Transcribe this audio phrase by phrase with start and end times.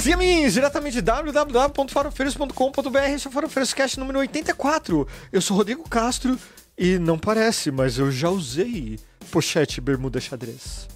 [0.00, 2.98] Siga-me diretamente de www.farofeiros.com.br.
[3.14, 5.06] Esse é o Farofeiros Cast número 84.
[5.30, 6.38] Eu sou Rodrigo Castro
[6.76, 8.98] e não parece, mas eu já usei
[9.30, 10.88] pochete bermuda xadrez.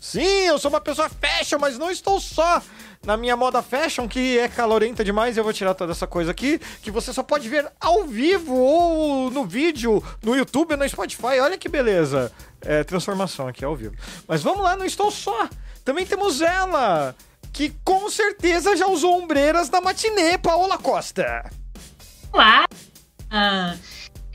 [0.00, 2.62] Sim, eu sou uma pessoa fashion, mas não estou só
[3.04, 5.36] na minha moda fashion, que é calorenta demais.
[5.36, 9.32] Eu vou tirar toda essa coisa aqui, que você só pode ver ao vivo ou
[9.32, 11.40] no vídeo, no YouTube ou no Spotify.
[11.40, 12.30] Olha que beleza.
[12.60, 13.96] É, transformação aqui ao vivo.
[14.28, 15.48] Mas vamos lá, não estou só.
[15.84, 17.14] Também temos ela,
[17.54, 21.48] que com certeza já usou ombreiras na matinê, Paola Costa.
[22.32, 22.64] Olá!
[23.30, 23.76] Ah,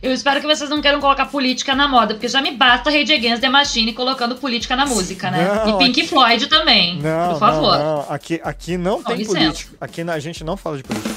[0.01, 3.11] eu espero que vocês não queiram colocar política na moda, porque já me basta Rage
[3.13, 5.45] Against the Machine colocando política na música, né?
[5.65, 7.77] Não, e Pink aqui- Floyd também, Não, por favor.
[7.77, 8.05] não, não.
[8.13, 9.37] Aqui, aqui não Com tem licença.
[9.39, 9.75] político.
[9.81, 11.15] Aqui na- a gente não fala de política.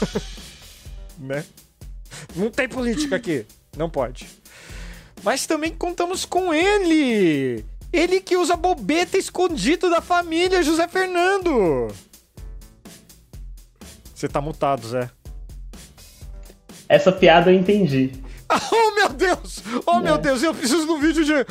[1.20, 1.44] né?
[2.34, 3.44] Não tem política aqui.
[3.76, 4.26] Não pode.
[5.22, 7.64] Mas também contamos com ele.
[7.92, 11.88] Ele que usa bobeta escondido da família, José Fernando.
[14.14, 15.10] Você tá mutado, Zé.
[16.88, 18.12] Essa piada eu entendi.
[18.72, 19.62] Oh, meu Deus!
[19.86, 20.18] Oh, meu É.
[20.18, 21.32] Deus, eu preciso de um vídeo de...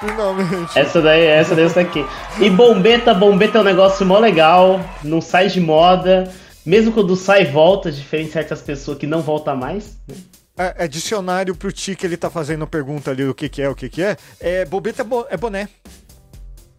[0.00, 0.78] Finalmente.
[0.78, 2.04] Essa daí, essa daí, essa daqui.
[2.40, 6.32] E bombeta, bombeta é um negócio mó legal, não sai de moda.
[6.64, 9.96] Mesmo quando sai, volta, diferente de certas pessoas que não volta mais.
[10.06, 10.14] né?
[10.56, 13.68] É, é dicionário pro Ti que ele tá fazendo pergunta ali o que que é,
[13.68, 14.16] o que que é.
[14.40, 15.68] É bobeta é, bo- é boné.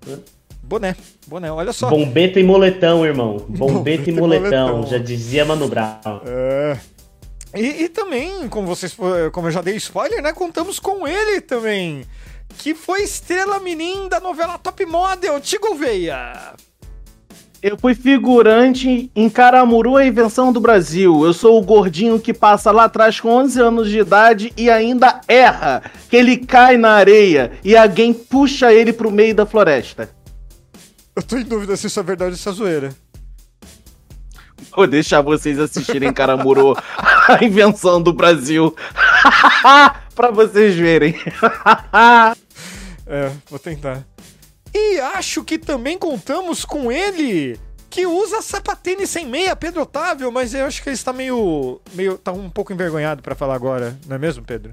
[0.07, 0.19] Hã?
[0.63, 0.95] Boné,
[1.27, 1.89] boné, olha só.
[1.89, 3.37] Bombeta e moletão, irmão.
[3.47, 4.91] Bombeta Bombeta e e moletão, moletão.
[4.91, 6.21] já dizia Mano Brown.
[6.25, 6.77] É.
[7.55, 8.93] E, e também, como vocês,
[9.31, 12.03] como eu já dei spoiler, né, contamos com ele também,
[12.57, 16.53] que foi estrela menina da novela Top Model, Tigo Veia.
[17.61, 21.25] Eu fui figurante em Caramuru, a invenção do Brasil.
[21.25, 25.21] Eu sou o gordinho que passa lá atrás com 11 anos de idade e ainda
[25.27, 30.09] erra, que ele cai na areia e alguém puxa ele pro meio da floresta.
[31.15, 32.95] Eu tô em dúvida se isso é verdade ou se é zoeira.
[34.75, 36.77] Vou deixar vocês assistirem Caramuru,
[37.27, 38.75] a invenção do Brasil.
[40.13, 41.15] pra vocês verem.
[43.09, 44.05] É, vou tentar.
[44.73, 50.53] E acho que também contamos com ele, que usa sapatênis sem meia, Pedro Otávio, mas
[50.53, 51.79] eu acho que ele está meio.
[51.93, 54.71] meio tá um pouco envergonhado pra falar agora, não é mesmo, Pedro?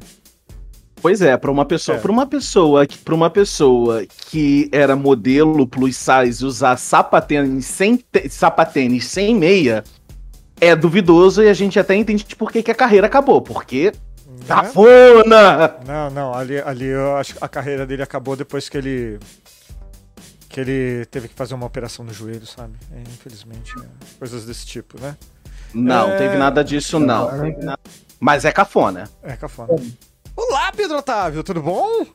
[1.00, 2.00] Pois é, pra uma pessoa, É.
[2.00, 9.04] para uma pessoa, pra uma pessoa que era modelo plus size usar sapatênis sem sapatênis
[9.06, 9.84] sem meia
[10.60, 13.92] é duvidoso e a gente até entende por que, que a carreira acabou, porque
[14.26, 14.44] Né?
[14.48, 15.74] cafona.
[15.86, 19.18] Não, não, ali, ali eu acho que a carreira dele acabou depois que ele.
[20.54, 22.74] Que ele teve que fazer uma operação no joelho, sabe?
[22.92, 23.86] É, infelizmente, é,
[24.20, 25.16] coisas desse tipo, né?
[25.74, 26.16] Não, É.
[26.16, 27.28] teve nada disso não.
[28.20, 29.10] Mas é cafona.
[29.20, 29.74] É cafona.
[30.36, 32.06] Olá, Pedro Otávio, tudo bom?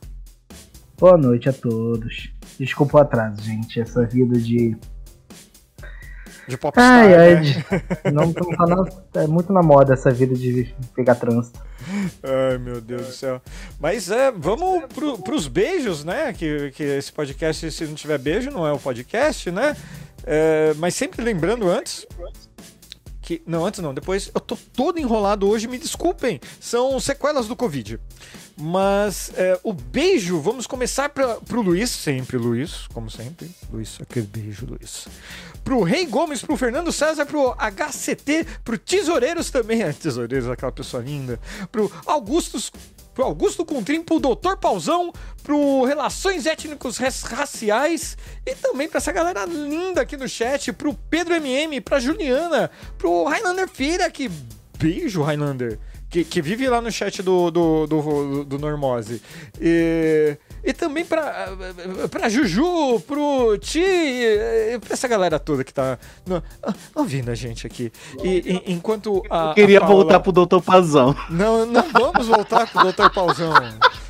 [0.98, 2.32] Boa noite a todos.
[2.58, 3.82] Desculpa o atraso, gente.
[3.82, 4.78] Essa vida de.
[6.50, 7.36] De popstar, Ai, ai.
[7.36, 7.42] né?
[7.42, 7.66] de-
[8.12, 11.60] Não, não tá na- É muito na moda essa vida de pegar trânsito.
[12.24, 13.42] Ai, meu Deus do céu.
[13.80, 16.34] Mas é, vamos pro, pros beijos, né?
[16.34, 19.76] Que, que esse podcast, se não tiver beijo, não é o podcast, né?
[20.26, 22.06] É, mas sempre lembrando antes.
[23.22, 24.32] Que, não, antes não, depois.
[24.34, 26.40] Eu tô todo enrolado hoje, me desculpem.
[26.60, 28.00] São sequelas do Covid.
[28.62, 33.50] Mas é, o beijo, vamos começar pra, pro Luiz, sempre Luiz, como sempre.
[33.72, 35.08] Luiz, aquele beijo, Luiz.
[35.64, 39.80] Pro Rei Gomes, pro Fernando César, pro HCT, pro Tesoureiros também.
[39.80, 41.40] É, Tesoureiros, aquela pessoa linda.
[41.72, 42.70] Pro Augustus.
[43.14, 45.12] Pro Augusto Contrim, pro Doutor Pauzão,
[45.44, 51.34] pro Relações Étnicos Raciais e também pra essa galera linda aqui no chat, pro Pedro
[51.36, 54.32] MM, pra Juliana, pro Highlander Feira, que
[54.78, 55.78] beijo, Highlander,
[56.10, 59.22] que, que vive lá no chat do, do, do, do Normose.
[59.62, 61.50] E, e também pra,
[62.10, 63.82] pra Juju, pro Ti,
[64.82, 66.44] pra essa galera toda que tá no-
[66.96, 67.92] ouvindo a gente aqui.
[68.24, 69.50] E, e- enquanto a.
[69.50, 70.60] Eu queria a Paula- voltar pro Dr.
[70.64, 71.16] Pazão.
[71.30, 73.10] não, não vamos voltar pro Dr.
[73.14, 73.54] Pauzão.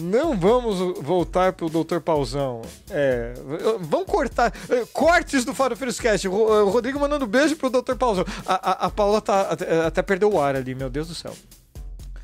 [0.00, 1.98] Não vamos voltar pro Dr.
[2.00, 2.62] Pauzão.
[2.90, 3.34] É,
[3.80, 4.52] vamos cortar.
[4.70, 6.28] eh, Cortes do Faro Cast.
[6.28, 7.94] O o Rodrigo mandando beijo pro Dr.
[7.96, 8.24] Pauzão.
[8.46, 9.50] A, a, a Paula tá,
[9.86, 11.34] até perdeu o ar ali, meu Deus do céu.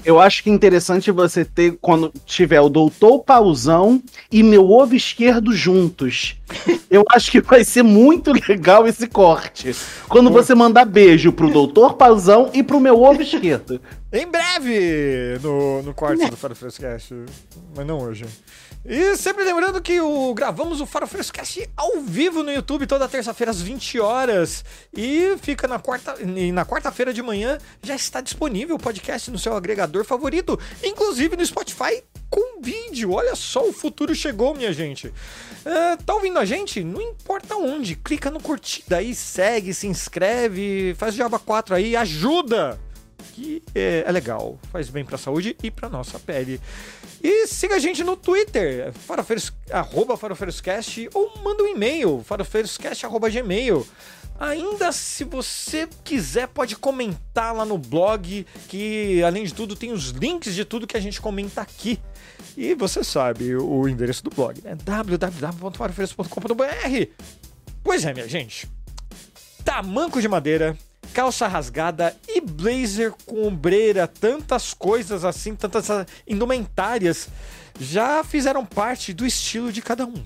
[0.09, 4.03] Eu acho que é interessante você ter, quando tiver o Doutor Pauzão
[4.33, 6.35] e meu ovo esquerdo juntos.
[6.89, 9.77] Eu acho que vai ser muito legal esse corte.
[10.09, 13.79] Quando você mandar beijo pro Doutor Pauzão e pro meu ovo esquerdo.
[14.11, 17.15] Em breve no, no corte do Faro Cast.
[17.77, 18.25] Mas não hoje.
[18.85, 23.51] E sempre lembrando que o, gravamos o Faro Frescast ao vivo no YouTube toda terça-feira
[23.51, 24.65] às 20 horas.
[24.97, 29.39] E fica na quarta e na quarta-feira de manhã já está disponível o podcast no
[29.39, 33.13] seu agregador favorito, inclusive no Spotify com vídeo.
[33.13, 35.13] Olha só, o futuro chegou, minha gente.
[35.65, 36.83] É, tá ouvindo a gente?
[36.85, 42.79] Não importa onde, clica no curtir, daí segue, se inscreve, faz Java 4 aí, ajuda!
[43.39, 46.61] Que é, é legal, faz bem pra saúde e pra nossa pele.
[47.23, 53.31] E siga a gente no Twitter, farofeiros, arroba farofeiroscast, ou manda um e-mail, farofeiroscast, arroba
[53.31, 53.87] gmail.
[54.41, 60.09] Ainda se você quiser, pode comentar lá no blog, que além de tudo tem os
[60.09, 62.01] links de tudo que a gente comenta aqui.
[62.57, 64.77] E você sabe o endereço do blog, né?
[64.83, 67.07] www.farofeiros.com.br.
[67.85, 68.69] Pois é, minha gente.
[69.65, 70.77] Tamanco de madeira,
[71.13, 75.89] calça rasgada e blazer com ombreira, tantas coisas assim, tantas
[76.27, 77.29] indumentárias
[77.79, 80.25] já fizeram parte do estilo de cada um.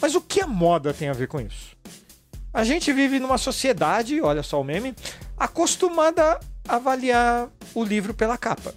[0.00, 1.76] Mas o que a moda tem a ver com isso?
[2.52, 4.94] A gente vive numa sociedade, olha só o meme,
[5.38, 8.74] acostumada a avaliar o livro pela capa.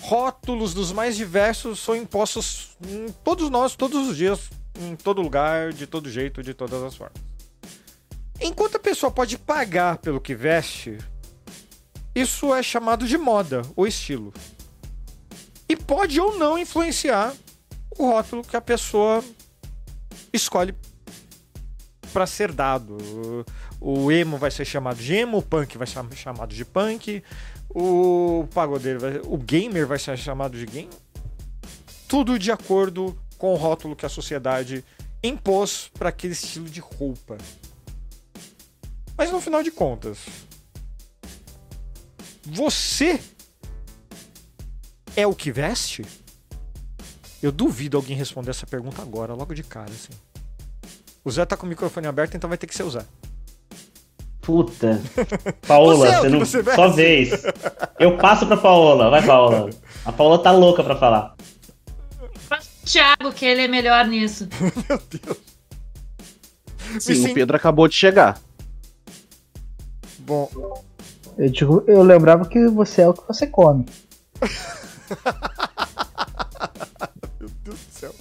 [0.00, 5.72] Rótulos dos mais diversos são impostos em todos nós, todos os dias, em todo lugar,
[5.72, 7.23] de todo jeito, de todas as formas.
[8.40, 10.98] Enquanto a pessoa pode pagar pelo que veste,
[12.14, 14.32] isso é chamado de moda ou estilo.
[15.68, 17.34] E pode ou não influenciar
[17.98, 19.24] o rótulo que a pessoa
[20.32, 20.74] escolhe
[22.12, 22.96] para ser dado.
[23.80, 27.22] O emo vai ser chamado de emo, o punk vai ser chamado de punk,
[27.68, 30.90] o pagodeiro vai, o gamer vai ser chamado de game.
[32.08, 34.84] Tudo de acordo com o rótulo que a sociedade
[35.22, 37.36] impôs para aquele estilo de roupa.
[39.16, 40.18] Mas no final de contas,
[42.44, 43.20] você
[45.16, 46.04] é o que veste?
[47.42, 50.12] Eu duvido alguém responder essa pergunta agora, logo de cara, assim.
[51.24, 53.04] O Zé tá com o microfone aberto, então vai ter que ser o Zé.
[54.40, 55.00] Puta.
[55.66, 56.38] Paola, Você é você não.
[56.40, 56.74] você.
[56.74, 57.30] Só vez.
[57.98, 59.08] Eu passo pra Paola.
[59.08, 59.70] Vai, Paola.
[60.04, 61.34] A Paola tá louca pra falar.
[62.34, 64.46] Faz o Thiago, que ele é melhor nisso.
[64.88, 65.38] Meu Deus.
[67.00, 67.30] Sim, Sim.
[67.30, 68.38] o Pedro acabou de chegar.
[70.26, 70.48] Bom,
[71.36, 73.84] Eu, digo, eu lembrava que você é o que você come.
[77.38, 78.14] meu Deus do céu.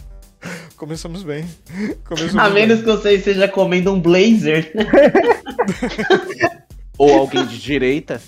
[0.76, 1.46] Começamos bem.
[2.06, 2.68] Começamos A bem.
[2.68, 4.74] menos que você esteja comendo um blazer.
[6.98, 8.22] Ou alguém de direita.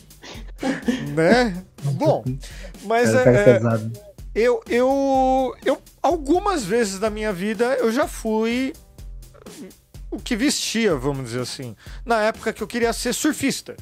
[1.13, 1.61] Né?
[1.83, 2.23] Bom,
[2.85, 3.59] mas é, é,
[4.33, 8.71] eu, eu, eu, algumas vezes da minha vida, eu já fui
[10.15, 11.75] o que vestia, vamos dizer assim.
[12.05, 13.75] Na época que eu queria ser surfista.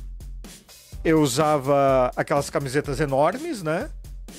[1.03, 3.89] Eu usava aquelas camisetas enormes, né?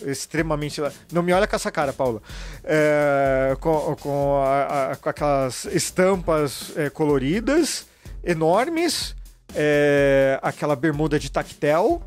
[0.06, 0.81] Extremamente.
[1.12, 2.20] Não me olha com essa cara, Paula.
[2.64, 7.87] É, com, com, a- a- com aquelas estampas é, coloridas,
[8.25, 9.14] enormes,
[9.55, 12.02] é, aquela bermuda de tactel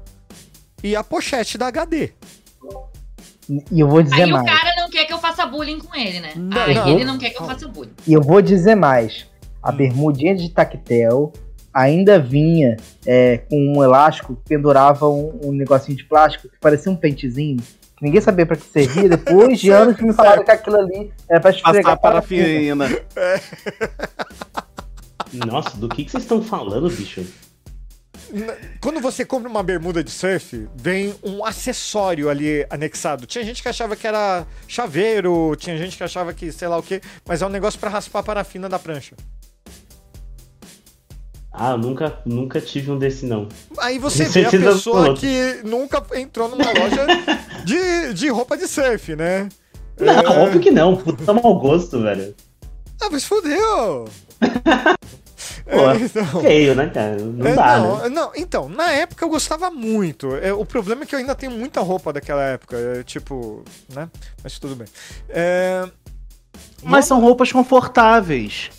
[0.84, 2.12] e a pochete da HD.
[3.72, 4.46] E eu vou dizer Aí o mais.
[4.50, 6.34] cara não quer que eu faça bullying com ele, né?
[6.36, 6.88] Não, Aí não.
[6.90, 7.94] ele não quer que eu faça bullying.
[8.06, 9.26] E eu vou dizer mais.
[9.68, 11.34] A bermudinha de tactel
[11.74, 16.90] ainda vinha é, com um elástico que pendurava um, um negocinho de plástico que parecia
[16.90, 17.58] um pentezinho.
[17.98, 19.10] Que ninguém sabia pra que servia.
[19.10, 22.88] Depois de anos que me falaram que aquilo ali era pra esfregar Passar parafina.
[23.14, 23.46] parafina.
[25.46, 27.26] Nossa, do que, que vocês estão falando, bicho?
[28.82, 33.26] Quando você compra uma bermuda de surf, vem um acessório ali anexado.
[33.26, 36.84] Tinha gente que achava que era chaveiro, tinha gente que achava que sei lá o
[36.84, 39.16] que, mas é um negócio pra raspar a parafina da prancha.
[41.60, 43.48] Ah, eu nunca, nunca tive um desse, não.
[43.80, 47.08] Aí você vê a pessoa que nunca entrou numa loja
[47.66, 49.50] de, de roupa de surf, né?
[50.00, 50.40] Não, É.
[50.44, 50.96] óbvio que não.
[50.96, 52.36] Puta mau gosto, velho.
[53.02, 54.08] Ah, mas fodeu!
[55.70, 56.42] Pô, É, então.
[56.42, 57.18] Feio, né, cara?
[57.18, 58.10] Não É, dá, não, né?
[58.10, 60.36] não, então, na época eu gostava muito.
[60.36, 62.78] É, o problema é que eu ainda tenho muita roupa daquela época.
[62.78, 64.10] é, tipo, né?
[64.44, 64.88] Mas tudo bem.
[65.30, 65.86] É,
[66.84, 68.70] Mas são roupas confortáveis.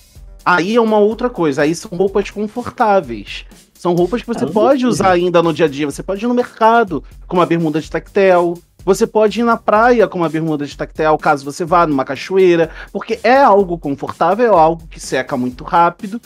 [0.48, 1.60] Aí é uma outra coisa.
[1.62, 3.44] Aí são roupas confortáveis.
[3.74, 5.84] São roupas que você Ah, pode usar ainda no dia a dia.
[5.84, 8.56] Você pode ir no mercado com uma bermuda de tactel.
[8.84, 12.70] Você pode ir na praia com uma bermuda de tactel, caso você vá numa cachoeira.
[12.90, 16.18] Porque é algo confortável, é algo que seca muito rápido.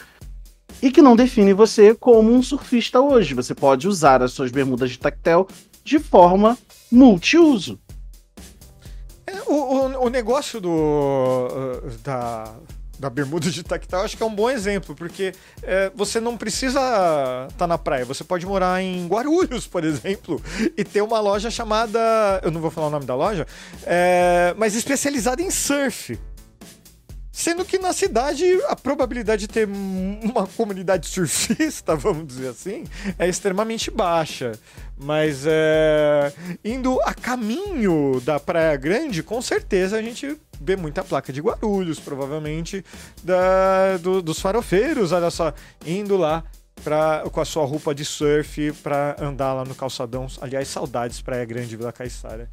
[0.81, 3.35] E que não define você como um surfista hoje.
[3.35, 5.49] Você pode usar as suas bermudas de tactel
[5.85, 6.57] de forma
[6.93, 7.79] multiuso.
[9.26, 10.71] é, o, o, o negócio do.
[10.71, 12.52] uh, da.
[13.02, 17.49] Da bermuda de tactel, acho que é um bom exemplo, porque é, você não precisa
[17.50, 20.40] estar na praia, você pode morar em Guarulhos, por exemplo,
[20.78, 21.99] e ter uma loja chamada.
[22.44, 23.44] Eu não vou falar o nome da loja,
[23.85, 26.16] é, mas especializada em surf.
[27.35, 32.85] Sendo que na cidade a probabilidade de ter um- uma comunidade surfista, vamos dizer assim,
[33.19, 34.53] é extremamente baixa.
[34.99, 36.31] Mas é,
[36.62, 41.99] indo a caminho da Praia Grande, com certeza a gente vê muita placa de Guarulhos,
[41.99, 42.85] provavelmente,
[43.25, 45.55] da, do- dos farofeiros, olha só,
[45.87, 46.45] indo lá
[46.85, 50.27] pra, com a sua roupa de surf pra andar lá no calçadão.
[50.41, 52.49] Aliás, saudades Praia Grande, Vila Caiçara.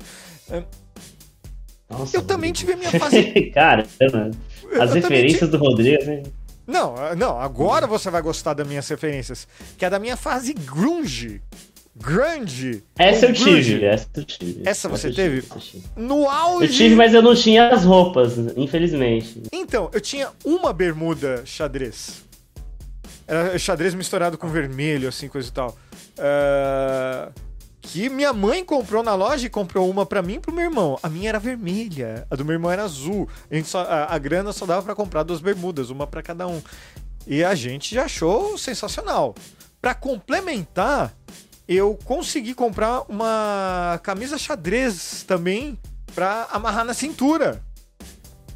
[1.90, 3.50] Nossa, Eu também tive a minha fase.
[3.54, 3.90] Caramba.
[4.00, 4.32] eu
[4.80, 6.24] As referências do Rodrigo, né?
[6.68, 9.48] Não, ah, não, agora você vai gostar das minhas referências.
[9.78, 11.42] Que é da minha fase grunge.
[11.96, 12.84] Grunge.
[12.98, 13.74] Essa eu grunge.
[13.74, 14.62] tive, essa eu tive.
[14.66, 15.42] Essa você eu teve?
[15.42, 15.78] tive, essa.
[15.96, 16.66] No auge.
[16.66, 19.42] Eu tive, mas eu não tinha as roupas, infelizmente.
[19.52, 22.24] Então, eu tinha uma bermuda xadrez.
[23.28, 25.78] Era xadrez misturado com vermelho, assim, coisa e tal.
[26.18, 27.32] Ah,
[27.82, 31.00] que minha mãe comprou na loja e comprou uma pra mim e pro meu irmão.
[31.02, 33.28] A minha era vermelha, a do meu irmão era azul.
[33.50, 36.48] A, gente só- a- a grana só dava pra comprar duas bermudas, uma pra cada
[36.48, 36.62] um.
[37.26, 39.34] E a gente já achou sensacional.
[39.82, 41.14] Pra complementar,
[41.68, 45.78] eu consegui comprar uma camisa xadrez também
[46.14, 47.64] pra amarrar na cintura.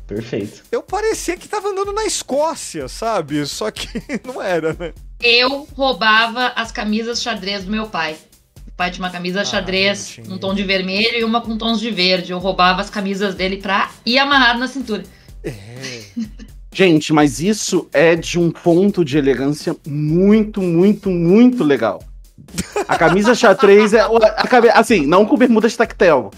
[0.06, 0.63] Perfeito.
[0.72, 3.46] Eu parecia que tava andando na Escócia, sabe?
[3.46, 3.88] Só que
[4.25, 4.94] não era, né?
[5.22, 8.18] Eu roubava as camisas xadrez do meu pai.
[8.74, 11.80] O pai tinha uma camisa Ah, xadrez, um tom de vermelho e uma com tons
[11.80, 12.32] de verde.
[12.32, 15.03] Eu roubava as camisas dele pra ir amarrado na cintura.
[15.44, 15.53] É.
[16.74, 22.03] Gente, mas isso é de um ponto de elegância muito, muito, muito legal.
[22.88, 24.00] A camisa xadrez é.
[24.00, 24.10] a
[24.74, 26.32] assim, não com bermudas tactel.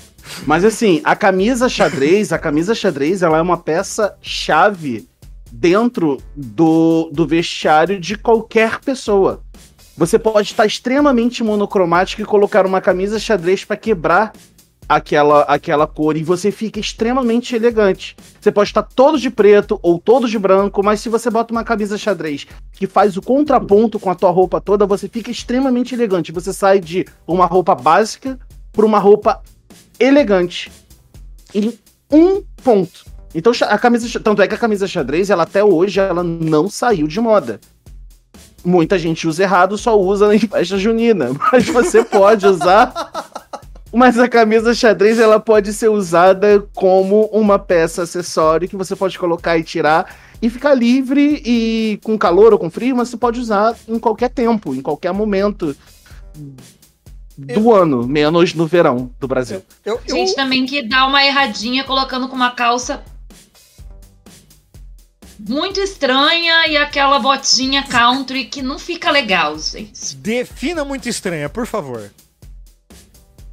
[0.46, 5.08] Mas assim, a camisa xadrez, a camisa xadrez, ela é uma peça chave
[5.50, 9.42] dentro do, do vestiário de qualquer pessoa.
[9.98, 14.34] Você pode estar extremamente monocromático e colocar uma camisa xadrez para quebrar
[14.90, 18.16] aquela, aquela cor e você fica extremamente elegante.
[18.40, 21.64] Você pode estar todo de preto ou todo de branco, mas se você bota uma
[21.64, 26.32] camisa xadrez que faz o contraponto com a tua roupa toda, você fica extremamente elegante.
[26.34, 28.38] Você sai de uma roupa básica
[28.74, 29.42] para uma roupa
[29.98, 30.70] elegante
[31.54, 31.74] em
[32.12, 33.06] um ponto.
[33.34, 37.08] Então a camisa, tanto é que a camisa xadrez, ela até hoje ela não saiu
[37.08, 37.62] de moda.
[38.66, 42.92] Muita gente usa errado, só usa em festa junina, mas você pode usar
[43.96, 49.18] mas a camisa xadrez ela pode ser usada como uma peça acessório que você pode
[49.18, 53.40] colocar e tirar e ficar livre e com calor ou com frio, mas você pode
[53.40, 55.74] usar em qualquer tempo, em qualquer momento
[57.38, 59.64] do ano, menos no verão do Brasil.
[59.86, 63.02] Eu, eu, Gente também que dá uma erradinha colocando com uma calça
[65.40, 70.16] muito estranha e aquela botinha country que não fica legal, gente.
[70.16, 72.12] defina muito estranha, por favor.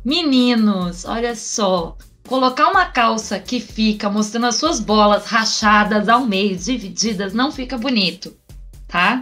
[0.05, 1.97] Meninos, olha só.
[2.27, 7.77] Colocar uma calça que fica mostrando as suas bolas rachadas ao meio, divididas, não fica
[7.77, 8.35] bonito,
[8.87, 9.21] tá?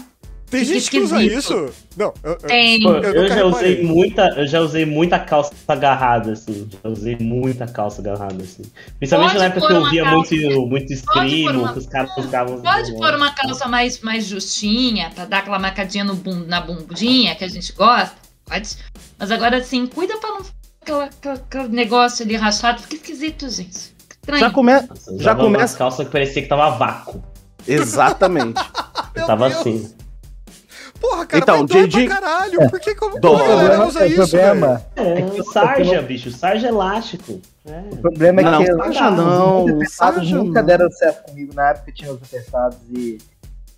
[0.51, 1.71] Tem gente que usa isso?
[1.97, 2.83] Não, eu, eu- Tem.
[2.83, 6.69] Pô, Eu eu, nunca já usei muita, eu já usei muita calça agarrada, assim.
[6.83, 8.63] Já usei muita calça agarrada, assim.
[8.99, 10.35] Principalmente Pode na época que eu via calça-
[10.67, 12.61] muito, stream, uma- que os caras ficavam.
[12.61, 17.35] Pode pôr uma calça mais, mais justinha, pra dar aquela marcadinha no bum, na bundinha
[17.37, 18.15] que a gente gosta.
[18.45, 18.71] Pode.
[19.19, 22.83] Mas agora assim, cuida pra não ficar aquela, aquela- aquele negócio ali rachado.
[22.83, 23.71] Fica esquisito, gente.
[24.11, 24.41] Estranho.
[24.41, 24.73] Já, come...
[24.73, 27.23] Nossa, eu Já umas começa- calças que parecia que tava vácuo.
[27.69, 28.61] Exatamente.
[29.15, 29.93] Eu tava assim.
[31.01, 32.71] Porra, cara, Então, dói Didi- pra caralho.
[32.71, 33.41] Por que como Dói.
[33.41, 36.31] a O galera usa o isso, problema, É, que- sarja, bicho.
[36.31, 37.41] Sarja elástico.
[37.67, 37.83] É.
[37.93, 40.67] o problema é Não, que sarja não, os apertados sarja nunca não.
[40.67, 41.55] deram certo comigo.
[41.55, 43.19] Na época tinha os apertados e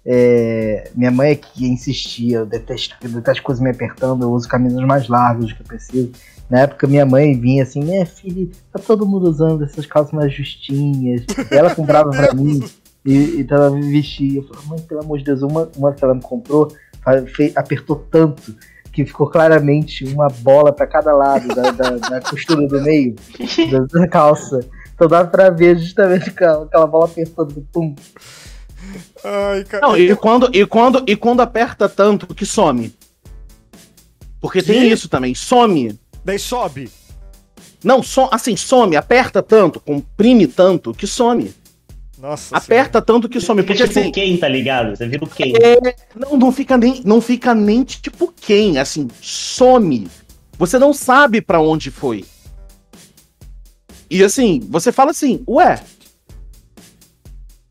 [0.04, 2.38] é, minha mãe é que insistia.
[2.38, 4.22] Eu detesto, eu detesto coisas me apertando.
[4.22, 6.10] Eu uso camisas mais largas do que eu preciso.
[6.50, 10.32] Na época minha mãe vinha assim, minha filha, tá todo mundo usando essas calças mais
[10.34, 11.22] justinhas.
[11.50, 12.62] E ela comprava pra mim
[13.04, 14.40] e, e então ela me vestia.
[14.40, 16.72] Eu falei, mãe, pelo amor de Deus, uma, uma que ela me comprou
[17.56, 18.54] apertou tanto
[18.92, 23.14] que ficou claramente uma bola pra cada lado da, da- da costura do meio
[23.70, 24.60] da, da calça.
[24.94, 27.66] Então dá pra ver justamente aquela, aquela bola apertando.
[27.72, 27.94] Pum.
[29.24, 29.86] Ai, cara.
[29.88, 32.94] Não, e quando, e, quando, e quando aperta tanto que some.
[34.40, 34.86] Porque tem Que?
[34.88, 35.98] isso também, some.
[36.24, 36.90] Daí sobe.
[37.82, 41.52] Não, so, assim, some, aperta tanto, comprime tanto que some.
[42.22, 43.64] Nossa Aperta tanto que some.
[43.64, 44.94] Porque tipo assim, quem, tá ligado?
[44.94, 45.54] Você vira o quem.
[45.56, 45.76] É,
[46.14, 50.06] não, não fica nem, não fica nem tipo quem, assim, some.
[50.56, 52.24] Você não sabe pra onde foi.
[54.08, 55.82] E assim, você fala assim, ué.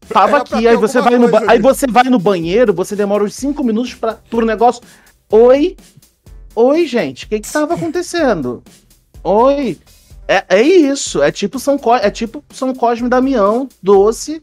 [0.10, 3.24] Tava Era pra aqui, aí você vai no, aí você vai no banheiro, você demora
[3.24, 4.84] uns 5 minutos para pro negócio.
[5.30, 5.78] Oi?
[6.54, 8.62] Oi, gente, o que que tava acontecendo?
[9.24, 9.78] Oi?
[10.32, 14.40] É, é isso, é tipo São Co- é tipo São Cosme e Damião, doce.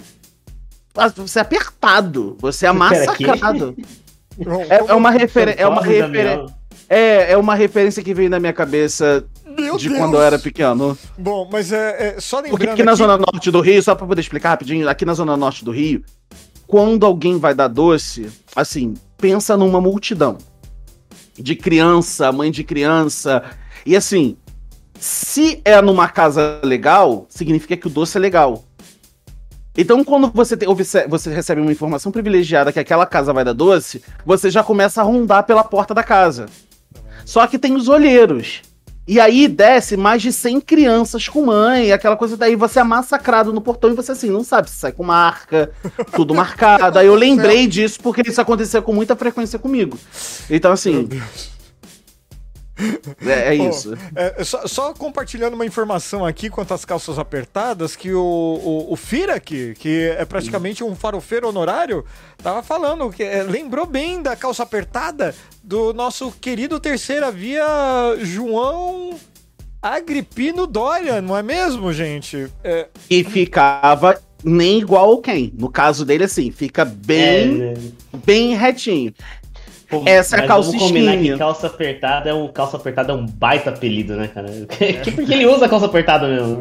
[1.16, 3.74] você é apertado, você é massacrado.
[4.68, 5.12] É, é uma,
[5.54, 6.54] é, uma Fantose, referen Damião.
[6.88, 9.98] é, é uma referência que veio na minha cabeça Meu de Deus.
[10.00, 10.96] quando eu era pequeno.
[11.16, 13.94] Bom, mas é, é, só Porque lembrando aqui na aqui- Zona Norte do Rio, só
[13.94, 16.04] pra poder explicar rapidinho, aqui na Zona Norte do Rio,
[16.66, 20.36] quando alguém vai dar doce, assim, pensa numa multidão
[21.34, 23.42] de criança, mãe de criança.
[23.86, 24.36] E assim,
[24.98, 28.64] se é numa casa legal, significa que o doce é legal.
[29.76, 30.68] Então, quando você, tem-
[31.08, 35.04] você recebe uma informação privilegiada que aquela casa vai dar doce, você já começa a
[35.04, 36.46] rondar pela porta da casa.
[37.24, 38.62] Só que tem os olheiros.
[39.06, 43.54] E aí desce mais de 100 crianças com mãe, aquela coisa daí, você é massacrado
[43.54, 45.70] no portão e você assim, não sabe se sai com marca,
[46.14, 46.98] tudo marcado.
[46.98, 49.96] Aí eu lembrei disso porque isso acontecia com muita frequência comigo.
[50.50, 51.08] Então, assim.
[53.26, 53.92] É, é Bom, isso.
[54.14, 58.96] É, só, só compartilhando uma informação aqui quanto às calças apertadas, que o, o, o
[58.96, 62.04] Firak, que é praticamente um farofeiro honorário,
[62.42, 67.64] tava falando, que é, lembrou bem da calça apertada do nosso querido terceira via
[68.20, 69.18] João
[69.82, 72.48] Agripino Dória, não é mesmo, gente?
[72.64, 75.52] É, E ficava nem igual ao quem.
[75.56, 77.74] No caso dele, assim, fica É, bem, né?
[78.24, 79.12] bem retinho.
[79.88, 81.38] Pô, Essa é a calça skinny.
[81.38, 84.48] calça apertada é um calça apertada é um baita apelido, né, cara?
[85.02, 86.60] Que- Porque ele usa calça apertada mesmo.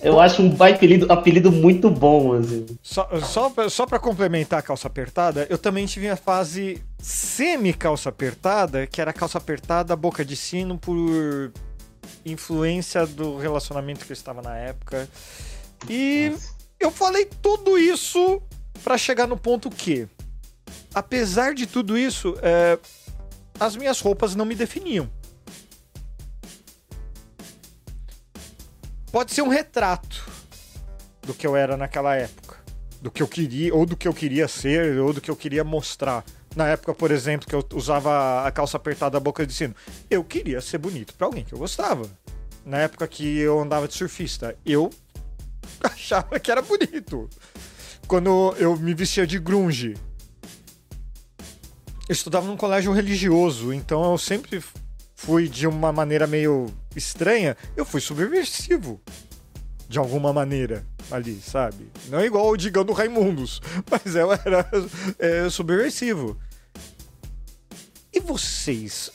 [0.00, 2.64] Eu acho um baita apelido, apelido muito bom, assim.
[2.82, 8.08] Só, só, pra- só para complementar a calça apertada, eu também tive a fase semi-calça
[8.08, 11.52] apertada, que era calça apertada, boca de sino, por
[12.24, 15.08] influência do relacionamento que eu estava na época.
[15.88, 16.32] E
[16.80, 18.40] eu falei tudo isso
[18.84, 20.06] para chegar no ponto que,
[20.98, 22.76] apesar de tudo isso, é,
[23.58, 25.08] as minhas roupas não me definiam.
[29.12, 30.28] Pode ser um retrato
[31.22, 32.56] do que eu era naquela época,
[33.00, 35.62] do que eu queria, ou do que eu queria ser, ou do que eu queria
[35.62, 36.24] mostrar.
[36.56, 39.74] Na época, por exemplo, que eu usava a calça apertada a boca de sino,
[40.10, 42.10] eu queria ser bonito pra alguém que eu gostava.
[42.66, 44.90] Na época que eu andava de surfista, eu
[45.80, 47.30] achava que era bonito.
[48.06, 49.94] Quando eu me vestia de grunge,
[52.08, 54.62] eu estudava num colégio religioso, então eu sempre
[55.14, 56.66] fui de uma maneira meio
[56.96, 59.00] estranha, eu fui subversivo.
[59.88, 61.90] De alguma maneira ali, sabe?
[62.10, 63.58] Não é igual o Digão do Raimundos,
[63.90, 64.68] mas eu era
[65.18, 66.36] é, subversivo.
[68.12, 69.10] E vocês?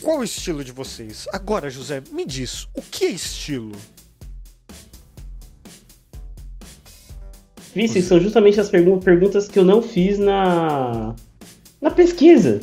[0.00, 1.26] Qual o estilo de vocês?
[1.32, 3.72] Agora, José, me diz, o que é estilo?
[7.74, 11.16] Vice, são justamente as pergun- perguntas que eu não fiz na,
[11.84, 12.60] na pesquisa.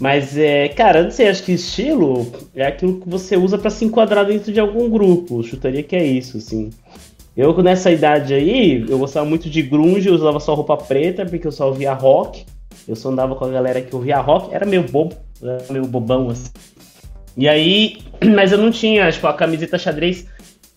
[0.00, 3.84] Mas, é, cara, não sei, acho que estilo é aquilo que você usa pra se
[3.84, 5.44] enquadrar dentro de algum grupo.
[5.44, 6.70] Chutaria que é isso, assim.
[7.36, 11.46] Eu, nessa idade aí, eu gostava muito de grunge, eu usava só roupa preta, porque
[11.46, 12.44] eu só ouvia rock.
[12.88, 16.28] Eu só andava com a galera que ouvia rock, era meio bobo, era meio bobão,
[16.30, 16.50] assim.
[17.36, 17.98] E aí,
[18.34, 20.26] mas eu não tinha, tipo, a camiseta xadrez,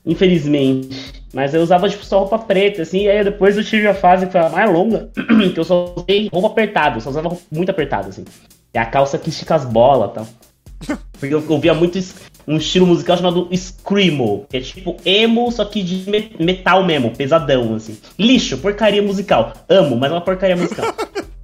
[0.05, 1.16] infelizmente.
[1.37, 4.25] Mas eu usava, tipo, só roupa preta, assim, e aí depois eu tive a fase
[4.25, 5.11] que foi a mais longa,
[5.53, 8.25] que eu só usei roupa apertada, eu só usava roupa muito apertada, assim.
[8.73, 10.97] É a calça que estica as bolas e tal.
[11.19, 11.99] Porque eu ouvia muito
[12.47, 17.15] um estilo musical chamado Screamo, que é tipo emo, só que de me- metal mesmo,
[17.15, 17.99] pesadão, assim.
[18.17, 19.53] Lixo, porcaria musical.
[19.69, 20.87] Amo, mas é uma porcaria musical.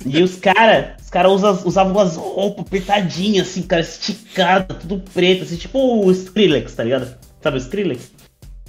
[0.06, 5.44] E os caras, os caras usa- usavam umas roupas apertadinhas, assim, cara, esticada, tudo preto,
[5.44, 7.16] assim, tipo o Skrillex, tá ligado?
[7.42, 8.12] Sabe o Skrillex?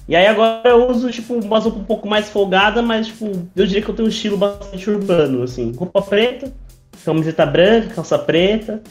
[0.06, 3.24] E aí agora eu uso, tipo, umas roupas um pouco mais folgada, mas, tipo,
[3.56, 5.72] eu diria que eu tenho um estilo bastante urbano, assim.
[5.72, 6.52] Roupa preta,
[7.04, 8.82] camiseta branca, calça preta,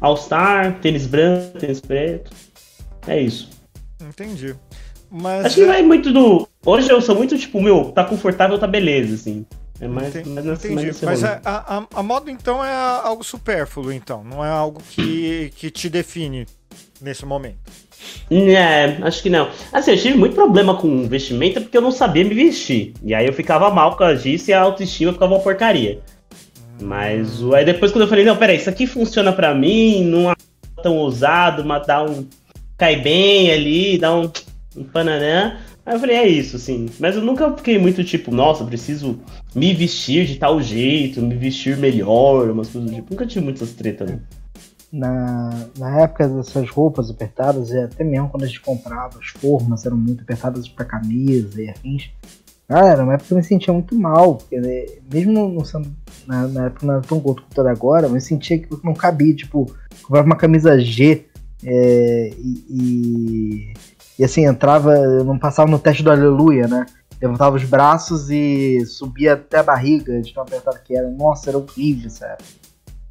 [0.00, 2.30] All-Star, tênis branco, tênis preto.
[3.06, 3.50] É isso.
[4.00, 4.54] Entendi.
[5.10, 6.48] Mas Acho que é, vai muito do.
[6.64, 9.44] Hoje eu sou muito, tipo, meu, tá confortável, tá beleza, assim.
[9.80, 10.86] É mais, Enten- mais entendi.
[10.86, 14.22] nesse Mas a, a, a moda então é algo supérfluo, então.
[14.22, 16.46] Não é algo que, que te define
[17.00, 17.58] nesse momento.
[18.30, 19.48] É, acho que não.
[19.72, 22.94] Assim, eu tive muito problema com vestimenta porque eu não sabia me vestir.
[23.02, 26.00] E aí eu ficava mal por causa disso e a autoestima ficava uma porcaria.
[26.80, 30.34] Mas aí depois quando eu falei, não, peraí, isso aqui funciona pra mim, não é
[30.82, 32.26] tão ousado, mas dá um.
[32.76, 34.30] cai bem ali, dá um,
[34.76, 35.58] um pananã.
[35.84, 36.88] Aí eu falei, é isso, assim.
[36.98, 39.18] Mas eu nunca fiquei muito tipo, nossa, preciso
[39.54, 43.10] me vestir de tal jeito, me vestir melhor, umas coisas do tipo.
[43.10, 44.20] Nunca tive muitas tretas, né?
[44.92, 49.86] Na, na época dessas roupas apertadas, e até mesmo quando a gente comprava, as formas
[49.86, 52.10] eram muito apertadas pra camisa e afins.
[52.68, 55.90] Cara, era uma época que eu me sentia muito mal, porque né, mesmo não, sendo,
[56.26, 59.34] na, na época não era tão gordo quanto agora, eu me sentia que não cabia,
[59.34, 59.66] tipo,
[60.02, 61.26] comprava uma camisa G
[61.64, 63.74] é, e, e,
[64.18, 66.86] e, assim, entrava, não passava no teste do aleluia, né?
[67.22, 71.08] levantava os braços e subia até a barriga de tão apertado que era.
[71.08, 72.44] Nossa, era horrível, sério.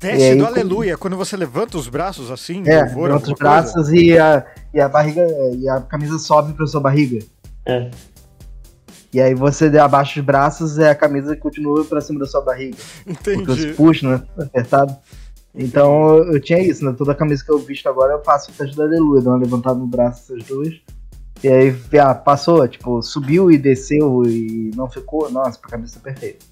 [0.01, 3.43] Teste aí, do aleluia, quando você levanta os braços assim, É, louvor, levanta os coisa.
[3.43, 5.23] braços e a, e a barriga
[5.55, 7.23] e a camisa sobe pra sua barriga.
[7.67, 7.91] É.
[9.13, 12.77] E aí você abaixa os braços e a camisa continua pra cima da sua barriga.
[13.05, 13.73] Porque você Entendi.
[13.75, 14.23] puxa, né?
[14.39, 14.97] Apertado.
[15.53, 16.95] Então eu, tinha isso, né?
[16.97, 19.77] Toda camisa que eu visto agora eu faço o teste da aleluia, dou uma levantada
[19.77, 20.81] no braço essas duas.
[21.43, 25.29] E aí ah, passou, tipo, subiu e desceu e não ficou.
[25.29, 26.43] Nossa, a camisa tá perfeita.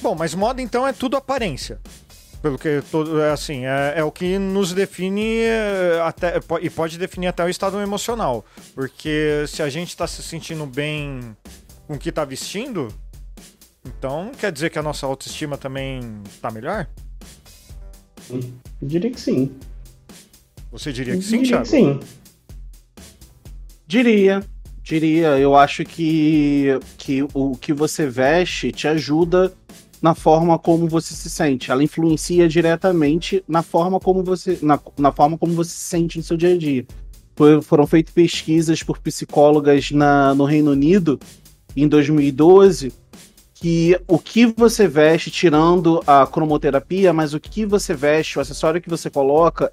[0.00, 1.78] Bom, mas moda então é tudo aparência.
[2.42, 6.98] Pelo que todo, é assim, é, é o que nos define é, até e pode
[6.98, 11.36] definir até o estado emocional, porque se a gente está se sentindo bem
[11.86, 12.88] com o que está vestindo,
[13.86, 16.88] então quer dizer que a nossa autoestima também tá melhor?
[18.28, 18.40] Eu
[18.82, 19.54] diria que sim.
[20.72, 21.64] Você diria que sim, diria Thiago?
[21.64, 22.00] que sim.
[23.86, 24.42] Diria,
[24.82, 25.38] diria.
[25.38, 29.52] Eu acho que, que o que você veste te ajuda
[30.02, 31.70] na forma como você se sente.
[31.70, 36.24] Ela influencia diretamente na forma como você, na, na forma como você se sente no
[36.24, 36.84] seu dia a dia.
[37.62, 41.18] Foram feitas pesquisas por psicólogas na, no Reino Unido
[41.76, 42.92] em 2012
[43.54, 48.82] que o que você veste, tirando a cromoterapia, mas o que você veste, o acessório
[48.82, 49.72] que você coloca,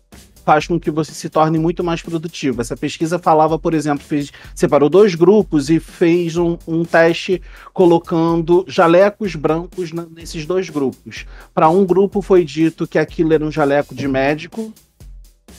[0.50, 2.60] faz com que você se torne muito mais produtivo.
[2.60, 7.40] Essa pesquisa falava, por exemplo, fez, separou dois grupos e fez um, um teste
[7.72, 11.28] colocando jalecos brancos na- nesses dois grupos.
[11.54, 14.74] Para um grupo foi dito que aquilo era um jaleco de médico,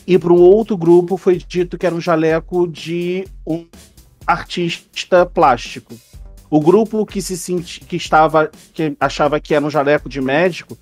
[0.05, 3.65] e para um outro grupo foi dito que era um jaleco de um
[4.27, 5.95] artista plástico.
[6.51, 10.77] O grupo que se senti, que estava que achava que era um jaleco de médico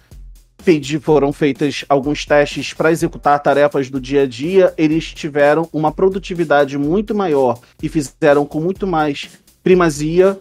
[0.68, 5.90] pedi- foram feitas alguns testes para executar tarefas do dia a dia, eles tiveram uma
[5.90, 9.30] produtividade muito maior e fizeram com muito mais
[9.62, 10.38] primazia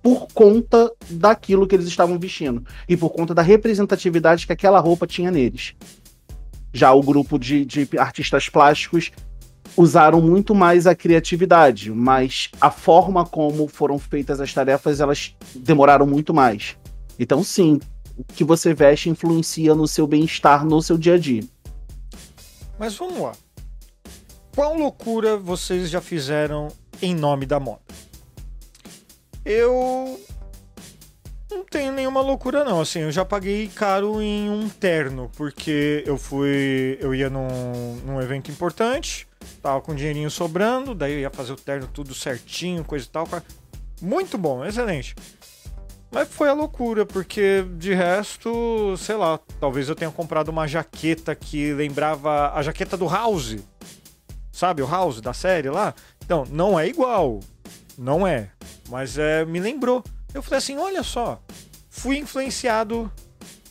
[0.00, 5.08] por conta daquilo que eles estavam vestindo e por conta da representatividade que aquela roupa
[5.08, 5.74] tinha neles.
[6.72, 9.10] Já o grupo de, de artistas plásticos
[9.76, 16.06] usaram muito mais a criatividade, mas a forma como foram feitas as tarefas, elas demoraram
[16.06, 16.76] muito mais.
[17.18, 17.80] Então, sim,
[18.18, 21.44] o que você veste influencia no seu bem-estar no seu dia a dia.
[22.78, 23.32] Mas vamos lá.
[24.54, 26.68] Qual loucura vocês já fizeram
[27.00, 27.80] em nome da moda?
[29.44, 30.20] Eu
[31.50, 36.18] não tenho nenhuma loucura não, assim, eu já paguei caro em um terno, porque eu
[36.18, 39.26] fui, eu ia num, num evento importante,
[39.62, 43.26] tava com dinheirinho sobrando, daí eu ia fazer o terno tudo certinho, coisa e tal,
[44.02, 45.14] muito bom, excelente.
[46.10, 51.34] Mas foi a loucura, porque de resto, sei lá, talvez eu tenha comprado uma jaqueta
[51.34, 53.56] que lembrava a jaqueta do House.
[54.50, 55.94] Sabe, o House da série lá?
[56.24, 57.40] Então, não é igual.
[57.96, 58.50] Não é.
[58.88, 60.02] Mas é, me lembrou.
[60.32, 61.40] Eu falei assim: olha só,
[61.90, 63.10] fui influenciado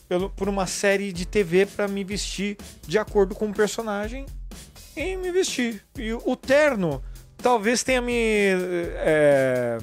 [0.08, 4.26] pelo, por uma série de TV para me vestir de acordo com o personagem
[4.96, 5.84] e me vestir.
[5.96, 7.02] E o terno
[7.36, 8.14] talvez tenha me.
[8.14, 9.78] é,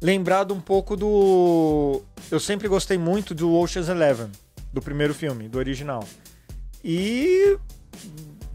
[0.00, 2.02] lembrado um pouco do.
[2.30, 4.30] Eu sempre gostei muito do Ocean's Eleven,
[4.72, 6.06] do primeiro filme, do original.
[6.82, 7.58] E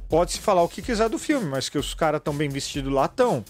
[0.10, 3.06] pode-se falar o que quiser do filme, mas que os caras tão bem vestidos lá
[3.06, 3.44] estão.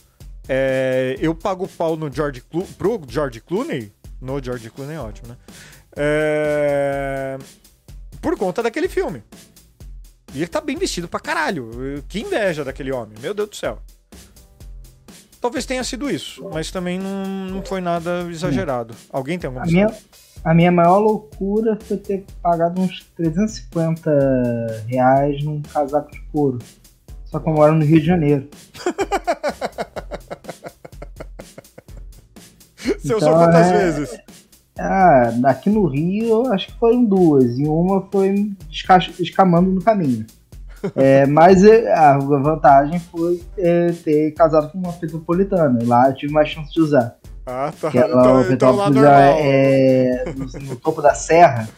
[1.20, 3.92] eu pago pau no George Clo pro George Clooney.
[4.22, 5.38] No George Clooney é ótimo, né?
[5.96, 7.38] É,
[8.22, 9.24] por conta daquele filme.
[10.34, 12.04] E ele tá bem vestido pra caralho.
[12.10, 13.82] Que inveja daquele homem, meu Deus do céu.
[15.46, 18.96] Talvez tenha sido isso, mas também não, não foi nada exagerado.
[19.12, 19.94] Alguém tem alguma A minha,
[20.44, 26.58] a minha maior loucura foi ter pagado uns 350 reais num casaco de couro.
[27.26, 28.48] Só que eu moro no Rio de Janeiro.
[32.78, 34.20] Você usou Então, quantas é- vezes?
[34.80, 37.60] Ah, aqui no Rio acho que foram duas.
[37.60, 40.26] E uma foi esca- escamando no caminho.
[40.96, 45.80] É, mas é, a vantagem foi é, ter casado com uma petropolitana.
[45.84, 47.16] Lá eu tive mais chance de usar.
[47.46, 47.92] Ah, tá.
[47.92, 49.12] Que ela, Então, o então lá normal.
[49.14, 51.70] é, é no, no topo da serra,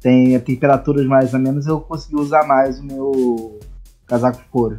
[0.00, 3.58] tem temperaturas mais ou menos, eu consegui usar mais o meu
[4.06, 4.78] casaco de couro.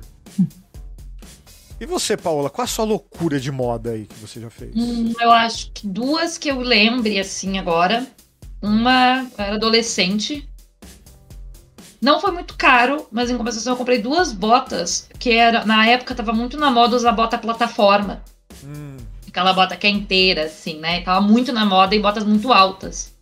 [1.79, 4.71] E você, Paola, qual a sua loucura de moda aí que você já fez?
[4.75, 8.05] Hum, eu acho que duas que eu lembre assim agora.
[8.61, 10.48] Uma eu era adolescente.
[12.01, 16.15] Não foi muito caro, mas em compensação eu comprei duas botas que era na época
[16.15, 18.23] tava muito na moda usar bota plataforma.
[18.63, 21.01] Hum, Aquela bota que é inteira, assim, né?
[21.01, 23.13] Tava muito na moda e botas muito altas.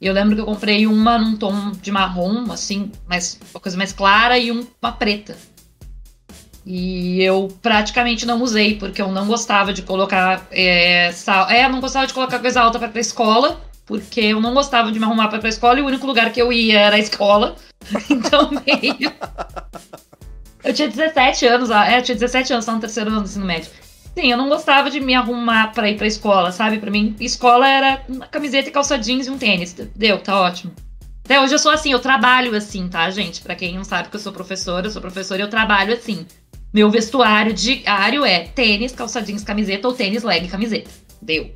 [0.00, 3.78] E eu lembro que eu comprei uma num tom de marrom, assim, mais, uma coisa
[3.78, 5.34] mais clara, e um- uma preta.
[6.64, 10.46] E eu praticamente não usei, porque eu não gostava de colocar.
[10.50, 11.48] É, sal...
[11.48, 14.52] é eu não gostava de colocar coisa alta para ir pra escola, porque eu não
[14.52, 16.80] gostava de me arrumar para ir pra escola e o único lugar que eu ia
[16.80, 17.56] era a escola.
[18.10, 19.12] Então meio.
[20.64, 23.46] Eu tinha 17 anos, é, eu tinha 17 anos, tava no terceiro ano do ensino
[23.46, 23.70] médio.
[24.18, 26.78] Sim, eu não gostava de me arrumar pra ir pra escola, sabe?
[26.78, 29.74] Pra mim, escola era uma camiseta e calça jeans e um tênis.
[29.94, 30.72] Deu, tá ótimo.
[31.24, 33.42] Até hoje eu sou assim, eu trabalho assim, tá, gente?
[33.42, 36.26] Pra quem não sabe que eu sou professora, eu sou professora e eu trabalho assim.
[36.72, 40.90] Meu vestuário diário é tênis, calça jeans, camiseta ou tênis, leg, camiseta.
[41.20, 41.52] Deu.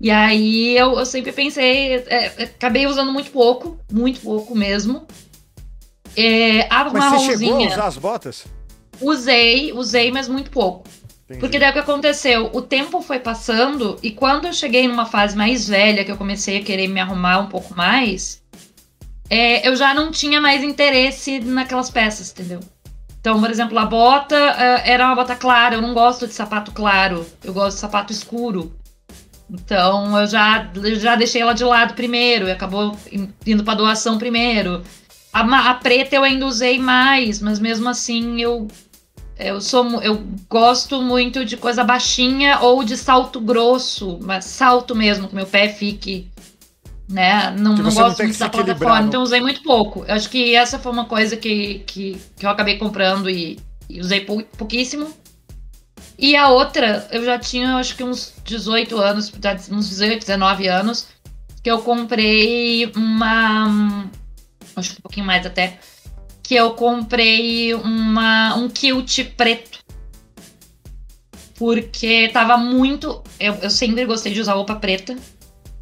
[0.00, 5.06] E aí eu, eu sempre pensei, é, é acabei usando muito pouco, muito pouco mesmo.
[6.16, 8.46] É, a Mas você chegou a usar as botas?
[9.00, 10.88] Usei, usei, mas muito pouco.
[11.24, 11.40] Entendi.
[11.40, 12.50] Porque daí o que aconteceu?
[12.54, 16.58] O tempo foi passando e quando eu cheguei numa fase mais velha, que eu comecei
[16.58, 18.42] a querer me arrumar um pouco mais,
[19.28, 22.60] é, eu já não tinha mais interesse naquelas peças, entendeu?
[23.20, 26.72] Então, por exemplo, a bota uh, era uma bota clara, eu não gosto de sapato
[26.72, 28.72] claro, eu gosto de sapato escuro.
[29.50, 32.96] Então, eu já, já deixei ela de lado primeiro, e acabou
[33.46, 34.82] indo para doação primeiro.
[35.32, 38.68] A, a preta eu ainda usei mais, mas mesmo assim eu
[39.38, 45.28] eu sou eu gosto muito de coisa baixinha ou de salto grosso, mas salto mesmo,
[45.28, 46.28] que meu pé fique.
[47.08, 47.50] Né?
[47.52, 50.04] Não, não gosto não muito da plataforma, então usei muito pouco.
[50.06, 53.58] Eu acho que essa foi uma coisa que, que, que eu acabei comprando e,
[53.88, 55.08] e usei pou, pouquíssimo.
[56.18, 59.32] E a outra, eu já tinha acho que uns 18 anos,
[59.70, 61.06] uns 18, 19 anos,
[61.62, 64.10] que eu comprei uma.
[64.74, 65.78] Acho que um pouquinho mais até
[66.48, 69.80] que eu comprei uma, um kilt preto.
[71.56, 73.22] Porque tava muito.
[73.38, 75.14] Eu, eu sempre gostei de usar roupa preta.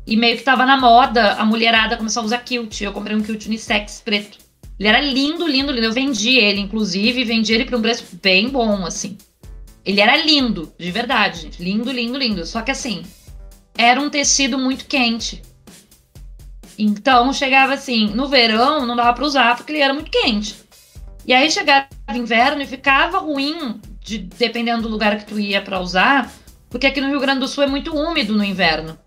[0.05, 2.81] E meio que tava na moda, a mulherada começou a usar kilt.
[2.81, 4.39] Eu comprei um kilt unissex preto.
[4.77, 5.87] Ele era lindo, lindo, lindo.
[5.87, 9.17] Eu vendi ele, inclusive, vendi ele por um preço bem bom, assim.
[9.87, 11.63] Ele era lindo, de verdade, gente.
[11.63, 12.45] Lindo, lindo, lindo.
[12.45, 13.05] Só que assim,
[13.79, 15.41] era um tecido muito quente.
[16.77, 20.57] Então chegava assim, no verão não dava para usar porque ele era muito quente.
[21.25, 25.81] E aí chegava inverno e ficava ruim, de, dependendo do lugar que tu ia para
[25.81, 26.33] usar,
[26.69, 28.99] porque aqui no Rio Grande do Sul é muito úmido no inverno.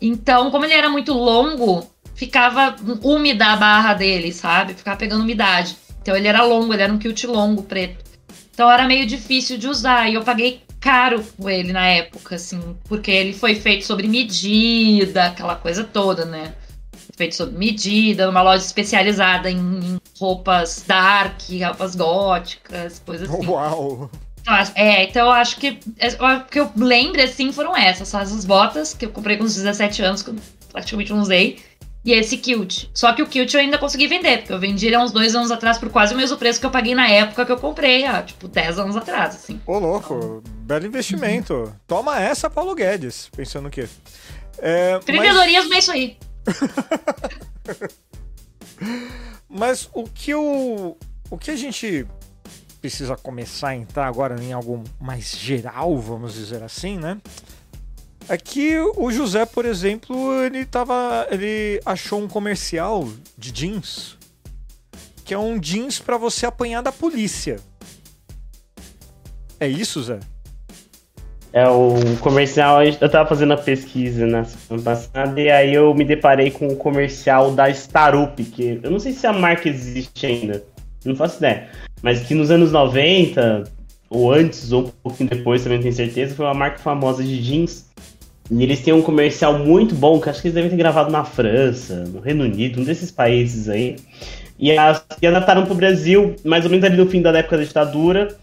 [0.00, 4.74] Então, como ele era muito longo, ficava úmida a barra dele, sabe?
[4.74, 5.76] Ficava pegando umidade.
[6.00, 8.13] Então ele era longo, ele era um kilt longo, preto.
[8.54, 10.08] Então era meio difícil de usar.
[10.08, 15.26] E eu paguei caro com ele na época, assim, porque ele foi feito sobre medida,
[15.26, 16.54] aquela coisa toda, né?
[17.16, 23.46] Feito sob medida, numa loja especializada em, em roupas dark, roupas góticas, coisas assim.
[23.46, 24.10] Uau!
[24.40, 28.12] Então, é, então eu acho que é, o que eu lembro, assim, foram essas.
[28.12, 30.36] Essas botas que eu comprei com uns 17 anos, que eu
[30.70, 31.58] praticamente não usei.
[32.04, 32.88] E esse kilt.
[32.92, 35.34] Só que o kilt eu ainda consegui vender, porque eu vendi ele há uns dois
[35.34, 38.04] anos atrás por quase o mesmo preço que eu paguei na época que eu comprei,
[38.04, 39.58] há, tipo, 10 anos atrás, assim.
[39.66, 41.54] Ô, louco, belo investimento.
[41.54, 41.72] Uhum.
[41.86, 43.88] Toma essa, Paulo Guedes, pensando o quê?
[44.58, 45.72] É, mas...
[45.72, 46.18] é isso aí.
[49.48, 50.98] mas o que o,
[51.30, 52.06] o que a gente
[52.82, 57.18] precisa começar a entrar agora em algo mais geral, vamos dizer assim, né?
[58.28, 61.26] É que o José, por exemplo, ele tava.
[61.30, 63.06] ele achou um comercial
[63.36, 64.16] de jeans.
[65.24, 67.56] Que é um jeans para você apanhar da polícia.
[69.60, 70.20] É isso, Zé?
[71.52, 76.04] É o comercial, eu tava fazendo a pesquisa na semana passada e aí eu me
[76.04, 80.64] deparei com o comercial da Starup, que eu não sei se a marca existe ainda,
[81.04, 81.68] não faço ideia,
[82.02, 83.62] mas que nos anos 90,
[84.10, 87.40] ou antes, ou um pouquinho depois, também não tenho certeza, foi uma marca famosa de
[87.40, 87.88] jeans
[88.50, 91.24] e eles têm um comercial muito bom, que acho que eles devem ter gravado na
[91.24, 93.96] França, no Reino Unido, um desses países aí.
[94.58, 97.64] E, as, e adaptaram pro Brasil, mais ou menos ali no fim da época da
[97.64, 98.36] ditadura.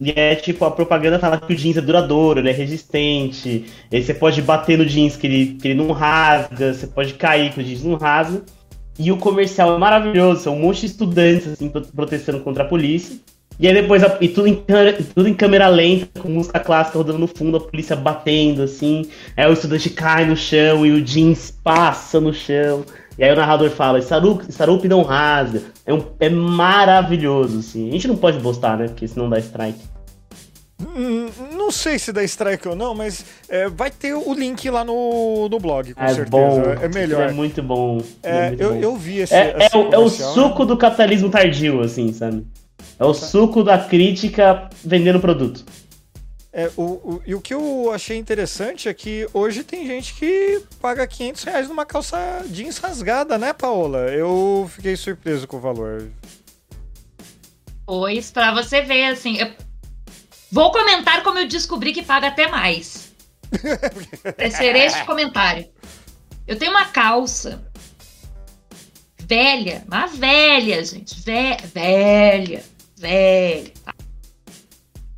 [0.00, 3.66] E é tipo, a propaganda fala que o jeans é duradouro, ele é resistente.
[3.90, 7.52] E você pode bater no jeans que ele, que ele não rasga, você pode cair
[7.52, 8.42] que o jeans não rasga.
[8.98, 13.16] E o comercial é maravilhoso, são um monte de estudantes assim, protestando contra a polícia.
[13.60, 14.54] E aí depois, e tudo em,
[15.14, 19.06] tudo em câmera lenta, com música clássica rodando no fundo, a polícia batendo, assim.
[19.36, 22.86] Aí o estudante cai no chão e o jeans passa no chão.
[23.18, 25.60] E aí o narrador fala, Sarup, não rasga.
[25.84, 27.90] É, um, é maravilhoso, assim.
[27.90, 28.86] A gente não pode postar, né?
[28.86, 29.78] Porque senão dá strike.
[30.96, 34.82] Hum, não sei se dá strike ou não, mas é, vai ter o link lá
[34.82, 36.30] no, no blog, com é certeza.
[36.30, 36.62] Bom.
[36.80, 37.28] É melhor.
[37.28, 38.00] É muito bom.
[38.22, 38.76] É, é muito eu, bom.
[38.76, 39.34] eu vi esse.
[39.34, 42.42] É, esse é, o, é o suco do capitalismo tardio, assim, sabe?
[43.00, 45.64] É o suco da crítica vendendo produto.
[46.52, 50.62] É, o, o, e o que eu achei interessante é que hoje tem gente que
[50.80, 54.00] paga 500 reais numa calça jeans rasgada, né, Paola?
[54.10, 56.10] Eu fiquei surpreso com o valor.
[57.78, 59.38] depois pra você ver, assim.
[59.38, 59.52] eu-
[60.52, 63.12] Vou comentar como eu descobri que paga até mais.
[64.36, 65.68] Vai ser este comentário.
[66.46, 67.62] Eu tenho uma calça
[69.20, 71.20] velha, uma velha, gente.
[71.22, 72.64] Ve velha,
[73.00, 73.72] velha.
[73.84, 73.94] tá?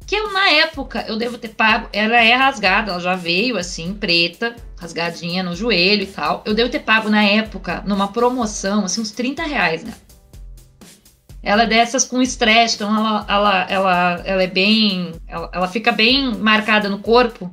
[0.07, 1.89] Que eu, na época, eu devo ter pago.
[1.93, 6.43] Ela é rasgada, ela já veio assim, preta, rasgadinha no joelho e tal.
[6.45, 9.95] Eu devo ter pago na época, numa promoção, assim, uns 30 reais, né?
[11.43, 15.13] Ela é dessas com estresse, então ela, ela, ela, ela é bem.
[15.27, 17.51] Ela, ela fica bem marcada no corpo.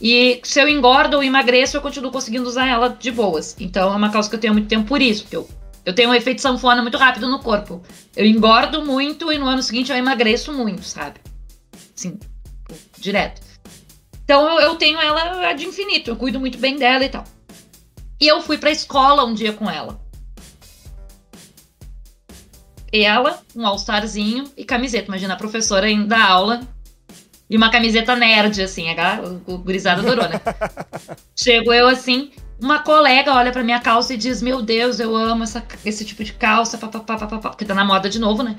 [0.00, 3.56] E se eu engordo ou emagreço, eu continuo conseguindo usar ela de boas.
[3.60, 5.48] Então é uma calça que eu tenho muito tempo por isso, porque eu,
[5.84, 7.82] eu tenho um efeito sanfona muito rápido no corpo.
[8.16, 11.20] Eu engordo muito e no ano seguinte eu emagreço muito, sabe?
[11.96, 12.18] Assim,
[12.98, 13.42] direto.
[14.24, 17.24] Então eu, eu tenho ela de infinito, eu cuido muito bem dela e tal.
[18.20, 20.00] E eu fui pra escola um dia com ela.
[22.90, 25.08] Ela, um all-starzinho e camiseta.
[25.08, 26.66] Imagina a professora indo dar aula
[27.50, 28.88] e uma camiseta nerd, assim.
[28.88, 29.16] A
[29.62, 30.40] gurizada adorou, né?
[31.36, 35.44] Chego eu assim, uma colega olha pra minha calça e diz: Meu Deus, eu amo
[35.44, 38.56] essa, esse tipo de calça, papapá, papapá, porque tá na moda de novo, né?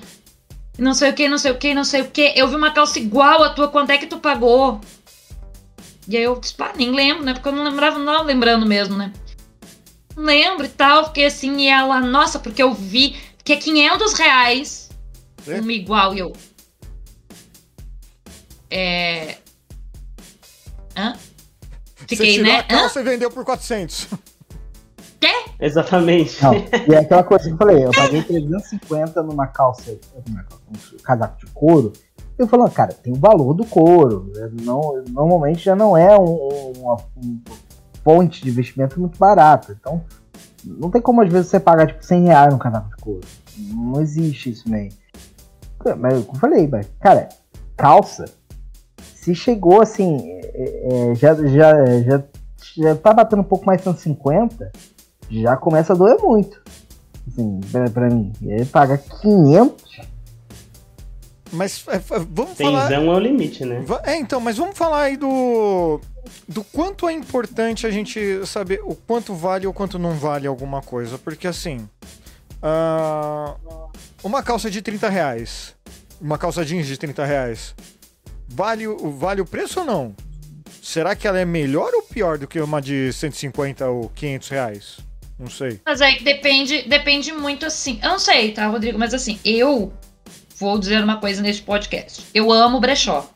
[0.78, 2.34] Não sei o que, não sei o que, não sei o que.
[2.36, 4.82] Eu vi uma calça igual a tua, quanto é que tu pagou?
[6.08, 7.34] E aí eu disse, pá, nem lembro, né?
[7.34, 9.12] Porque eu não lembrava, não lembrando mesmo, né?
[10.16, 14.14] Não lembro e tal, fiquei assim, e ela, nossa, porque eu vi que é 500
[14.14, 14.90] reais
[15.48, 15.60] É?
[15.60, 16.34] uma igual e eu.
[18.70, 19.38] É.
[20.96, 21.18] Hã?
[22.08, 22.60] Você Fiquei, tirou né?
[22.60, 24.08] a calça e vendeu por 400.
[25.60, 26.44] Exatamente.
[26.44, 30.64] Não, e é aquela coisa que eu falei, eu paguei 350 numa calça, numa calça,
[30.94, 31.94] um casaco de couro.
[32.38, 34.30] Eu falando, cara, tem o valor do couro.
[34.36, 34.50] né?
[34.62, 36.98] Não, normalmente já não é um- uma,
[38.04, 39.76] fonte de investimento muito barata.
[39.80, 40.04] Então,
[40.64, 43.22] não tem como às vezes você pagar tipo 100 reais num casaco de couro.
[43.58, 44.92] Não existe isso meio.
[45.98, 47.30] Mas como eu falei, mas, cara,
[47.78, 48.26] calça,
[49.26, 52.24] se chegou assim, é, é, já, já, já,
[52.78, 54.72] já tá batendo um pouco mais de 150,
[55.32, 56.62] já começa a doer muito.
[57.28, 58.32] Assim, pra, pra mim.
[58.42, 60.00] Ele paga 500.
[61.52, 62.88] Mas é, f- vamos falar.
[62.88, 63.84] Tenzão é o limite, né?
[64.04, 66.00] É, então, mas vamos falar aí do.
[66.48, 70.82] Do quanto é importante a gente saber o quanto vale ou quanto não vale alguma
[70.82, 71.18] coisa.
[71.18, 71.88] Porque assim.
[72.62, 73.56] ah,
[74.24, 75.76] uma calça de 30 reais.
[76.22, 77.76] Uma calça jeans de 30 reais.
[78.48, 80.16] Vale, o- vale o preço ou não?
[80.82, 84.98] Será que ela é melhor ou pior do que uma de 150 ou 500 reais?
[85.38, 85.82] Não sei.
[85.86, 88.00] Mas é que depende, depende muito assim.
[88.02, 88.98] Eu não sei, tá, Rodrigo?
[88.98, 89.92] Mas assim, eu
[90.58, 92.24] vou dizer uma coisa neste podcast.
[92.34, 93.30] Eu amo brechó.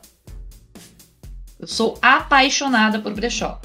[1.58, 3.60] Eu sou apaixonada por brechó.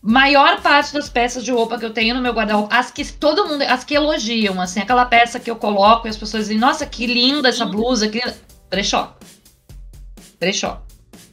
[0.00, 3.46] Maior parte das peças de roupa que eu tenho no meu guarda-roupa, as que todo
[3.46, 6.84] mundo, as que elogiam, assim, aquela peça que eu coloco e as pessoas dizem, nossa,
[6.84, 8.36] que linda essa blusa, que linda.
[8.68, 9.16] Brechó.
[10.42, 10.82] Brechó.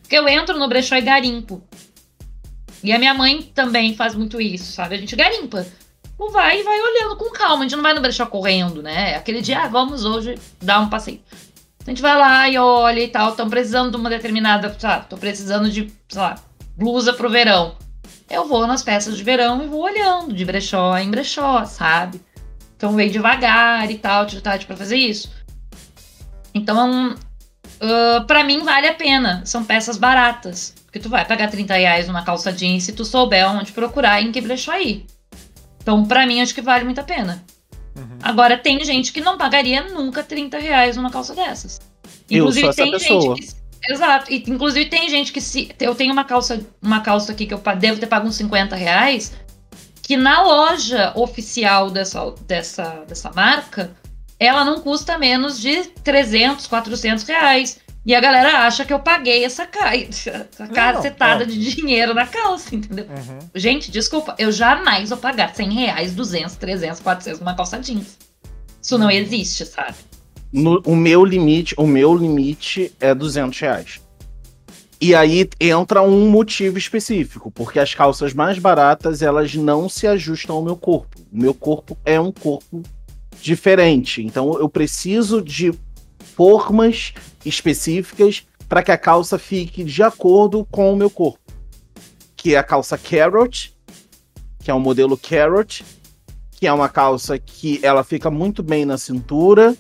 [0.02, 1.64] Porque eu entro no brechó e garimpo.
[2.84, 4.94] E a minha mãe também faz muito isso, sabe?
[4.94, 5.66] A gente garimpa.
[6.16, 7.58] Ou vai e vai olhando com calma.
[7.58, 9.16] A gente não vai no brechó correndo, né?
[9.16, 11.22] Aquele dia, ah, vamos hoje dar um passeio.
[11.88, 13.32] A gente vai lá e olha e tal.
[13.32, 14.76] Estão precisando de uma determinada.
[14.78, 15.08] Sabe?
[15.10, 16.36] Tô precisando de, sei lá,
[16.78, 17.76] blusa pro verão.
[18.30, 22.22] Eu vou nas peças de verão e vou olhando, de brechó em brechó, sabe?
[22.78, 25.32] Então vem devagar e tal, tive tarde pra fazer isso.
[26.54, 27.16] Então,
[27.82, 29.42] uh, para mim vale a pena.
[29.46, 30.74] São peças baratas.
[30.86, 34.26] Porque tu vai pagar 30 reais numa calça jeans se tu souber onde procurar e
[34.26, 35.06] em que brechó ir.
[35.82, 37.44] Então, pra mim, acho que vale muito a pena.
[37.96, 38.18] Uhum.
[38.22, 41.80] Agora, tem gente que não pagaria nunca 30 reais numa calça dessas.
[42.30, 43.36] Eu sou essa tem pessoa.
[43.36, 43.92] gente que.
[43.92, 44.32] Exato.
[44.32, 45.72] E, inclusive, tem gente que se.
[45.80, 49.34] Eu tenho uma calça, uma calça aqui que eu devo ter pago uns 50 reais.
[50.02, 53.92] Que na loja oficial dessa, dessa, dessa marca,
[54.40, 57.80] ela não custa menos de 300, 400 reais.
[58.06, 59.96] E a galera acha que eu paguei essa, ca...
[59.96, 63.06] essa cacetada de dinheiro na calça, entendeu?
[63.06, 63.40] Uhum.
[63.54, 68.18] Gente, desculpa, eu jamais vou pagar 100 reais, 200, 300, 400 numa calça jeans.
[68.82, 69.96] Isso não existe, sabe?
[70.52, 74.00] No- o meu limite, o meu limite é 200 reais.
[75.02, 80.56] E aí entra um motivo específico, porque as calças mais baratas elas não se ajustam
[80.56, 81.20] ao meu corpo.
[81.32, 82.82] O meu corpo é um corpo
[83.42, 85.72] diferente, então eu preciso de
[86.36, 87.14] formas
[87.46, 91.40] específicas para que a calça fique de acordo com o meu corpo.
[92.36, 93.76] Que é a calça carrot,
[94.60, 95.84] que é o modelo carrot,
[96.52, 99.76] que é uma calça que ela fica muito bem na cintura,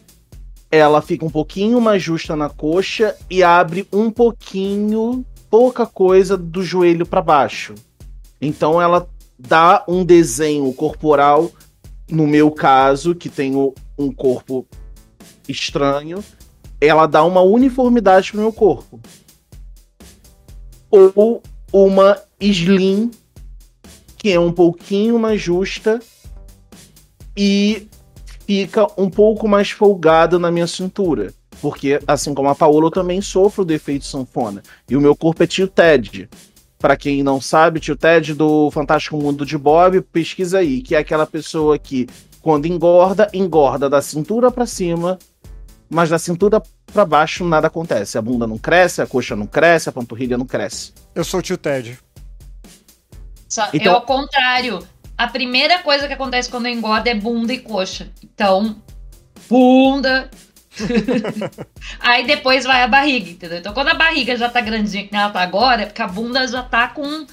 [0.72, 6.64] ela fica um pouquinho mais justa na coxa e abre um pouquinho, pouca coisa do
[6.64, 7.76] joelho para baixo.
[8.41, 11.51] Então ela dá um desenho corporal,
[12.10, 14.66] no meu caso, que tenho um corpo
[15.47, 16.24] estranho,
[16.82, 18.99] ela dá uma uniformidade pro meu corpo.
[20.91, 21.41] Ou
[21.72, 23.12] uma slim,
[24.18, 25.99] que é um pouquinho mais justa
[27.38, 27.88] e
[28.45, 31.34] fica um pouco mais folgada na minha cintura.
[31.62, 34.64] Porque, assim como a Paola, eu também sofro do efeito sanfona.
[34.89, 36.30] E o meu corpo é tio Ted.
[36.80, 40.99] Para quem não sabe, tio Ted do Fantástico Mundo de Bob, pesquisa aí, que é
[40.99, 42.07] aquela pessoa que,
[42.41, 45.19] quando engorda, engorda da cintura para cima,
[45.89, 46.63] mas da cintura
[46.93, 48.17] para baixo nada acontece.
[48.17, 50.93] A bunda não cresce, a coxa não cresce, a panturrilha não cresce.
[51.13, 51.99] Eu sou o tio Ted.
[53.49, 54.80] Só, Então- Eu, ao contrário,
[55.17, 58.09] a primeira coisa que acontece quando eu engordo é bunda e coxa.
[58.23, 58.77] Então,
[59.49, 60.30] bunda.
[61.99, 63.59] Aí depois vai a barriga, entendeu?
[63.59, 66.47] Então, quando a barriga já tá grandinha, que ela tá agora, é porque a bunda
[66.47, 67.25] já tá com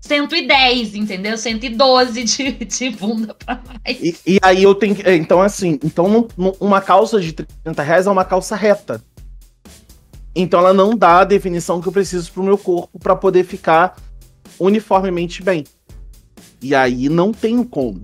[0.00, 1.38] 110, entendeu?
[1.38, 4.00] 112 de, de bunda pra mais.
[4.00, 5.02] E, e aí eu tenho que.
[5.02, 6.28] é, Então, assim, então
[6.60, 9.02] uma calça de 30 reais é uma calça reta.
[10.36, 13.96] Então ela não dá a definição que eu preciso pro meu corpo para poder ficar
[14.58, 15.64] uniformemente bem.
[16.60, 18.02] E aí não tenho como.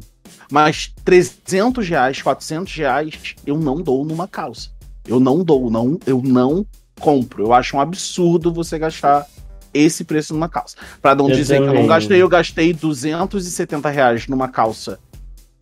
[0.51, 4.71] Mas 300 reais, 400 reais, eu não dou numa calça.
[5.07, 6.67] Eu não dou, não, eu não
[6.99, 7.45] compro.
[7.45, 9.27] Eu acho um absurdo você gastar
[9.73, 10.77] esse preço numa calça.
[11.01, 11.87] Pra não Eu dizer que eu não também.
[11.89, 14.99] gastei, eu gastei 270 reais numa calça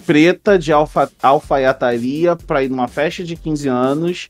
[0.07, 4.29] preta de alfa, alfaiataria pra ir numa festa de 15 anos,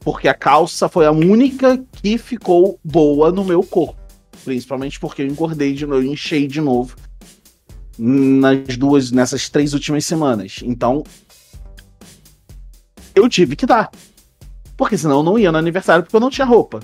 [0.00, 4.00] porque a calça foi a única que ficou boa no meu corpo.
[4.44, 6.96] Principalmente porque eu engordei de novo, eu enchei de novo
[7.98, 10.60] nas duas, nessas três últimas semanas.
[10.62, 11.02] Então,
[13.14, 13.90] eu tive que dar.
[14.76, 16.80] Porque senão eu não ia no aniversário porque eu não tinha roupa.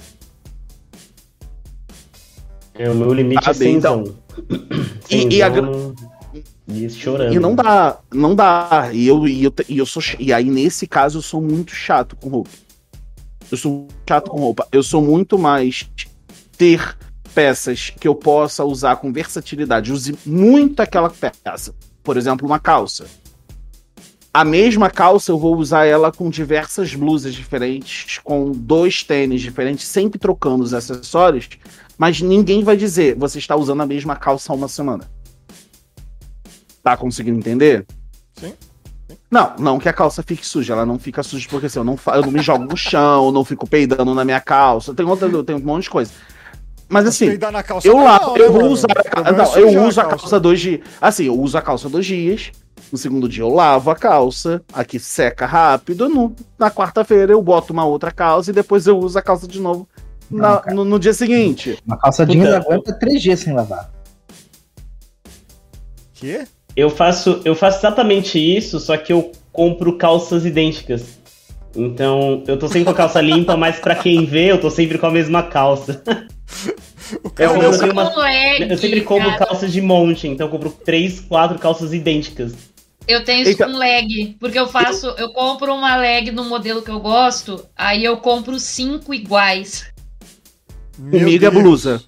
[2.74, 4.04] É, o meu limite Tá é bem, cenzão.
[5.10, 5.50] E- e a
[6.68, 7.34] E chorando.
[7.34, 8.90] E não dá, não dá.
[8.92, 10.02] E eu, e eu, e eu sou.
[10.18, 12.50] E aí, nesse caso, eu sou muito chato com roupa.
[13.50, 14.68] Eu sou chato com roupa.
[14.70, 15.90] Eu sou muito mais
[16.56, 16.96] ter
[17.34, 19.92] peças que eu possa usar com versatilidade.
[19.92, 21.74] Use muito aquela peça.
[22.02, 23.06] Por exemplo, uma calça.
[24.32, 29.88] A mesma calça eu vou usar ela com diversas blusas diferentes, com dois tênis diferentes,
[29.88, 31.48] sempre trocando os acessórios,
[31.96, 35.10] mas ninguém vai dizer você está usando a mesma calça há uma semana.
[36.82, 37.86] Tá conseguindo entender?
[38.34, 38.54] Sim.
[39.30, 41.98] Não, não que a calça fique suja, ela não fica suja porque assim, eu não,
[42.06, 45.42] eu não me jogo no chão, eu não fico peidando na minha calça, tem outra,
[45.42, 46.12] tem um monte de coisa.
[46.88, 48.04] Mas assim, calça eu né,
[48.38, 48.72] eu vou mano?
[48.72, 49.32] usar a calça.
[49.32, 50.80] Não, eu uso a calça dois dias.
[51.00, 52.50] Assim, eu uso a calça dois dias.
[52.90, 56.08] No segundo dia eu lavo a calça, aqui seca rápido.
[56.08, 59.60] No, na quarta-feira eu boto uma outra calça e depois eu uso a calça de
[59.60, 59.86] novo
[60.30, 61.78] na- Não, no, no dia seguinte.
[61.86, 62.56] Uma calça jeans Puta.
[62.56, 63.90] aguenta três dias sem lavar.
[66.14, 66.46] Quê?
[66.74, 71.18] Eu faço, eu faço exatamente isso, só que eu compro calças idênticas.
[71.76, 74.96] Então, eu tô sempre com a calça limpa, mas pra quem vê, eu tô sempre
[74.98, 76.02] com a mesma calça.
[77.38, 82.52] Eu Eu Eu sempre compro calças de monte, então eu compro três, quatro calças idênticas.
[83.06, 86.82] Eu tenho isso Então- com leg, porque eu faço, eu compro uma leg no modelo
[86.82, 89.86] que eu gosto, aí eu compro cinco iguais.
[91.10, 92.02] Comigo é blusa.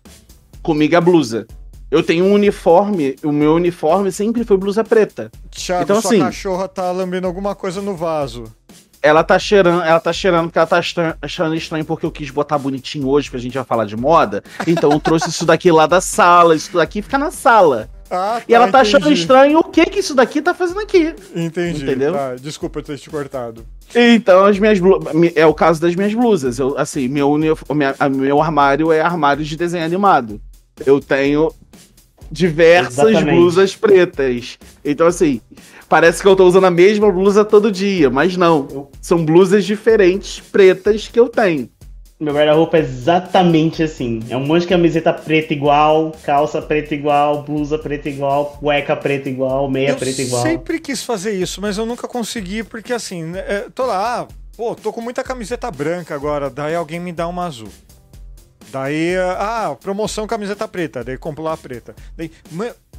[0.63, 1.47] Comigo é blusa.
[1.91, 5.31] Eu tenho um uniforme, o meu uniforme sempre foi blusa preta.
[5.51, 8.45] Thiago, Então, sua assim- cachorra tá lambendo alguma coisa no vaso.
[9.03, 10.81] Ela tá cheirando, ela tá cheirando porque ela tá
[11.23, 14.43] achando estranho porque eu quis botar bonitinho hoje, porque a gente vai falar de moda.
[14.67, 17.89] Então eu trouxe isso daqui lá da sala, isso daqui fica na sala.
[18.11, 19.21] Ah, E ela tá achando entendi.
[19.21, 21.15] estranho o que que isso daqui tá fazendo aqui.
[21.35, 21.83] Entendi.
[21.85, 22.13] Entendeu?
[22.13, 23.65] Tá, desculpa ter te cortado.
[23.95, 26.59] Então as minhas blusas, é o caso das minhas blusas.
[26.59, 30.41] Eu, assim, meu, minha- meu armário é armário de desenho animado.
[30.85, 31.51] Eu tenho
[32.31, 33.35] diversas Exatamente.
[33.37, 34.59] blusas pretas.
[34.85, 35.41] Então assim,
[35.91, 38.89] parece que eu tô usando a mesma blusa todo dia, mas não.
[39.03, 41.69] São blusas diferentes pretas que eu tenho.
[42.21, 44.21] Meu guarda-roupa é exatamente assim.
[44.29, 49.29] É um monte de camiseta preta igual, calça preta igual, blusa preta igual, cueca preta
[49.29, 50.43] igual, meia eu preta igual.
[50.43, 54.29] sempre quis fazer isso, mas eu nunca consegui, porque assim, né, é, tô lá, ah,
[54.57, 57.71] pô, tô com muita camiseta branca agora, daí alguém me dá uma azul.
[58.71, 61.97] Daí, ah, promoção camiseta preta, daí compro lá a preta.
[62.17, 62.31] Daí,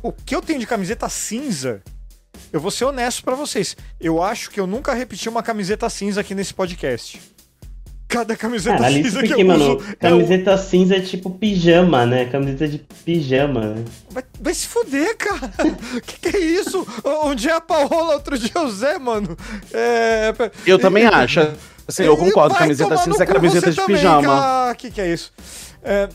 [0.02, 1.84] o que eu tenho de camiseta cinza,
[2.52, 6.22] eu vou ser honesto pra vocês, eu acho que eu nunca repeti uma camiseta cinza
[6.22, 7.22] aqui nesse podcast.
[8.08, 11.00] Cada camiseta Cara, ali cinza que porque, eu mano, uso é um- camiseta cinza é
[11.00, 12.26] tipo pijama, né?
[12.26, 13.86] Camiseta de pijama, né?
[14.10, 15.50] Vai, vai se fuder, cara!
[16.06, 16.86] que que é isso?
[17.26, 19.38] Um dia a Paola, outro dia o Zé, mano.
[19.72, 20.34] É...
[20.66, 21.40] Eu também acho.
[21.88, 24.28] Assim, eu concordo, camiseta cinza é camiseta de também, pijama.
[24.28, 24.76] cara.
[24.76, 25.32] que que é isso?
[25.82, 26.10] É,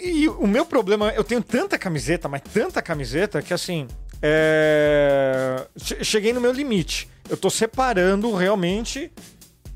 [0.00, 3.86] e o meu problema, eu tenho tanta camiseta, mas tanta camiseta, que assim,
[4.22, 7.08] é, che- cheguei no meu limite.
[7.28, 9.10] Eu tô separando realmente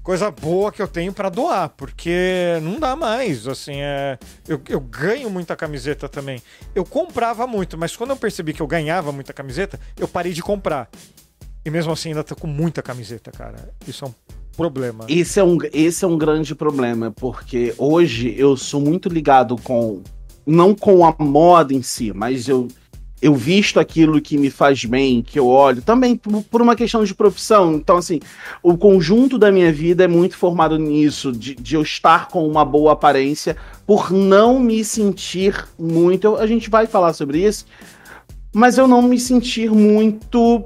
[0.03, 3.47] coisa boa que eu tenho para doar, porque não dá mais.
[3.47, 6.43] Assim, é, eu, eu ganho muita camiseta também.
[6.75, 10.43] Eu comprava muito, mas quando eu percebi que eu ganhava muita camiseta, eu parei de
[10.43, 10.89] comprar.
[11.65, 13.71] E mesmo assim ainda tô com muita camiseta, cara.
[13.87, 14.15] Isso é um
[14.57, 15.05] problema.
[15.09, 20.03] Esse é um, esse é um grande problema, porque hoje eu sou muito ligado com.
[20.47, 22.69] Não com a moda em si, mas eu
[23.21, 27.15] eu visto aquilo que me faz bem, que eu olho, também por uma questão de
[27.15, 27.75] profissão.
[27.75, 28.21] Então, assim,
[28.63, 32.65] o conjunto da minha vida é muito formado nisso, de, de eu estar com uma
[32.65, 33.57] boa aparência,
[33.87, 36.37] por não me sentir muito.
[36.37, 37.67] a gente vai falar sobre isso,
[38.53, 40.65] mas eu não me sentir muito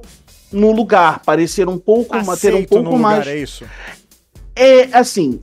[0.53, 3.27] no lugar, parecer um pouco, Aceito ter um pouco lugar, mais.
[3.27, 3.65] É isso.
[4.55, 5.41] É assim,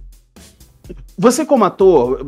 [1.22, 2.26] você como ator,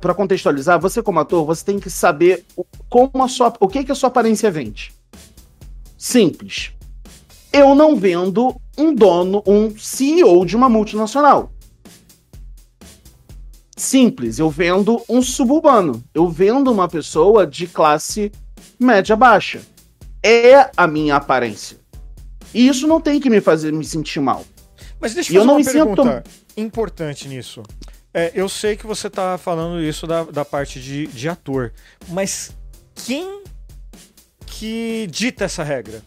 [0.00, 2.44] para contextualizar, você como ator, você tem que saber
[2.90, 4.92] como a sua, o que que a sua aparência vende.
[5.96, 6.72] Simples.
[7.50, 11.50] Eu não vendo um dono, um CEO de uma multinacional.
[13.76, 16.02] Simples, eu vendo um suburbano.
[16.12, 18.30] Eu vendo uma pessoa de classe
[18.78, 19.62] média baixa.
[20.22, 21.78] É a minha aparência.
[22.52, 24.44] E isso não tem que me fazer me sentir mal.
[25.00, 26.24] Mas deixa eu eu fazer não uma me sinto- pergunta
[26.56, 27.62] importante nisso.
[28.12, 31.72] É, eu sei que você tá falando isso da, da parte de, de ator,
[32.08, 32.56] mas
[32.94, 33.42] quem
[34.46, 36.02] que dita essa regra?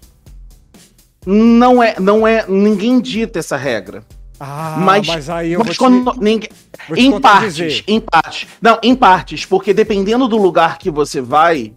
[1.25, 4.03] Não é, não é, ninguém dita essa regra.
[4.39, 6.49] Ah, mas, Mas- aí eu Mas vou te, quando ninguém,
[6.87, 8.47] vou te em partes, em partes.
[8.59, 11.71] Não, em partes, porque dependendo do lugar que você vai,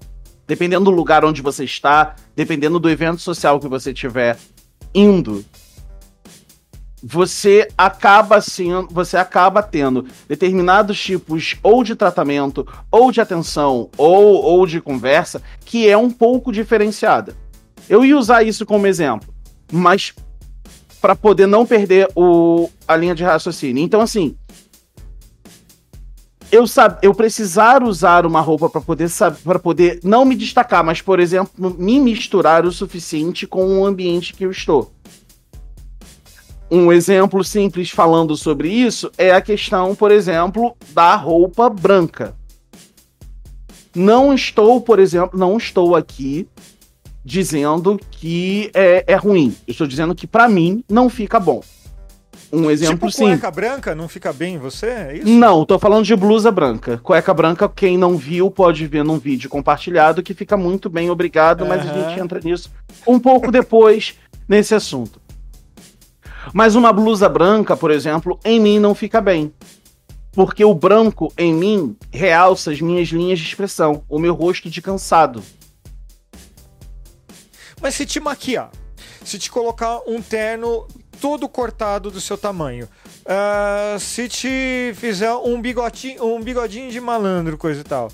[0.46, 4.38] dependendo do lugar onde você está, dependendo do evento social que você estiver
[4.94, 5.44] indo,
[7.06, 14.42] você acaba sendo, você acaba tendo determinados tipos ou de tratamento, ou de atenção, ou,
[14.42, 17.36] ou de conversa que é um pouco diferenciada.
[17.90, 19.28] Eu ia usar isso como exemplo,
[19.70, 20.14] mas
[20.98, 23.84] para poder não perder o, a linha de raciocínio.
[23.84, 24.34] Então, assim,
[26.50, 29.10] eu sab, eu precisar usar uma roupa para poder
[29.44, 34.32] para poder não me destacar, mas por exemplo, me misturar o suficiente com o ambiente
[34.32, 34.90] que eu estou.
[36.74, 42.34] Um exemplo simples falando sobre isso é a questão, por exemplo, da roupa branca.
[43.94, 46.48] Não estou, por exemplo, não estou aqui
[47.24, 49.54] dizendo que é, é ruim.
[49.68, 51.62] Eu estou dizendo que para mim não fica bom.
[52.52, 53.40] Um exemplo tipo, simples.
[53.40, 54.86] cueca branca não fica bem em você?
[54.86, 55.28] É isso?
[55.28, 56.98] Não, tô falando de blusa branca.
[56.98, 61.64] Cueca branca, quem não viu pode ver num vídeo compartilhado que fica muito bem, obrigado,
[61.64, 62.68] mas a gente entra nisso
[63.06, 64.18] um pouco depois
[64.48, 65.23] nesse assunto.
[66.52, 69.52] Mas uma blusa branca, por exemplo, em mim não fica bem.
[70.32, 74.82] Porque o branco em mim realça as minhas linhas de expressão, o meu rosto de
[74.82, 75.42] cansado.
[77.80, 78.70] Mas se te maquiar,
[79.24, 80.86] se te colocar um terno
[81.20, 82.88] todo cortado do seu tamanho,
[83.26, 88.10] ah, se te fizer um bigodinho, um bigodinho de malandro, coisa e tal.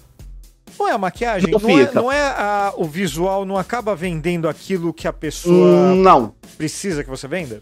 [0.78, 1.50] Não é a maquiagem?
[1.50, 5.94] Não Não, é, não é a- o visual, não acaba vendendo aquilo que a pessoa
[5.94, 7.60] Não, precisa que você venda?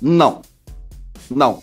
[0.00, 0.42] Não.
[1.30, 1.62] Não.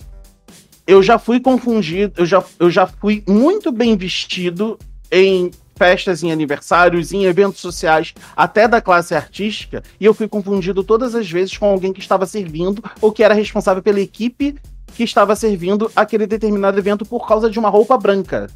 [0.88, 4.78] Eu já fui confundido, eu já, eu já fui muito bem vestido
[5.12, 10.84] em festas, em aniversários, em eventos sociais, até da classe artística, e eu fui confundido
[10.84, 14.56] todas as vezes com alguém que estava servindo ou que era responsável pela equipe
[14.94, 18.48] que estava servindo aquele determinado evento por causa de uma roupa branca.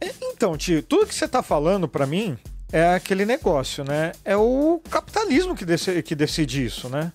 [0.00, 2.36] Então, tio, tudo que você tá falando pra mim
[2.72, 4.12] é aquele negócio, né?
[4.24, 7.12] É o capitalismo que, dece- que decide isso, né?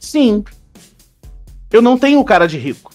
[0.00, 0.44] Sim.
[1.70, 2.92] Eu não tenho cara de rico.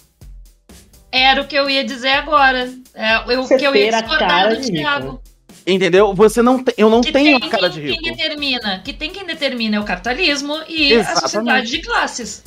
[1.12, 2.72] Era o que eu ia dizer agora.
[2.92, 5.20] É, eu, o que eu ia a discordar cara do de rico, Thiago.
[5.66, 6.12] Entendeu?
[6.14, 8.02] Você não tem, eu não Que tenho tem a cara de rico.
[8.02, 8.80] quem determina.
[8.84, 11.20] Que tem quem determina é o capitalismo e a Exatamente.
[11.20, 12.42] sociedade de classes.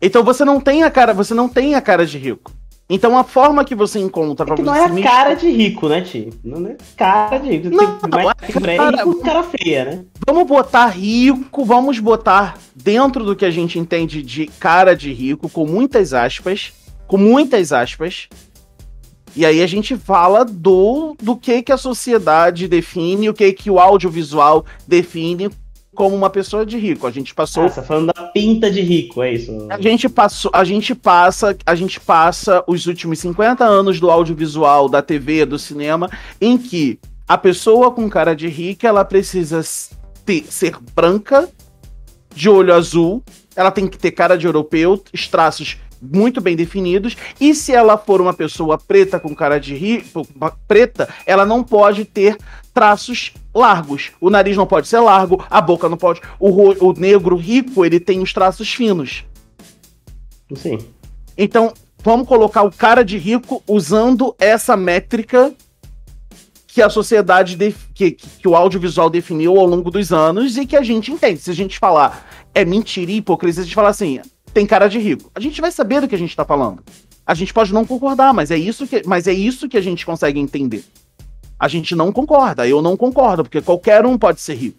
[0.00, 2.52] Então você não tem a cara, você não tem a cara de rico.
[2.88, 6.02] Então a forma que você encontra É que não é a cara de rico, né,
[6.02, 6.30] Tio?
[6.44, 7.70] Não é cara de rico.
[7.70, 10.04] Não, Tem mais é que é cara- rico cara feia, né?
[10.26, 15.48] Vamos botar rico, vamos botar dentro do que a gente entende de cara de rico,
[15.48, 16.72] com muitas aspas,
[17.06, 18.28] com muitas aspas.
[19.36, 23.70] E aí a gente fala do, do que que a sociedade define, o que que
[23.70, 25.48] o audiovisual define
[25.94, 27.06] como uma pessoa de rico.
[27.06, 29.66] A gente passou Ah, você tá falando da pinta de rico, é isso?
[29.70, 34.88] A gente passou, a gente passa, a gente passa os últimos 50 anos do audiovisual,
[34.88, 39.62] da TV, do cinema, em que a pessoa com cara de rica, ela precisa
[40.24, 41.48] ter, ser branca,
[42.34, 43.22] de olho azul,
[43.54, 47.96] ela tem que ter cara de europeu, os traços muito bem definidos, e se ela
[47.96, 50.26] for uma pessoa preta com cara de rico,
[50.68, 52.36] preta, ela não pode ter
[52.74, 54.10] traços largos.
[54.20, 56.20] O nariz não pode ser largo, a boca não pode.
[56.40, 59.24] O, o negro rico, ele tem os traços finos.
[60.56, 60.78] Sim.
[61.38, 61.72] Então,
[62.02, 65.54] vamos colocar o cara de rico usando essa métrica
[66.66, 67.56] que a sociedade,
[67.94, 71.40] que, que o audiovisual definiu ao longo dos anos e que a gente entende.
[71.40, 74.20] Se a gente falar é mentira e hipocrisia, a gente falar assim,
[74.52, 75.30] tem cara de rico.
[75.34, 76.82] A gente vai saber do que a gente tá falando.
[77.24, 80.04] A gente pode não concordar, mas é isso que, mas é isso que a gente
[80.04, 80.84] consegue entender.
[81.58, 84.78] A gente não concorda, eu não concordo, porque qualquer um pode ser rico.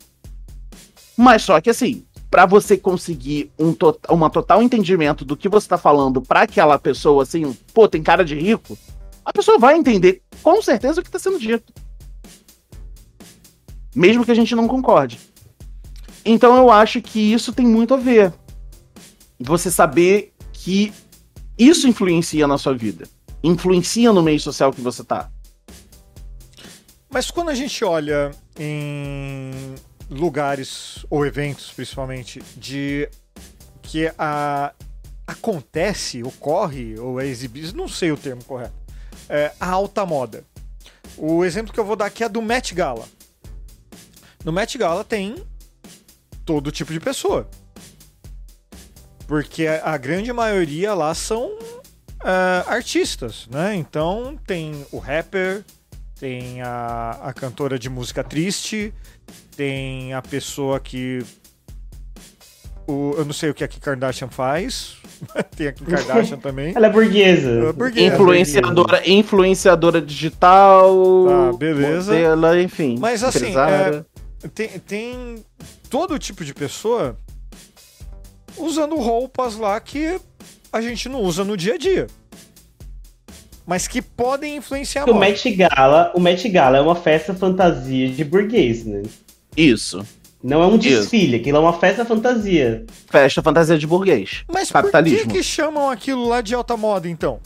[1.18, 5.68] Mas só que assim, para você conseguir um to uma total entendimento do que você
[5.68, 8.78] tá falando para aquela pessoa, assim, pô, tem cara de rico,
[9.24, 11.74] a pessoa vai entender com certeza o que tá sendo dito.
[13.96, 15.20] Mesmo que a gente não concorde.
[16.26, 18.34] Então eu acho que isso tem muito a ver.
[19.40, 20.92] Você saber que
[21.58, 23.08] isso influencia na sua vida.
[23.42, 25.32] Influencia no meio social que você tá.
[27.10, 29.52] Mas quando a gente olha em
[30.10, 33.10] lugares ou eventos, principalmente, de
[33.82, 34.74] que a,
[35.26, 38.76] acontece, ocorre ou é exibido, não sei o termo correto,
[39.30, 40.44] é, a alta moda.
[41.18, 43.06] O exemplo que eu vou dar aqui é do Met Gala.
[44.44, 45.36] No Met Gala tem
[46.46, 47.50] todo tipo de pessoa.
[49.28, 51.58] Porque a grande maioria lá são
[52.24, 53.76] é, artistas, né?
[53.76, 55.64] Então tem o rapper,
[56.20, 58.94] tem a, a cantora de música triste,
[59.56, 61.24] tem a pessoa que.
[62.88, 64.98] O, eu não sei o que a Kim Kardashian faz.
[65.58, 66.74] tem a Kim Kardashian também.
[66.76, 67.50] Ela é burguesa.
[67.50, 68.16] É burguesa.
[68.16, 70.96] Influenciadora, influenciadora digital.
[71.28, 72.14] Tá, beleza.
[72.14, 72.98] modelo, enfim.
[73.00, 74.06] Mas, assim, empresária.
[74.54, 75.46] Tem, tem
[75.90, 77.18] todo tipo de pessoa
[78.58, 80.20] usando roupas lá que
[80.72, 82.08] a gente não usa no dia a dia.
[83.66, 85.16] Mas que podem influenciar a O.
[85.16, 89.02] Met Gala, o Met Gala é uma festa fantasia de burguês, né?
[89.58, 90.06] Isso.
[90.44, 90.82] Não é um Isso.
[91.02, 92.86] desfile, aquilo é uma festa fantasia.
[93.10, 94.44] Festa fantasia de burguês.
[94.48, 95.32] Mas por que, capitalismo.
[95.32, 97.40] que chamam aquilo lá de alta moda, então?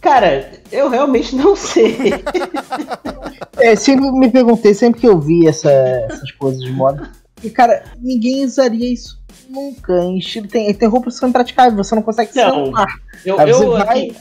[0.00, 1.96] Cara, eu realmente não sei.
[3.58, 7.10] É, sempre me perguntei, sempre que eu vi essa- essas coisas de moda.
[7.44, 9.92] E, cara, ninguém usaria isso nunca.
[10.04, 12.86] Em estilo, tem, tem roupas que são impraticáveis, você não consegue Não, sentar.
[13.22, 14.16] Eu, Aí você eu vai- aqui,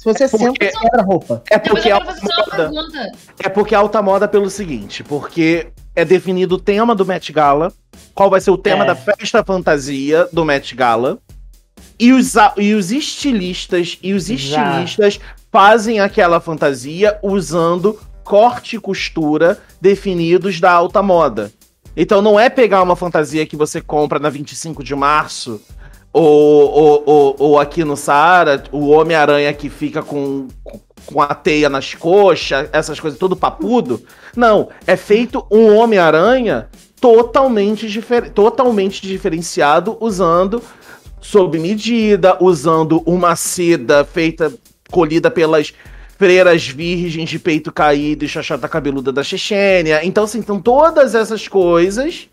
[0.00, 1.42] Se você porque- senta, quebra a roupa.
[1.50, 2.56] É porque é quero alta fazer só uma moda.
[2.56, 3.12] pergunta.
[3.44, 7.70] É porque é alta moda pelo seguinte, porque é definido o tema do Met Gala,
[8.14, 8.86] qual vai ser o tema É.
[8.86, 11.18] da festa fantasia do Met Gala.
[11.98, 15.20] E os, e os estilistas e os estilistas
[15.52, 21.52] fazem aquela fantasia usando corte e costura definidos da alta moda.
[21.94, 25.60] Então não é pegar uma fantasia que você compra na 25 de março
[26.12, 30.48] ou, ou, ou, aqui no Saara, o Homem-Aranha que fica com,
[31.06, 34.02] com a teia nas coxas, essas coisas, tudo papudo.
[34.34, 36.68] Não, é feito um Homem-Aranha
[37.00, 40.62] totalmente, difer totalmente diferenciado, usando
[41.20, 44.52] sob medida, usando uma seda feita,
[44.90, 45.72] colhida pelas
[46.18, 50.04] freiras virgens de peito caído e chachata cabeluda da Chechênia.
[50.04, 52.28] Então, assim, então todas essas coisas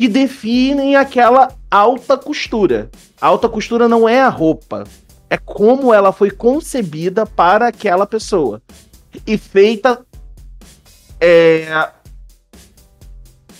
[0.00, 2.90] que definem aquela alta costura.
[3.20, 4.84] A alta costura não é a roupa,
[5.28, 8.62] é como ela foi concebida para aquela pessoa
[9.26, 10.00] e feita
[11.20, 11.90] é,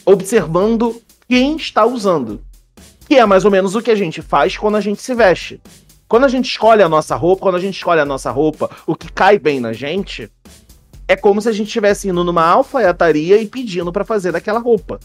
[0.02, 2.42] observando quem está usando.
[3.06, 5.60] Que é mais ou menos o que a gente faz quando a gente se veste.
[6.08, 8.96] Quando a gente escolhe a nossa roupa, quando a gente escolhe a nossa roupa, o
[8.96, 10.32] que cai bem na gente,
[11.06, 14.98] é como se a gente estivesse indo numa alfaiataria e pedindo para fazer daquela roupa.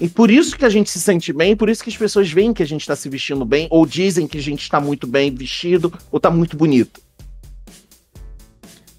[0.00, 2.54] E por isso que a gente se sente bem, por isso que as pessoas veem
[2.54, 5.34] que a gente está se vestindo bem, ou dizem que a gente está muito bem
[5.34, 7.00] vestido, ou tá muito bonito.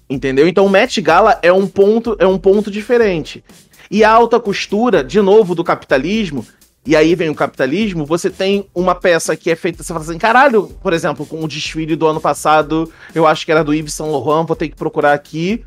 [0.08, 0.46] Entendeu?
[0.46, 3.42] Então o Met Gala é um ponto, é um ponto diferente.
[3.90, 6.46] E a alta costura, de novo, do capitalismo,
[6.84, 10.18] e aí vem o capitalismo, você tem uma peça que é feita, você fala assim,
[10.18, 13.94] caralho, por exemplo, com o desfile do ano passado, eu acho que era do Yves
[13.94, 15.64] Saint Laurent, vou ter que procurar aqui,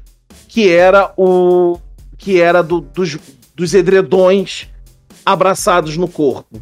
[0.48, 1.80] que era o.
[2.18, 3.18] que era do- dos,
[3.56, 4.68] dos edredões
[5.26, 6.62] abraçados no corpo.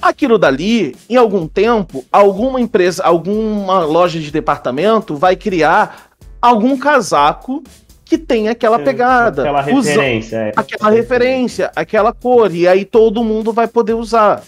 [0.00, 6.10] Aquilo dali, em algum tempo, alguma empresa, alguma loja de departamento vai criar
[6.40, 7.62] algum casaco
[8.04, 9.42] que tem aquela pegada.
[9.42, 10.36] Aquela usa- referência.
[10.36, 10.52] é.
[10.56, 14.42] aquela referência, aquela cor, e aí todo mundo vai poder usar.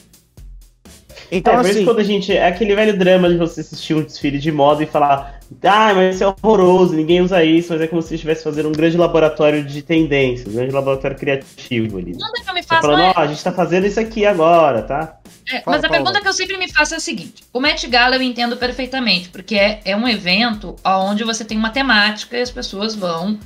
[1.30, 2.32] Então, é, assim, quando a gente.
[2.32, 6.14] É aquele velho drama de você assistir um desfile de moda e falar, ah, mas
[6.16, 9.64] isso é horroroso, ninguém usa isso, mas é como se estivesse fazendo um grande laboratório
[9.64, 12.12] de tendências, um grande laboratório criativo ali.
[12.12, 14.00] A pergunta que eu me Tá faço falando, é, ó, a gente tá fazendo isso
[14.00, 15.20] aqui agora, tá?
[15.46, 17.86] é, Fala, mas a pergunta que eu sempre me faço é a seguinte: o Met
[17.88, 22.42] Gala eu entendo perfeitamente, porque é, é um evento onde você tem uma temática e
[22.42, 23.38] as pessoas vão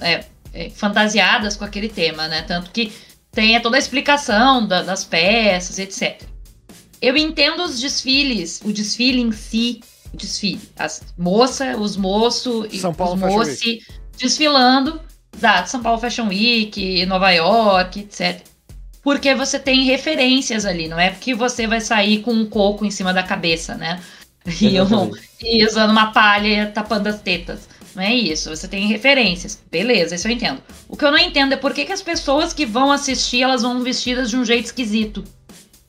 [0.00, 2.42] é, é, fantasiadas com aquele tema, né?
[2.42, 2.92] Tanto que
[3.32, 6.22] tem toda a explicação da- das peças, etc.
[7.00, 9.80] eu entendo os desfiles, o desfile em si,
[10.14, 13.60] desfile, as moça, os moços e São Paulo os moços
[14.16, 15.00] desfilando,
[15.36, 18.42] exato, São Paulo Fashion Week, Nova York, etc.
[19.02, 22.90] Porque você tem referências ali, não é porque você vai sair com um coco em
[22.90, 24.00] cima da cabeça, né?
[24.60, 27.68] E, um, e usando uma palha tapando as tetas.
[27.94, 29.62] Não é isso, você tem referências.
[29.70, 30.60] Beleza, isso eu entendo.
[30.88, 33.62] O que eu não entendo é por que, que as pessoas que vão assistir, elas
[33.62, 35.22] vão vestidas de um jeito esquisito.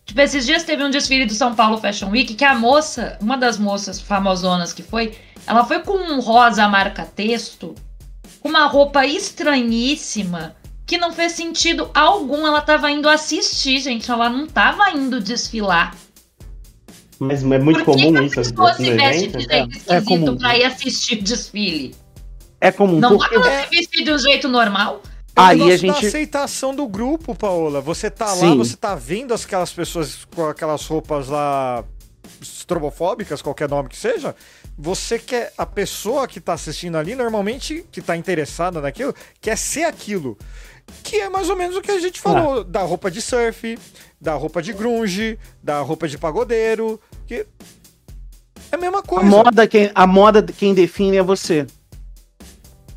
[0.06, 3.38] Tipo, esses dias teve um desfile do São Paulo Fashion Week que a moça, uma
[3.38, 7.74] das moças famosonas que foi, ela foi com um rosa marca-texto,
[8.40, 12.46] com uma roupa estranhíssima, que não fez sentido algum.
[12.46, 14.12] Ela tava indo assistir, gente.
[14.12, 15.96] Ela não tava indo desfilar.
[17.20, 18.50] Mas é muito Por que comum que isso assim,
[18.84, 20.38] se no veste de jeito É esquisito comum.
[20.38, 21.96] pra ir assistir o desfile?
[22.60, 23.00] É comum.
[23.00, 25.02] Não dá porque pra se vestir de um jeito normal?
[25.36, 27.82] É Aí a gente- da aceitação do grupo, Paola.
[27.82, 28.58] Você tá lá, Sim.
[28.58, 31.84] você tá vendo aquelas pessoas com aquelas roupas lá
[32.42, 34.36] estrobofóbicas, qualquer nome que seja.
[34.78, 39.84] Você quer a pessoa que tá assistindo ali, normalmente que tá interessada naquilo, quer ser
[39.86, 40.38] aquilo.
[41.04, 43.78] Que é mais ou menos o que a gente falou, da roupa de surf,
[44.20, 47.46] da roupa de grunge, da roupa de pagodeiro, que é
[48.72, 49.26] a mesma A coisa.
[49.26, 51.66] moda, quem, a moda quem define é você.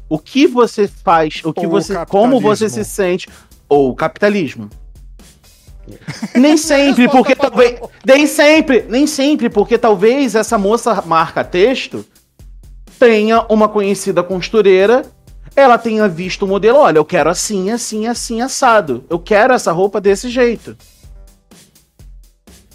[0.08, 3.28] O que você faz, o que Ou o você, como você se sente,
[3.68, 4.70] ou o capitalismo.
[6.34, 7.50] Nem sempre, porque padrão.
[7.50, 12.04] talvez, nem sempre, nem sempre, porque talvez essa moça marca texto
[12.98, 15.04] tenha uma conhecida costureira,
[15.54, 19.04] ela tenha visto o modelo, olha, eu quero assim, assim, assim assado.
[19.08, 20.76] Eu quero essa roupa desse jeito.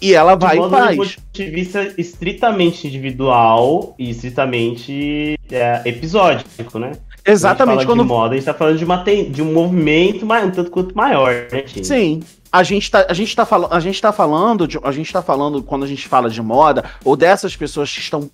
[0.00, 0.96] E ela vai e faz.
[0.96, 6.92] do ponto de vista estritamente individual e estritamente é, episódico, né?
[7.24, 10.50] Exatamente, Quando de moda, a gente tá falando de, uma ten- de um movimento um
[10.50, 11.86] tanto quanto maior, né, gente?
[11.86, 12.22] Sim.
[12.50, 15.22] A gente, tá, a, gente tá fal a gente tá falando de, a gente tá
[15.22, 18.30] falando quando a gente fala de moda ou dessas pessoas que estão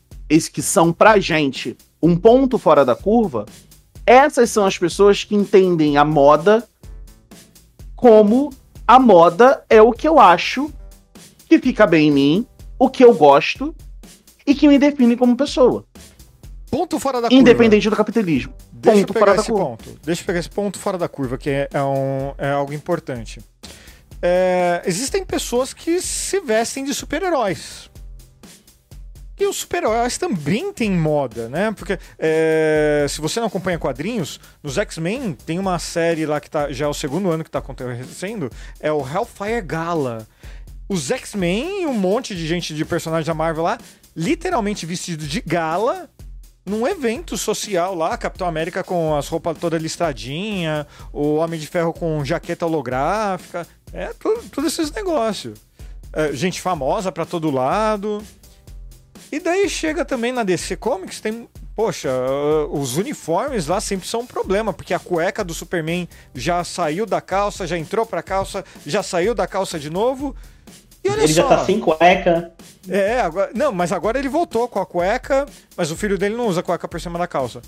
[0.52, 3.46] que são pra gente um ponto fora da curva.
[4.04, 6.66] Essas são as pessoas que entendem a moda
[7.94, 8.50] como
[8.86, 10.70] a moda é o que eu acho
[11.46, 12.46] que fica bem em mim,
[12.78, 13.74] o que eu gosto
[14.46, 15.84] e que me define como pessoa,
[16.70, 17.40] Ponto fora da curva.
[17.40, 18.52] independente do capitalismo.
[18.72, 19.64] Deixa eu Ponto pegar fora da esse curva.
[19.66, 19.98] ponto.
[20.04, 23.40] Deixa eu pegar esse ponto fora da curva, que é, é um, é algo importante.
[24.20, 27.88] É, existem pessoas que se vestem de super-heróis.
[29.40, 31.72] E os super-heróis também têm moda, né?
[31.76, 36.72] Porque é, se você não acompanha quadrinhos, nos X-Men tem uma série lá que tá,
[36.72, 38.50] já é o segundo ano que tá acontecendo,
[38.80, 40.26] é o Hellfire Gala.
[40.88, 43.78] Os X-Men e um monte de gente de personagem da Marvel lá,
[44.16, 46.10] literalmente vestido de gala,
[46.68, 51.92] num evento social lá, Capitão América com as roupas toda listradinha, o Homem de Ferro
[51.92, 55.58] com jaqueta holográfica, é tudo, tudo esses negócios.
[56.12, 58.22] É, gente famosa pra todo lado.
[59.30, 61.48] E daí chega também na DC Comics, tem.
[61.76, 66.64] Poxa, uh, os uniformes lá sempre são um problema, porque a cueca do Superman já
[66.64, 70.34] saiu da calça, já entrou pra calça, já saiu da calça de novo.
[71.08, 71.42] E olha Ele só.
[71.42, 72.52] já tá sem cueca.
[72.88, 75.46] É, agora, não, mas agora ele voltou com a cueca,
[75.76, 77.60] mas o filho dele não usa cueca por cima da calça.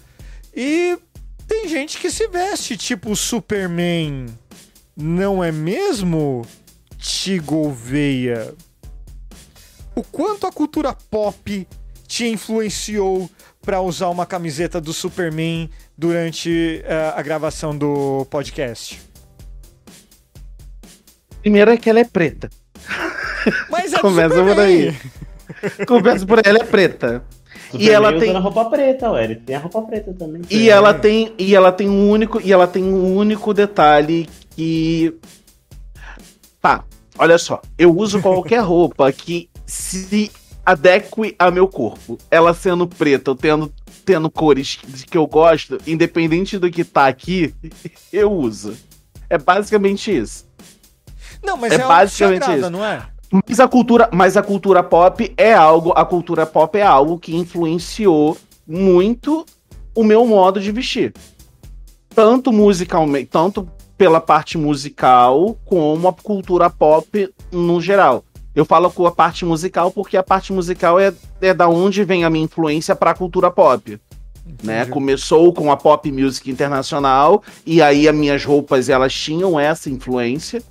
[0.55, 0.99] E
[1.47, 4.26] tem gente que se veste tipo Superman,
[4.97, 6.45] não é mesmo?
[6.99, 8.55] Tigolveia.
[9.95, 11.66] O quanto a cultura pop
[12.07, 13.28] te influenciou
[13.62, 19.01] pra usar uma camiseta do Superman durante eh, a gravação do podcast?
[21.43, 22.51] Primeiro é que ela é preta.
[23.70, 24.97] Mas é Começa por aí.
[25.86, 27.24] Conversa por ela é preta.
[27.70, 29.24] Superman E ela tem- a roupa preta, ué.
[29.24, 30.43] Ele tem a roupa preta também.
[30.51, 35.14] E ela tem e ela tem um único e ela tem um único detalhe que
[36.61, 36.84] tá,
[37.18, 40.30] olha só, eu uso qualquer roupa que se
[40.64, 42.18] adeque a meu corpo.
[42.30, 43.72] Ela sendo preta, eu tendo
[44.05, 44.78] tendo cores
[45.09, 47.55] que eu gosto, independente do que tá aqui,
[48.12, 48.76] eu uso.
[49.28, 50.45] É basicamente isso.
[51.43, 52.70] Não, mas É é, basicamente agrada, isso.
[52.70, 53.03] não é?
[53.49, 57.36] Mas a cultura, mas a cultura pop é algo, a cultura pop é algo que
[57.36, 58.36] influenciou
[58.66, 59.47] muito
[59.95, 61.12] o meu modo de vestir.
[62.12, 68.24] Tanto musicalmente, tanto pela parte musical, como a cultura pop no geral.
[68.55, 72.24] Eu falo com a parte musical porque a parte musical é, é da onde vem
[72.24, 74.01] a minha influência para a cultura pop.
[74.62, 74.86] Né?
[74.86, 80.62] Começou com a pop music internacional e aí as minhas roupas elas tinham essa influência.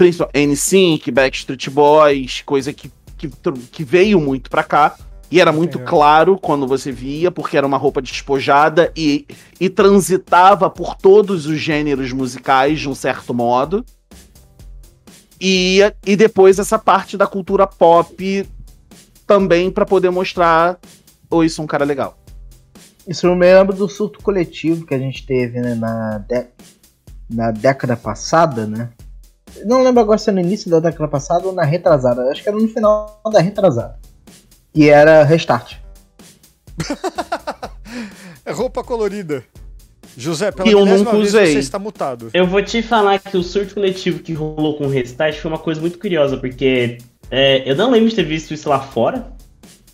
[0.00, 3.28] Principalmente NSYNC, Backstreet Boys, coisa que, que,
[3.70, 4.96] que veio muito pra cá.
[5.30, 5.86] E era muito Entendeu.
[5.88, 9.26] claro quando você via, porque era uma roupa despojada e,
[9.60, 13.84] e transitava por todos os gêneros musicais de um certo modo.
[15.38, 18.48] E, e depois essa parte da cultura pop
[19.26, 20.78] também pra poder mostrar,
[21.30, 22.18] oi, sou um cara legal.
[23.06, 26.48] Isso eu me lembro do surto coletivo que a gente teve né, na, dé-
[27.28, 28.88] na década passada, né?
[29.64, 32.22] Não lembro agora se é no início da década passada ou na retrasada.
[32.30, 33.98] Acho que era no final da retrasada.
[34.74, 35.76] E era Restart.
[38.44, 39.44] É roupa colorida.
[40.16, 41.52] José, pela Que eu nunca vez usei.
[41.52, 42.30] você está mutado.
[42.34, 45.58] Eu vou te falar que o surto coletivo que rolou com o Restart foi uma
[45.58, 46.98] coisa muito curiosa, porque
[47.30, 49.32] é, eu não lembro de ter visto isso lá fora.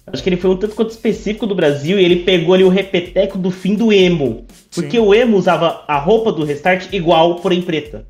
[0.06, 2.68] Acho que ele foi um tanto quanto específico do Brasil e ele pegou ali o
[2.68, 4.46] repeteco do fim do emo.
[4.72, 4.98] Porque Sim.
[5.00, 8.06] o emo usava a roupa do Restart igual, porém preta.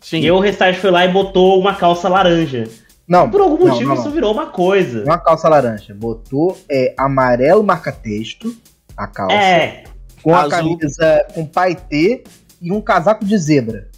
[0.00, 0.20] Sim.
[0.20, 2.64] E o Restart foi lá e botou uma calça laranja.
[3.06, 4.12] Não, Por algum não, motivo não, isso não.
[4.12, 5.02] virou uma coisa.
[5.04, 5.92] Uma calça laranja.
[5.94, 8.54] Botou é, amarelo marca-texto,
[8.96, 9.34] a calça.
[9.36, 9.84] É,
[10.22, 10.50] com a Azul.
[10.78, 12.22] camisa com paetê
[12.62, 13.88] e um casaco de zebra.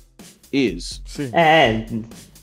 [0.53, 1.03] Isso.
[1.07, 1.31] Sim.
[1.33, 1.85] é.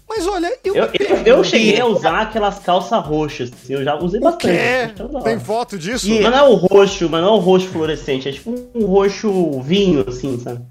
[0.08, 0.76] Mas olha, eu.
[0.76, 4.52] Eu, eu, eu cheguei a usar aquelas calças roxas, assim, eu já usei O bastante.
[4.56, 4.60] quê?
[4.86, 5.24] acho tão da hora.
[5.24, 6.10] Tem foto disso?
[6.10, 9.62] Mas não é o roxo, mas não é o roxo fluorescente, é tipo um roxo
[9.62, 10.62] vinho, assim, sabe?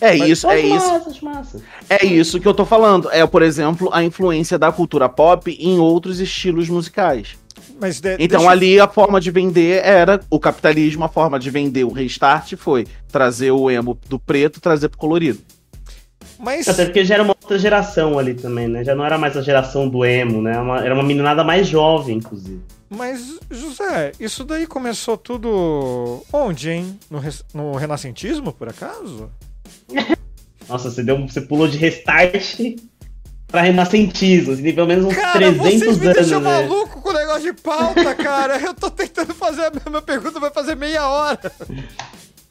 [0.00, 0.92] É Mas isso, é acho isso.
[0.92, 1.62] Massa, acho massa.
[1.90, 3.10] É isso que eu tô falando.
[3.10, 7.36] É, por exemplo, a influência da cultura pop em outros estilos musicais.
[7.80, 11.50] Mas de- Então deixa- ali a forma de vender era o capitalismo, a forma de
[11.50, 15.38] vender o restart foi trazer o emo do preto, trazer pro colorido.
[16.38, 16.68] Mas.
[16.68, 18.84] Até porque já era uma outra geração ali também, né?
[18.84, 20.58] Já não era mais a geração do emo, né?
[20.58, 22.60] Uma- era uma meninada mais jovem, inclusive.
[22.88, 26.22] Mas, José, isso daí começou tudo.
[26.32, 26.98] Onde, hein?
[27.10, 27.20] No,
[27.52, 29.28] no renascentismo, por acaso?
[30.68, 32.58] Nossa, você, deu, você pulou de restart
[33.46, 36.50] pra renascentismo, assim, pelo menos uns Cara, vocês 300 me anos, deixam né?
[36.50, 38.60] maluco com o negócio de pauta, cara.
[38.60, 41.50] Eu tô tentando fazer a mesma pergunta, vai fazer meia hora.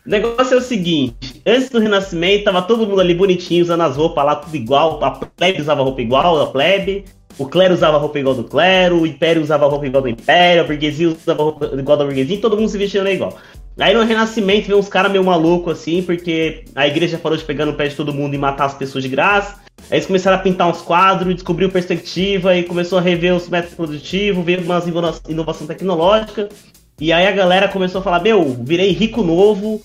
[0.05, 3.97] O negócio é o seguinte, antes do Renascimento, tava todo mundo ali bonitinho, usando as
[3.97, 7.03] roupas lá, tudo igual, a plebe usava roupa igual a plebe,
[7.37, 10.65] o clero usava roupa igual do clero, o império usava roupa igual do império, a
[10.65, 13.37] burguesia usava roupa igual da burguesia, todo mundo se vestindo igual.
[13.79, 17.65] Aí no Renascimento veio uns caras meio malucos assim, porque a igreja parou de pegar
[17.65, 19.55] no pé de todo mundo e matar as pessoas de graça.
[19.89, 23.75] Aí eles começaram a pintar uns quadros, descobriu perspectiva e começou a rever os métodos
[23.75, 26.49] produtivos, veio umas inova- inovação tecnológica.
[26.99, 29.79] E aí a galera começou a falar: Meu, virei rico novo,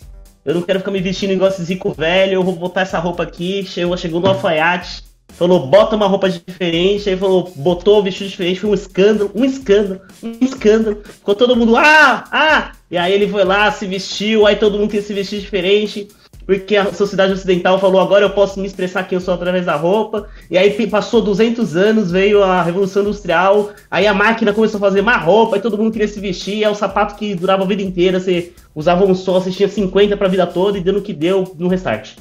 [0.45, 3.23] eu não quero ficar me vestindo igual esses ricos velhos, eu vou botar essa roupa
[3.23, 3.65] aqui.
[3.65, 8.61] Chegou, chegou no alfaiate, falou, bota uma roupa diferente, aí falou, botou o vestido diferente,
[8.61, 11.03] foi um escândalo, um escândalo, um escândalo.
[11.05, 12.73] Ficou todo mundo, ah, ah!
[12.91, 16.09] E aí ele foi lá, se vestiu, aí todo mundo queria se vestir diferente.
[16.45, 19.77] Porque a sociedade ocidental falou, agora eu posso me expressar quem eu sou através da
[19.77, 20.29] roupa.
[20.51, 25.03] E aí passou 200 anos, veio a Revolução Industrial, aí a máquina começou a fazer
[25.03, 27.83] mais roupa, aí todo mundo queria se vestir, é o sapato que durava a vida
[27.83, 31.13] inteira, você usava um só, você tinha 50 pra vida toda e dando o que
[31.13, 32.17] deu no restart.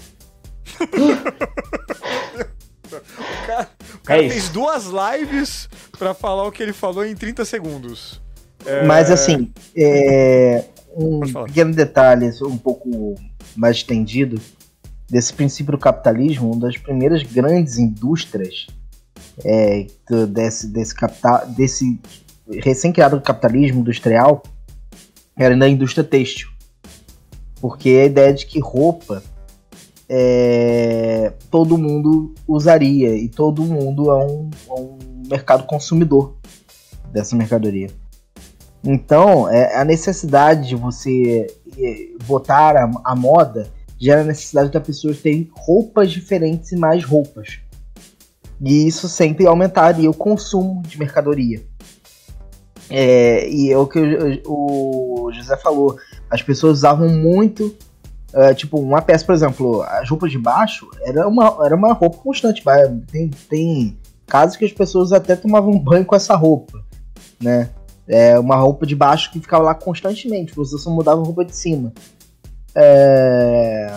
[3.17, 7.15] O cara, o cara É fez duas lives pra falar o que ele falou em
[7.15, 8.21] 30 segundos.
[8.65, 10.65] É, Mas assim, é,
[10.95, 13.15] um pequeno detalhe um pouco
[13.55, 14.39] mais estendido
[15.09, 18.67] desse princípio do capitalismo, uma das primeiras grandes indústrias
[19.43, 19.87] é,
[20.29, 21.99] desse, desse, capital, desse
[22.47, 24.43] recém-criado capitalismo industrial
[25.35, 26.49] era na indústria têxtil.
[27.59, 29.21] Porque a ideia de que roupa
[30.13, 34.97] é, todo mundo usaria e todo mundo é um, é um
[35.29, 36.35] mercado consumidor
[37.13, 37.89] dessa mercadoria.
[38.83, 41.47] Então, é, a necessidade de você
[41.77, 47.05] é, botar a, a moda gera a necessidade da pessoa ter roupas diferentes e mais
[47.05, 47.61] roupas.
[48.59, 51.63] E isso sempre aumentaria o consumo de mercadoria.
[52.89, 53.97] É, e é o que
[54.45, 55.97] o, o José falou.
[56.29, 57.73] As pessoas usavam muito.
[58.33, 62.17] É, tipo, uma peça, por exemplo, as roupas de baixo era uma, era uma roupa
[62.17, 62.63] constante.
[63.11, 66.83] Tem, tem casos que as pessoas até tomavam banho com essa roupa,
[67.41, 67.69] né?
[68.07, 71.55] É uma roupa de baixo que ficava lá constantemente, você só mudava a roupa de
[71.55, 71.93] cima.
[72.75, 73.93] É...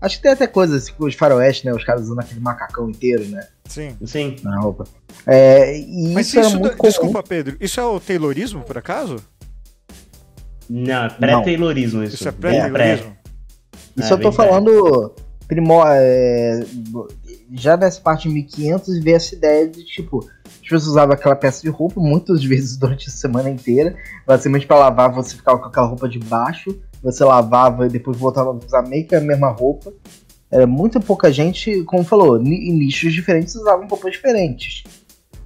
[0.00, 1.72] Acho que tem até coisas assim, os faroeste, né?
[1.72, 3.46] Os caras usando aquele macacão inteiro, né?
[3.64, 3.96] Sim.
[4.04, 4.36] Sim.
[4.42, 4.84] Na roupa.
[5.26, 6.88] É, e Mas isso, isso, muito da- comum.
[6.90, 9.16] desculpa, Pedro, isso é o Taylorismo, por acaso?
[10.68, 12.16] Não, é pré-taylorismo isso.
[12.16, 13.15] Isso é Bem pré.
[13.96, 14.04] pré-Taylorismo?
[14.04, 15.12] Isso É, eu tô falando
[15.48, 16.64] primó é,
[17.52, 21.62] já nessa parte de 1500 vê essa ideia de tipo as pessoas usavam aquela peça
[21.62, 23.94] de roupa muitas vezes durante a semana inteira
[24.26, 26.76] basicamente para lavar você ficava com aquela roupa de baixo
[27.06, 29.92] você lavava e depois voltava a usar meio que a mesma roupa.
[30.50, 34.84] Era muito pouca gente como falou em nichos diferentes usavam roupas diferentes.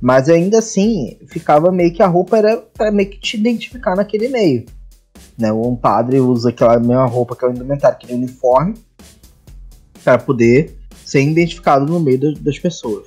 [0.01, 4.29] Mas ainda assim ficava meio que a roupa era para meio que te identificar naquele
[4.29, 4.65] meio
[5.39, 5.53] né?
[5.53, 8.75] Um padre usa aquela mesma roupa, aquele indumentário, aquele uniforme,
[10.03, 13.07] para poder ser identificado no meio da- das pessoas.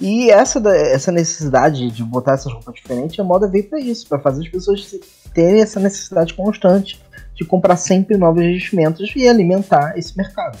[0.00, 4.18] E essa, essa necessidade de botar essas roupas diferentes, a moda veio pra isso, pra
[4.20, 4.94] fazer as pessoas
[5.34, 7.00] terem essa necessidade constante
[7.34, 10.56] de comprar sempre novos vestimentos e alimentar esse mercado.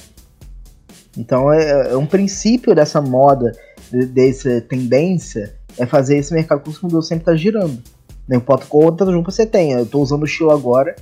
[1.16, 3.52] Então é, é um princípio dessa moda,
[3.90, 7.80] de- dessa tendência, é fazer esse mercado consumidor sempre estar girando.
[8.28, 9.78] Não importa quantas roupas você tenha.
[9.78, 10.94] Eu tô usando o estilo agora,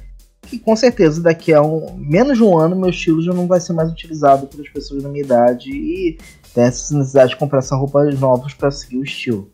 [0.52, 3.60] e com certeza daqui a um, menos de um ano meu estilo já não vai
[3.60, 6.18] ser mais utilizado pelas pessoas da minha idade e
[6.54, 9.50] tem essa necessidade de comprar essas roupas novas para seguir o estilo.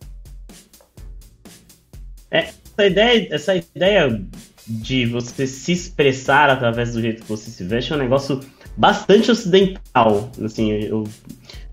[2.30, 4.24] Essa ideia, essa ideia
[4.66, 8.40] de você se expressar através do jeito que você se veste é um negócio
[8.76, 10.30] bastante ocidental.
[10.42, 11.04] Assim, eu,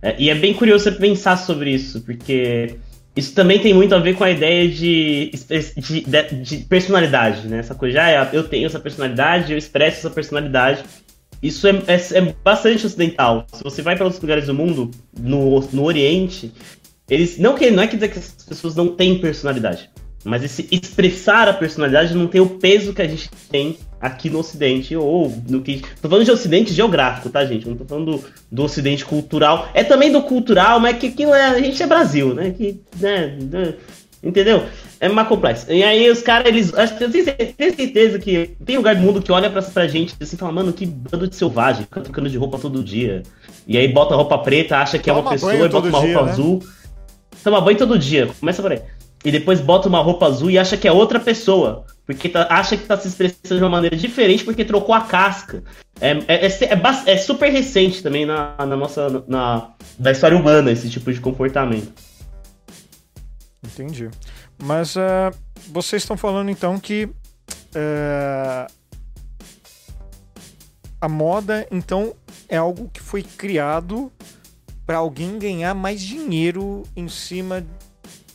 [0.02, 2.78] é, e é bem curioso você pensar sobre isso, porque
[3.20, 5.32] isso também tem muito a ver com a ideia de,
[5.78, 7.60] de, de- de personalidade, né?
[7.60, 10.84] Essa coisa, ah, eu tenho essa personalidade, eu expresso essa personalidade.
[11.42, 13.46] Isso é, é- é bastante ocidental.
[13.54, 16.52] Se você vai para outros lugares do mundo, no, no Oriente,
[17.10, 17.38] eles.
[17.38, 19.90] Não, que, não é que dizer que as pessoas não têm personalidade.
[20.24, 24.40] Mas esse expressar a personalidade não tem o peso que a gente tem aqui no
[24.40, 25.82] Ocidente, ou no que.
[26.02, 27.68] Tô falando de Ocidente geográfico, tá, gente?
[27.68, 29.70] Não tô falando do, do Ocidente cultural.
[29.74, 31.46] É também do cultural, mas que aquilo é.
[31.50, 32.52] A gente é Brasil, né?
[32.52, 33.74] Que, né, né,
[34.24, 34.64] entendeu?
[35.02, 35.72] É mais complexo.
[35.72, 36.74] E aí os caras, eles.
[36.74, 39.62] Acho que eu tenho cer- tenho certeza que tem lugar do mundo que olha pra,
[39.62, 42.84] pra gente assim e fala, mano, que bando de selvagem, fica trocando de roupa todo
[42.84, 43.24] dia.
[43.68, 46.14] E aí bota roupa preta, acha que é Toma uma pessoa e bota uma dia,
[46.16, 46.32] roupa né?
[46.32, 46.64] azul.
[47.44, 48.82] Toma banho todo dia, começa por aí.
[49.24, 51.86] E depois bota uma roupa azul e acha que é outra pessoa.
[52.10, 55.64] Porque tá- acha que tá se expressando de uma maneira diferente porque trocou a casca.
[56.02, 59.24] É, é, é, é é super recente também na, na nossa.
[59.28, 61.94] Na, na história humana esse tipo de comportamento.
[63.64, 64.10] Entendi.
[64.58, 65.30] Mas eh,
[65.68, 67.08] vocês estão falando então que
[67.76, 68.68] eh,
[71.00, 72.16] a moda então
[72.48, 74.12] é algo que foi criado
[74.84, 77.64] para alguém ganhar mais dinheiro em cima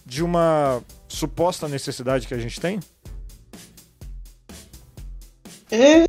[0.07, 2.79] de uma suposta necessidade que a gente tem?
[5.71, 6.05] É.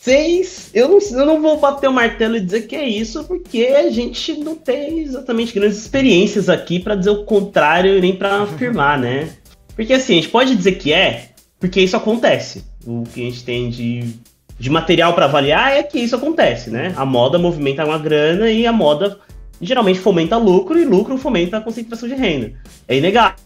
[0.00, 0.70] Seis.
[0.74, 3.90] Eu não, eu não vou bater o martelo e dizer que é isso, porque a
[3.90, 8.98] gente não tem exatamente grandes experiências aqui pra dizer o contrário e nem pra afirmar,
[8.98, 9.30] né?
[9.74, 12.64] Porque assim, a gente pode dizer que é, porque isso acontece.
[12.86, 14.14] O que a gente tem de,
[14.58, 16.92] de material pra avaliar é que isso acontece, né?
[16.96, 19.18] A moda movimenta uma grana e a moda
[19.60, 22.52] geralmente fomenta lucro e lucro fomenta a concentração de renda.
[22.86, 23.36] É inegável.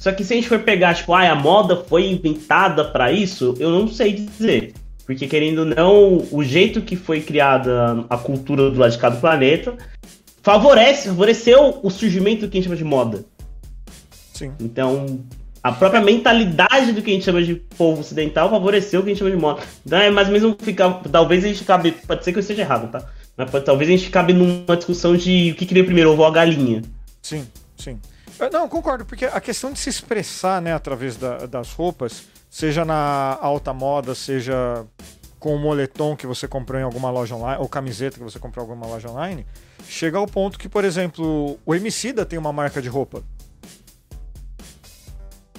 [0.00, 3.54] Só que se a gente for pegar, tipo, ah, a moda foi inventada pra isso,
[3.60, 4.72] eu não sei dizer.
[5.04, 9.10] Porque, querendo ou não, o jeito que foi criada a cultura do lado de cá
[9.10, 9.76] do planeta
[10.42, 13.26] favorece, favoreceu o surgimento do que a gente chama de moda.
[14.32, 14.52] Sim.
[14.58, 15.20] Então,
[15.62, 19.12] a própria mentalidade do que a gente chama de povo ocidental favoreceu o que a
[19.12, 19.60] gente chama de moda.
[19.84, 21.02] Então, é mais ou menos ficar.
[21.12, 21.92] Talvez a gente cabe.
[21.92, 23.04] Pode ser que eu esteja errado, tá?
[23.36, 26.28] Mas pode- talvez a gente cabe numa discussão de o que queria primeiro, ovo ou
[26.28, 26.80] a galinha.
[27.20, 27.46] Sim,
[27.76, 27.98] sim.
[28.40, 32.84] Eu, não, concordo, porque a questão de se expressar né, através da- das roupas, seja
[32.84, 34.84] na alta moda, seja
[35.38, 38.64] com o moletom que você comprou em alguma loja online, ou camiseta que você comprou
[38.64, 39.46] em alguma loja online,
[39.88, 43.22] chega ao ponto que, por exemplo, o Emicida tem uma marca de roupa.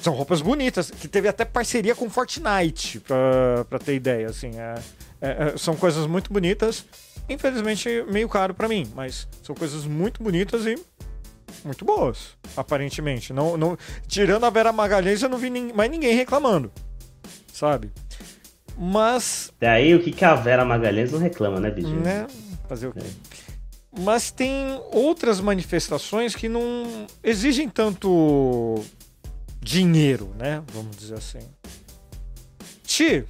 [0.01, 4.51] São roupas bonitas, que teve até parceria com Fortnite, pra, pra ter ideia, assim.
[4.59, 4.75] é-
[5.21, 6.83] é- é- são coisas muito bonitas,
[7.29, 10.75] infelizmente meio caro pra mim, mas são coisas muito bonitas e
[11.63, 13.31] muito boas, aparentemente.
[13.33, 13.77] Não, não,
[14.07, 16.71] tirando a Vera Magalhães, eu não vi nin- mais ninguém reclamando,
[17.53, 17.91] sabe?
[18.77, 21.87] Mas, Daí o que, que a Vera Magalhães não reclama, né, BG?
[21.87, 22.25] né,
[22.67, 23.01] fazer o quê?
[23.99, 24.55] Mas tem
[24.93, 28.81] outras manifestações que não exigem tanto
[29.59, 30.63] dinheiro, né?
[30.73, 31.39] Vamos dizer assim.
[32.85, 33.25] Ti,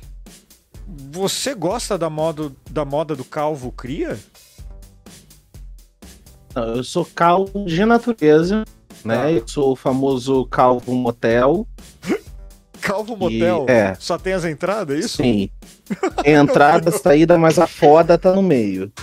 [1.11, 4.19] você gosta da moda, da moda do calvo cria?
[6.55, 8.63] Não, eu sou calvo de natureza,
[9.05, 9.15] né?
[9.17, 9.31] Tá.
[9.31, 11.65] Eu sou o famoso calvo motel.
[12.81, 13.65] Calvo E- motel?
[13.69, 13.95] é.
[13.99, 15.17] Só tem as entradas, é isso?
[15.17, 15.49] Sim.
[16.25, 18.91] Entrada, saída, mas a foda tá no meio.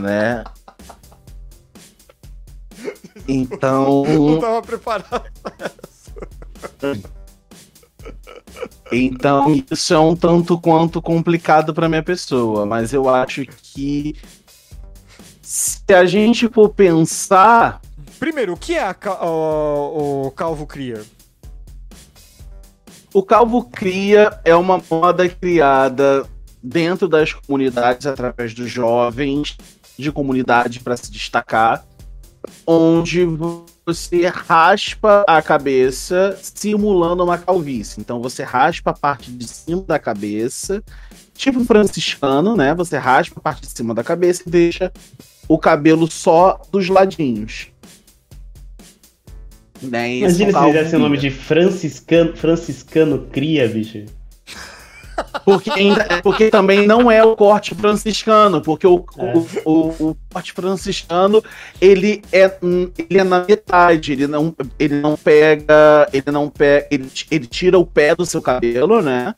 [0.00, 0.42] Né?
[3.28, 5.22] Então, Não tava preparado.
[8.90, 14.16] então isso é um tanto quanto complicado para minha pessoa, mas eu acho que
[15.52, 17.78] se a gente for pensar,
[18.18, 21.02] Primeiro, o que é a o, o calvo cria?
[23.12, 26.24] o calvo cria é uma moda criada
[26.62, 29.58] dentro das comunidades através dos jovens
[29.98, 31.84] de comunidade para se destacar,
[32.66, 33.26] onde
[33.84, 38.00] você raspa a cabeça simulando uma calvície.
[38.00, 40.82] Então você raspa a parte de cima da cabeça,
[41.34, 42.74] tipo franciscano, né?
[42.74, 44.90] Você raspa a parte de cima da cabeça e deixa
[45.52, 47.68] o cabelo só dos ladinhos.
[49.82, 50.16] Né?
[50.18, 54.04] Imagina é se fizesse o nome de Franciscano, Franciscano Cria, bicho.
[55.44, 59.04] Porque, ainda- porque também não é o corte franciscano, porque o,
[59.64, 61.42] o, o- o corte franciscano
[61.80, 66.86] ele é, hum, ele é na metade, ele não, ele não pega, ele não pega,
[66.90, 69.34] ele, ele tira o pé do seu cabelo, né?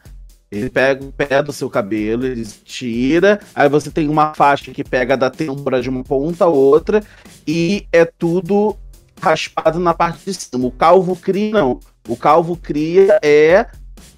[0.56, 4.84] Ele pega o pé do seu cabelo, ele tira, aí você tem uma faixa que
[4.84, 7.02] pega da têmpora de uma ponta a outra,
[7.46, 8.76] e é tudo
[9.20, 10.66] raspado na parte de cima.
[10.66, 11.80] O calvo cria, não.
[12.08, 13.66] O calvo cria é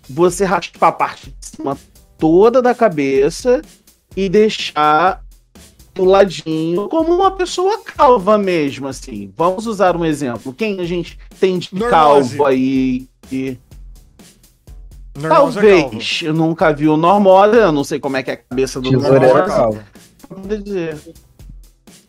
[0.09, 1.77] você raspar a parte de cima
[2.19, 3.63] toda da cabeça
[4.17, 5.23] e deixar
[5.95, 9.33] do ladinho como uma pessoa calva mesmo, assim.
[9.37, 10.53] Vamos usar um exemplo.
[10.53, 11.91] Quem a gente tem de Normose.
[12.37, 13.09] calvo aí?
[13.29, 13.59] que-
[15.23, 15.53] É calvo.
[15.53, 16.21] Talvez.
[16.23, 18.91] Eu nunca vi o Normose, eu não sei como é que é a cabeça do
[19.01, 19.83] calvo.
[20.29, 20.99] Vamos dizer.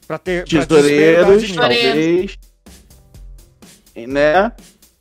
[0.07, 1.55] Pra ter pra Tesoureiros, ninguém.
[1.55, 2.37] talvez.
[4.07, 4.51] Né?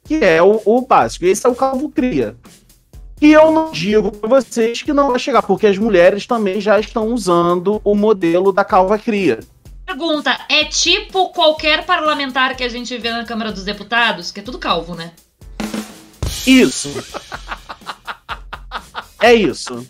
[0.05, 1.25] Que é o, o básico.
[1.25, 2.37] Esse é o calvo cria.
[3.21, 6.79] E eu não digo pra vocês que não vai chegar, porque as mulheres também já
[6.79, 9.41] estão usando o modelo da calva cria.
[9.87, 14.43] Pergunta: é tipo qualquer parlamentar que a gente vê na Câmara dos Deputados, que é
[14.43, 15.13] tudo calvo, né?
[16.47, 16.91] Isso.
[19.23, 19.87] É isso.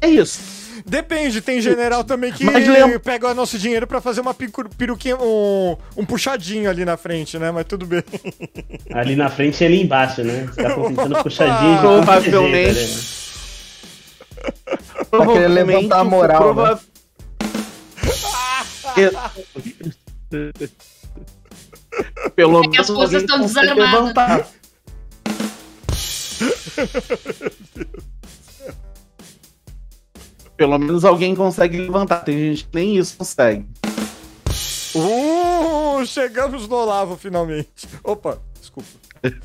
[0.00, 0.40] É isso.
[0.86, 5.76] Depende, tem general também que lembra- pega o nosso dinheiro pra fazer uma peruquinha, um,
[5.96, 7.50] um puxadinho ali na frente, né?
[7.50, 8.02] Mas tudo bem.
[8.92, 10.46] Ali na frente e ali embaixo, né?
[10.48, 12.74] Os caras estão tentando puxadinho de Provavelmente.
[12.74, 13.02] jeito, né?
[15.10, 16.78] Pra querer levantar a moral, né?
[18.96, 19.10] E-
[22.34, 24.46] Pelo É que as menos forças estão desarmadas.
[30.56, 32.20] Pelo menos alguém consegue levantar.
[32.24, 33.66] Tem gente que nem isso consegue.
[34.94, 37.88] Uh, chegamos no Olavo finalmente.
[38.04, 38.88] Opa, desculpa.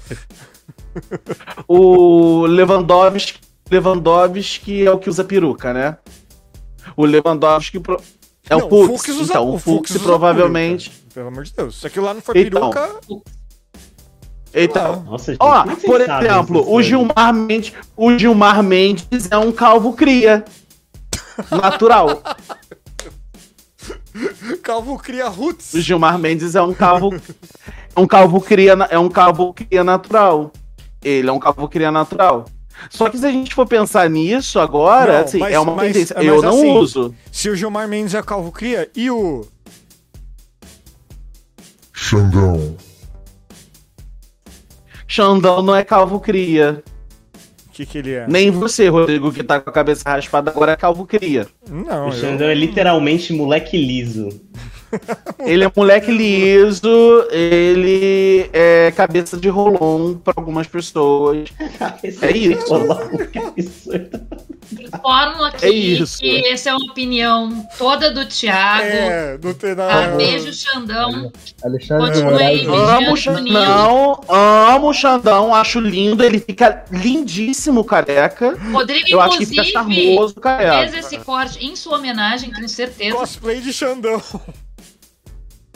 [1.68, 5.98] O Lewandowski, Lewandowski é o que usa peruca, né?
[6.96, 8.02] O Lewandowski pro-
[8.50, 9.10] é Não, o Fux.
[9.10, 10.90] usa- então, o Fux, usa provavelmente.
[10.90, 11.82] peruca, Pelo amor de Deus.
[11.82, 12.70] Se aquilo lá não for Então.
[12.70, 13.02] peruca.
[14.58, 16.82] Então, Nossa, ó, por exemplo, o?
[16.82, 20.46] Gilmar Mendes, o Gilmar Mendes é um calvo cria.
[21.52, 22.22] Natural.
[24.64, 25.74] Calvo cria roots.
[25.74, 30.52] O Gilmar Mendes é um calvo, é um calvo cria, é um calvo cria natural.
[31.04, 32.46] Ele é um calvo cria natural.
[32.90, 35.88] Só que se a gente for pensar nisso agora, Não, assim, mas- é uma mas-
[35.92, 36.16] tendência.
[36.18, 37.16] mas Eu não assim, uso.
[37.32, 39.46] Se o Gilmar Mendes é calvo cria, e o.
[41.94, 42.76] Xandão.
[45.08, 46.84] Xandão não é calvo cria.
[47.68, 48.26] O que, que ele é?
[48.28, 51.46] Nem você, Rodrigo, que tá com a cabeça raspada agora é calvo cria.
[51.70, 52.14] Não, O eu...
[52.14, 54.30] Xandão é literalmente moleque liso.
[55.40, 61.50] Ele é moleque liso, ele é cabeça de rolon pra algumas pessoas.
[62.22, 62.74] É isso.
[63.32, 64.22] Que absurdo.
[64.72, 66.20] Informo aqui É isso.
[66.20, 68.84] que essa é uma opinião toda do Thiago.
[68.84, 69.86] É, não tem Tá?
[69.88, 70.16] nada.
[70.16, 71.32] Beijo, Xandão.
[71.64, 72.66] Alexandre Continue aí.
[72.66, 78.58] Amo Xandão, amo o Xandão, acho lindo, ele fica lindíssimo careca.
[78.72, 80.98] Rodrigo, Eu acho que fica inclusive, charmoso fez careca.
[80.98, 83.16] esse corte em sua homenagem, tenho certeza.
[83.18, 84.22] Cosplay de Xandão.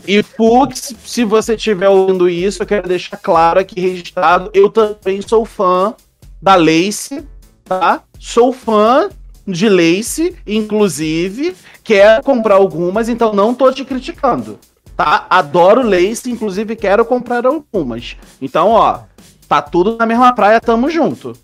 [0.08, 5.22] E Fux, se você estiver ouvindo isso, eu quero deixar claro aqui registrado, eu também
[5.22, 5.94] sou fã
[6.42, 7.24] da Lace,
[7.70, 8.02] tá?
[8.20, 9.10] Sou fã
[9.48, 14.60] de Lace, inclusive, quero comprar algumas, então não tô te criticando,
[14.98, 15.26] tá?
[15.30, 18.18] Adoro Lace, inclusive quero comprar algumas.
[18.42, 19.02] Então, ó,
[19.48, 21.34] tá tudo na mesma praia, tamo junto.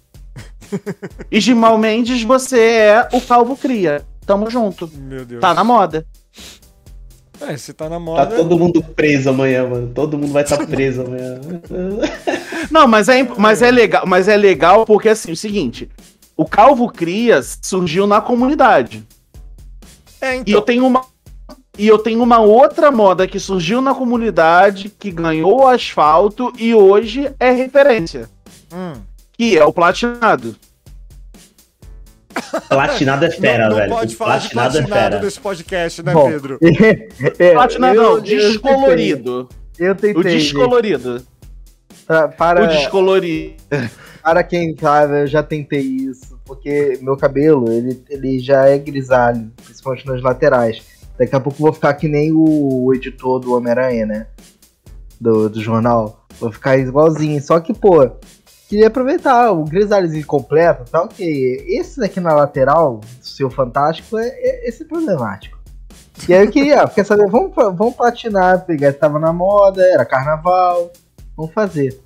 [1.32, 4.04] E Gimal Mendes, você é o Calvo Cria.
[4.26, 4.90] Tamo junto.
[4.95, 5.40] Meu Deus.
[5.40, 6.04] Tá na moda.
[7.40, 8.36] É, se tá na Tá moda.
[8.36, 9.91] todo mundo preso amanhã, mano.
[9.94, 11.40] Todo mundo vai estar preso amanhã.
[12.72, 15.88] Não, mas é, mas é legal, mas é legal porque assim, o seguinte,
[16.38, 19.06] o Calvo Crias surgiu na comunidade.
[20.22, 20.62] É, E eu então.
[20.62, 21.02] tenho uma
[21.78, 26.74] e eu tenho uma outra moda que surgiu na comunidade, que ganhou o asfalto e
[26.74, 28.30] hoje é referência,
[28.74, 28.94] Hum.
[29.34, 30.56] que é o platinado.
[32.70, 33.91] Platinado é fera, não, não velho.
[33.91, 35.24] pode falar de Platinado é platinado fera.
[35.26, 36.60] nesse podcast, né, Bom, Pedro?
[37.40, 39.49] é, Platinado eu- não, eu descolorido.
[39.78, 40.32] tentei, Eu O tentei.
[40.40, 40.44] gente.
[40.44, 41.26] descolorido.
[42.07, 43.56] Pra- para, O descolorido.
[44.26, 46.40] para quem sabe, eu já tentei isso.
[46.44, 50.82] Porque meu cabelo, ele, ele já é grisalho, principalmente nas laterais.
[51.16, 54.28] Daqui a pouco vou ficar que nem o, editor do Homem-Aranha, né?
[55.22, 56.26] Do, do jornal.
[56.40, 57.40] Vou ficar igualzinho.
[57.40, 58.10] Só que, pô,
[58.68, 61.64] queria aproveitar o grisalhozinho completo, tá ok.
[61.68, 65.60] Esse daqui na lateral, seu fantástico, é, é- esse é problemático.
[66.28, 70.92] E aí eu queria, quer saber, vamos, vamos platinar, pegar, tava na moda, era carnaval.
[71.38, 72.00] vamos fazer.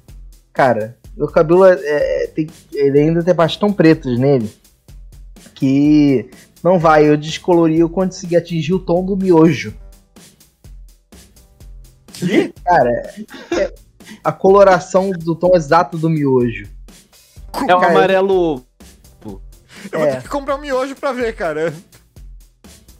[0.52, 4.50] Cara, meu cabelo é, é- tem, ele ainda tem partes tão pretas nele
[5.54, 6.30] que
[6.64, 7.06] não vai.
[7.10, 9.76] Eu descolori eu consegui atingir o tom do miojo.
[12.14, 12.54] Que?
[12.64, 12.90] Cara,
[13.52, 13.74] é
[14.24, 16.68] a coloração do tom exato do miojo.
[17.68, 18.66] É o Cara, amarelo.
[19.91, 20.16] Eu vou É.
[20.16, 21.74] ter que comprar um miojo pra ver, cara.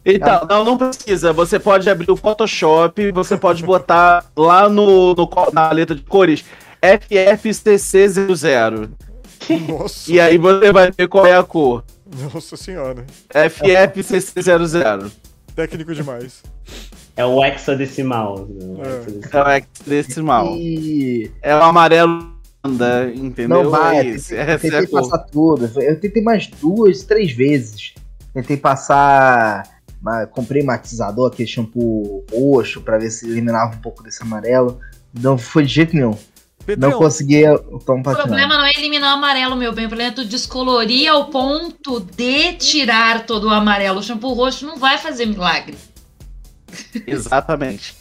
[0.06, 1.32] Então, não, não precisa.
[1.34, 6.44] Você pode abrir o Photoshop, você pode botar lá no, no na letra de cores
[6.82, 8.90] FFCC00.
[9.68, 11.84] Nossa, E aí você vai ver qual é a cor.
[12.34, 13.06] nossa senhora.
[13.34, 15.12] FFCC00.
[15.56, 16.42] Técnico demais.
[17.16, 18.48] É o hexadecimal.
[18.48, 18.84] né?
[18.84, 19.00] É.
[19.00, 19.46] hexadecimal.
[19.46, 20.56] É o hexadecimal.
[20.58, 22.34] E É o amarelo,
[22.64, 23.64] anda, entendeu?
[23.64, 24.30] não vai, é isso.
[24.30, 25.70] tentei, Essa é tentei passar tudo.
[25.82, 27.94] Eu tentei mais duas, três vezes.
[28.34, 29.64] Tentei passar.
[30.32, 34.80] Comprei matizador, aquele shampoo roxo, pra ver se eliminava um pouco desse amarelo.
[35.14, 36.16] Não foi de jeito nenhum.
[36.78, 38.28] Não conseguia o tom O patinado.
[38.28, 39.86] problema não é eliminar o amarelo, meu bem.
[39.86, 44.00] O problema é tu descolorir ao ponto de tirar todo o amarelo.
[44.00, 45.78] O shampoo roxo não vai fazer milagre.
[47.08, 47.96] Exatamente.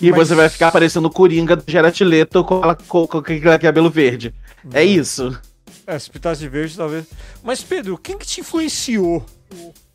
[0.00, 3.18] E Mas- você vai ficar parecendo o Coringa do Gerard Leto com, aquela- com, com
[3.18, 4.34] aquele cabelo verde.
[4.72, 5.38] É isso.
[5.86, 7.04] É, se pintasse de verde, talvez.
[7.42, 9.24] Mas, Pedro, quem que te influenciou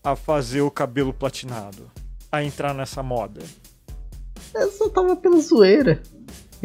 [0.03, 1.89] a fazer o cabelo platinado?
[2.31, 3.41] A entrar nessa moda?
[4.53, 6.01] Eu só tava pela zoeira.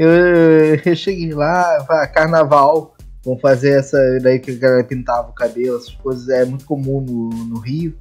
[0.00, 0.08] Eu,
[0.82, 5.92] eu cheguei lá, carnaval, vamos fazer essa daí que a galera pintava o cabelo, essas
[5.92, 7.94] coisas é muito comum no, no Rio.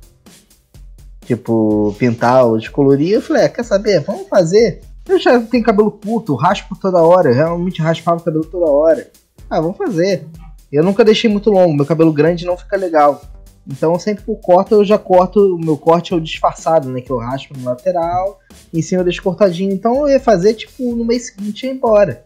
[1.26, 3.15] Tipo, pintar ou descolorir.
[3.15, 3.99] Eu falei, ah, quer saber?
[3.99, 4.81] Vamos fazer.
[5.07, 9.11] Eu já tenho cabelo curto, raspo toda hora, eu realmente raspava o cabelo toda hora.
[9.49, 10.26] Ah, vamos fazer.
[10.71, 13.21] Eu nunca deixei muito longo, meu cabelo grande não fica legal.
[13.69, 17.01] Então sempre que eu corto, eu já corto, o meu corte é o disfarçado, né?
[17.01, 18.39] Que eu raspo no lateral,
[18.73, 19.71] em cima eu deixo cortadinho.
[19.71, 22.25] Então eu ia fazer, tipo, no mês seguinte ia embora.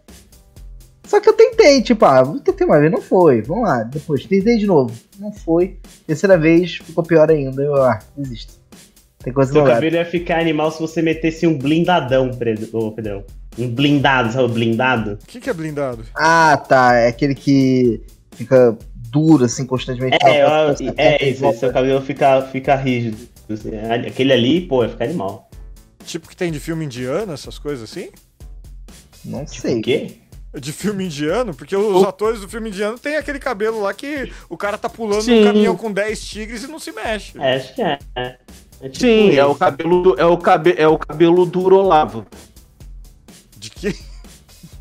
[1.05, 3.41] Só que eu tentei, tipo, ah, vou tentei uma vez, não foi.
[3.41, 4.95] Vamos lá, depois tentei de novo.
[5.19, 5.77] Não foi.
[6.07, 7.61] Terceira vez ficou pior ainda.
[7.61, 8.53] Eu, ah, desisto.
[9.19, 13.23] Tem coisa Seu cabelo ia ficar animal se você metesse um blindadão, Pedrão.
[13.57, 15.19] Um blindado, sabe o blindado?
[15.21, 16.03] O que, que é blindado?
[16.15, 16.95] Ah, tá.
[16.95, 18.01] É aquele que
[18.31, 18.77] fica
[19.13, 20.17] duro, assim, constantemente.
[20.21, 23.17] É, que é isso, seu cabelo fica, fica rígido.
[24.07, 25.49] Aquele ali, pô, ia ficar animal.
[26.03, 28.09] Tipo que tem de filme indiano, essas coisas assim?
[29.23, 29.81] Não O sei.
[29.81, 30.17] quê?
[30.59, 31.53] De filme indiano?
[31.53, 35.21] Porque os atores do filme indiano tem aquele cabelo lá que o cara tá pulando
[35.23, 35.41] Sim.
[35.41, 37.39] um caminhão com 10 tigres e não se mexe.
[37.39, 37.99] É, acho que é.
[38.15, 38.37] é.
[38.81, 42.25] Tipo Sim, é o cabelo do, é o cabe, é o cabelo duro Olavo.
[43.57, 43.93] De que?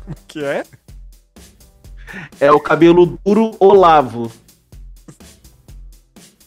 [0.03, 0.63] Como que é?
[2.39, 4.31] É o cabelo duro Olavo.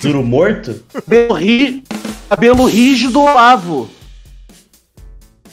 [0.00, 0.82] Duro morto?
[0.92, 1.84] Cabelo, ri,
[2.28, 3.88] cabelo rígido Olavo.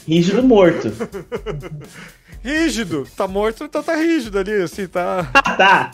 [0.07, 0.91] Rígido morto.
[2.43, 3.07] Rígido.
[3.15, 5.29] Tá morto, então tá rígido ali, assim, tá.
[5.33, 5.91] Ah, tá.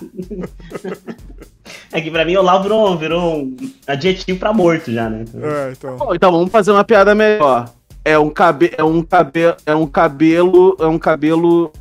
[1.91, 3.55] É que pra mim o Olavo virou, virou um
[3.85, 5.25] adjetivo pra morto já, né?
[5.35, 5.97] É, então.
[5.97, 7.71] Bom, então vamos fazer uma piada melhor.
[8.03, 11.71] É um cabelo, é um cabelo, é um cabelo, é um cabelo,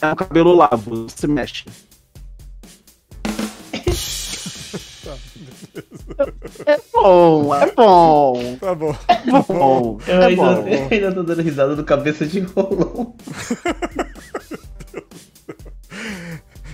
[0.00, 1.06] é um cabelo Olavo.
[1.08, 1.64] Se mexe.
[6.66, 8.96] É bom, é bom, Tá bom.
[9.08, 10.68] é bom, Eu, é ainda, bom.
[10.68, 13.14] eu ainda tô dando risada do cabeça de rolão.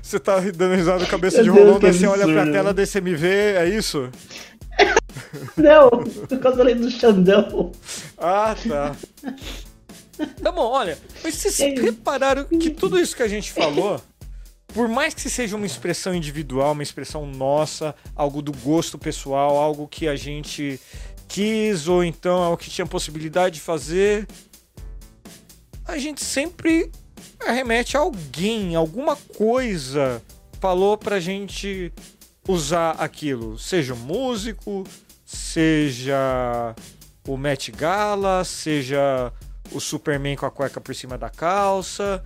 [0.03, 2.99] Você tá dando risada do cabeça Meu de rolão, daí você olha pra tela desse
[2.99, 4.11] MV, é isso?
[5.57, 5.89] Não,
[6.28, 7.73] por causa do Xandão.
[8.19, 8.94] Ah, tá.
[10.43, 11.68] Tá bom, olha, mas vocês É.
[11.80, 14.01] repararam que tudo isso que a gente falou,
[14.68, 19.89] por mais que seja uma expressão individual, uma expressão nossa, algo do gosto pessoal, algo
[19.89, 20.78] que a gente
[21.28, 24.26] quis ou então algo que tinha possibilidade de fazer,
[25.86, 26.90] a gente sempre
[27.44, 30.22] remete a alguém, alguma coisa
[30.60, 31.93] falou pra gente
[32.47, 34.84] usar aquilo, seja um músico,
[35.24, 36.74] seja
[37.26, 39.32] o Met Gala, seja
[39.70, 42.24] o Superman com a cueca por cima da calça.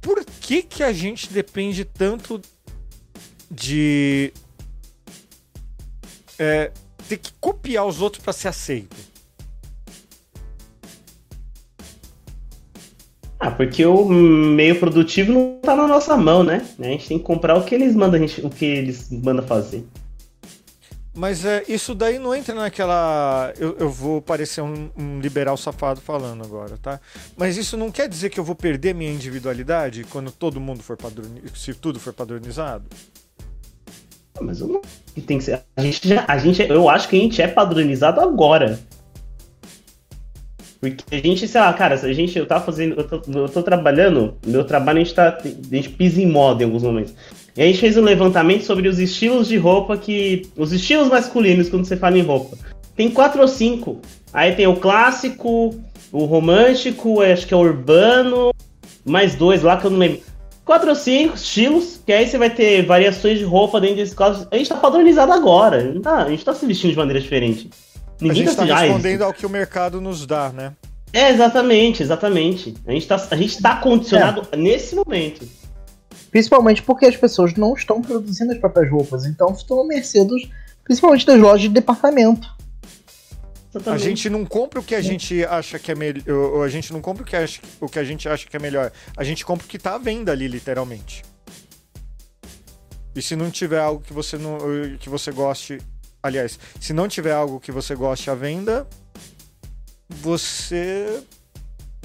[0.00, 2.40] Por que que a gente depende tanto
[3.50, 4.32] de
[6.38, 6.70] é,
[7.08, 8.96] ter que copiar os outros para ser aceito?
[13.40, 16.66] Ah, porque o meio produtivo não tá na nossa mão, né?
[16.78, 19.84] A gente tem que comprar o que eles mandam, gente, o que eles mandam fazer.
[21.18, 23.52] Mas é, isso daí não entra naquela.
[23.58, 27.00] Eu, eu vou parecer um, um liberal safado falando agora, tá?
[27.36, 30.96] Mas isso não quer dizer que eu vou perder minha individualidade quando todo mundo for
[30.96, 31.58] padronizado.
[31.58, 32.84] Se tudo for padronizado?
[34.40, 34.80] Mas eu não.
[35.26, 35.64] Tem que ser.
[35.76, 38.78] A gente, já, a gente, eu acho que a gente é padronizado agora.
[40.80, 43.64] Porque a gente, sei lá, cara, a gente, eu tava fazendo, eu tô, eu tô
[43.64, 47.12] trabalhando, meu trabalho a gente tá, a gente pisa em moda em alguns momentos.
[47.58, 51.68] E a gente fez um levantamento sobre os estilos de roupa que, os estilos masculinos
[51.68, 52.56] quando você fala em roupa.
[52.94, 54.00] Tem quatro ou cinco.
[54.32, 55.74] Aí tem o clássico,
[56.12, 58.54] o romântico, acho que é o urbano,
[59.04, 60.20] mais dois lá que eu não lembro.
[60.64, 64.46] Quatro ou cinco estilos, que aí você vai ter variações de roupa dentro desses quadros.
[64.52, 67.20] A gente tá padronizado agora, a gente tá, a gente tá se vestindo de maneira
[67.20, 67.68] diferente.
[68.22, 70.74] a gente tá "Ah, respondendo ao que o mercado nos dá, né?
[71.12, 72.74] É, exatamente, exatamente.
[72.86, 75.44] A gente tá, a gente tá condicionado nesse momento.
[76.30, 80.48] Principalmente porque as pessoas não estão produzindo as próprias roupas, então estão à mercê dos,
[80.84, 82.46] principalmente das lojas de departamento.
[83.74, 84.02] A Exatamente.
[84.02, 86.22] gente não compra o que a gente acha que é melhor.
[86.64, 88.90] A gente não compra o que, acha, o que a gente acha que é melhor.
[89.16, 91.22] A gente compra o que tá à venda ali, literalmente.
[93.14, 94.58] E se não tiver algo que você não
[94.98, 95.78] que você goste,
[96.22, 98.86] aliás, se não tiver algo que você goste à venda,
[100.08, 101.22] você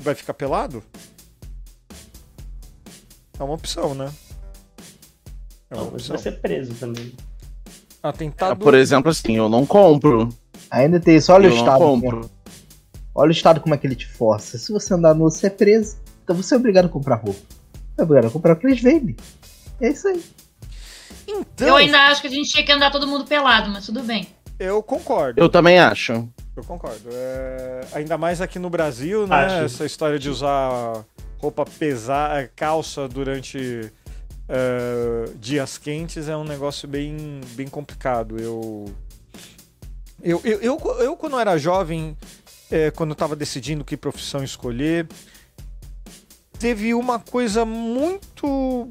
[0.02, 0.84] vai ficar pelado?
[3.44, 4.10] É uma opção, né?
[5.70, 6.15] É uma Não, você opção.
[6.15, 7.14] vai ser preso também.
[8.02, 8.57] Atentado.
[8.57, 10.30] Por exemplo, assim, eu não compro.
[10.72, 11.80] Ainda tem isso, olha eu o não estado.
[11.80, 12.30] compro.
[13.14, 14.57] Olha o estado como é que ele te força.
[14.57, 15.98] Se você andar nu, você é preso.
[16.24, 17.40] Então você é obrigado a comprar roupa.
[17.94, 19.15] Você é obrigado a comprar o que eles vendem.
[19.82, 20.24] É isso aí.
[21.28, 24.02] Então, Eu ainda acho que a gente tinha que andar todo mundo pelado, mas tudo
[24.03, 24.28] bem.
[24.57, 25.40] eu concordo.
[25.41, 26.28] Eu também acho.
[26.56, 27.10] Eu concordo.
[27.11, 29.36] É, Ainda mais aqui no Brasil, né?
[29.36, 29.56] Acho.
[29.65, 31.03] Essa história de usar
[31.44, 33.91] roupa pesada, calça durante
[34.48, 38.40] é, dias quentes é um negócio bem, bem complicado.
[38.40, 38.86] Eu,
[40.22, 42.18] eu, eu, eu, eu, quando era jovem,
[42.72, 45.06] é, quando eu tava decidindo que profissão escolher,
[46.57, 48.90] teve uma coisa muito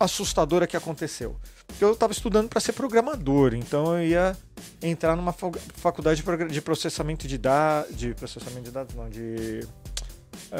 [0.00, 1.36] assustadora que aconteceu.
[1.64, 4.36] Porque eu estava estudando para ser programador, então eu ia
[4.82, 9.66] entrar numa fa- faculdade de processamento de dados, de processamento de dados, não, de eh,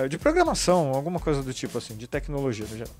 [0.08, 2.94] de programação, alguma coisa do tipo assim, de tecnologia no geral.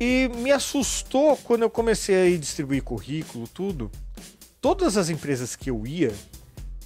[0.00, 3.90] E me assustou quando eu comecei a ir distribuir currículo, tudo.
[4.60, 6.12] Todas as empresas que eu ia,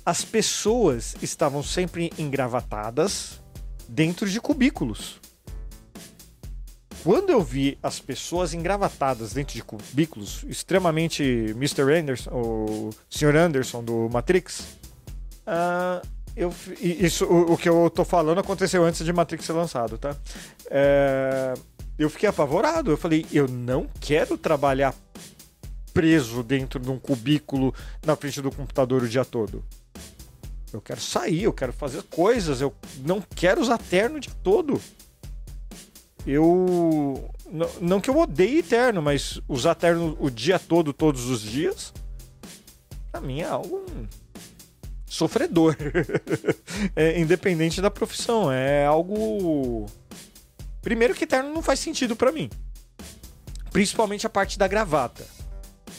[0.05, 3.41] as pessoas estavam sempre engravatadas
[3.89, 5.21] dentro de cubículos.
[7.05, 11.83] Quando eu vi as pessoas engravatadas dentro de cubículos, extremamente Mr.
[11.83, 13.37] Anderson, o Sr.
[13.37, 14.79] Anderson do Matrix,
[15.47, 16.03] ah,
[16.37, 20.17] eu, isso, o, o que eu tô falando aconteceu antes de Matrix ser lançado, tá?
[20.69, 21.55] É,
[21.99, 22.91] eu fiquei apavorado.
[22.91, 24.95] Eu falei, eu não quero trabalhar
[25.93, 27.73] preso dentro de um cubículo
[28.05, 29.65] na frente do computador o dia todo.
[30.73, 32.75] Eu quero sair, eu quero fazer coisas, eu
[33.07, 34.81] não quero usar terno o dia todo.
[36.27, 37.31] Eu.
[37.49, 41.93] Não, não que eu odeie terno, mas usar terno o dia todo, todos os dias,
[43.13, 43.85] pra mim é algo
[45.15, 45.77] sofredor.
[46.97, 48.51] É, independente da profissão.
[48.53, 49.87] É algo.
[50.83, 52.51] Primeiro que terno não faz sentido pra mim.
[53.73, 55.25] Principalmente a parte da gravata.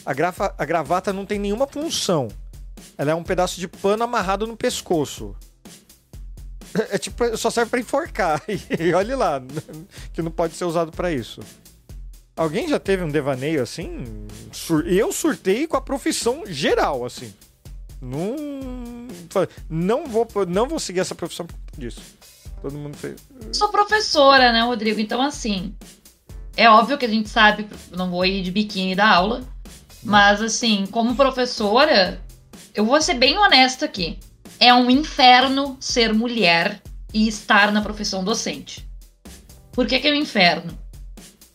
[0.04, 2.28] A, grafa, a gravata não tem nenhuma função.
[2.96, 5.34] Ela é um pedaço de pano amarrado no pescoço.
[6.90, 8.42] É tipo, só serve pra enforcar.
[8.78, 9.42] E olhe lá,
[10.12, 11.40] que não pode ser usado pra isso.
[12.36, 14.04] Alguém já teve um devaneio assim?
[14.84, 17.32] Eu surtei com a profissão geral, assim.
[18.06, 18.36] Não,
[19.68, 22.00] não vou, não vou seguir essa profissão por conta disso.
[22.62, 23.16] Todo mundo fez.
[23.52, 25.00] Sou professora, né, Rodrigo?
[25.00, 25.74] Então, assim,
[26.56, 29.42] é óbvio que a gente sabe, não vou ir de biquíni da aula,
[30.02, 32.22] mas, assim, como professora,
[32.74, 34.18] eu vou ser bem honesta aqui.
[34.60, 36.80] É um inferno ser mulher
[37.12, 38.88] e estar na profissão docente.
[39.72, 40.78] Por que, que é um inferno?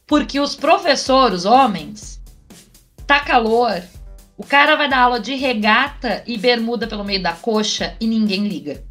[0.05, 2.21] Porque os professores, homens,
[3.07, 3.81] tá calor,
[4.41, 8.47] o cara vai dar aula de regata e bermuda pelo meio da coxa e ninguém
[8.47, 8.83] liga.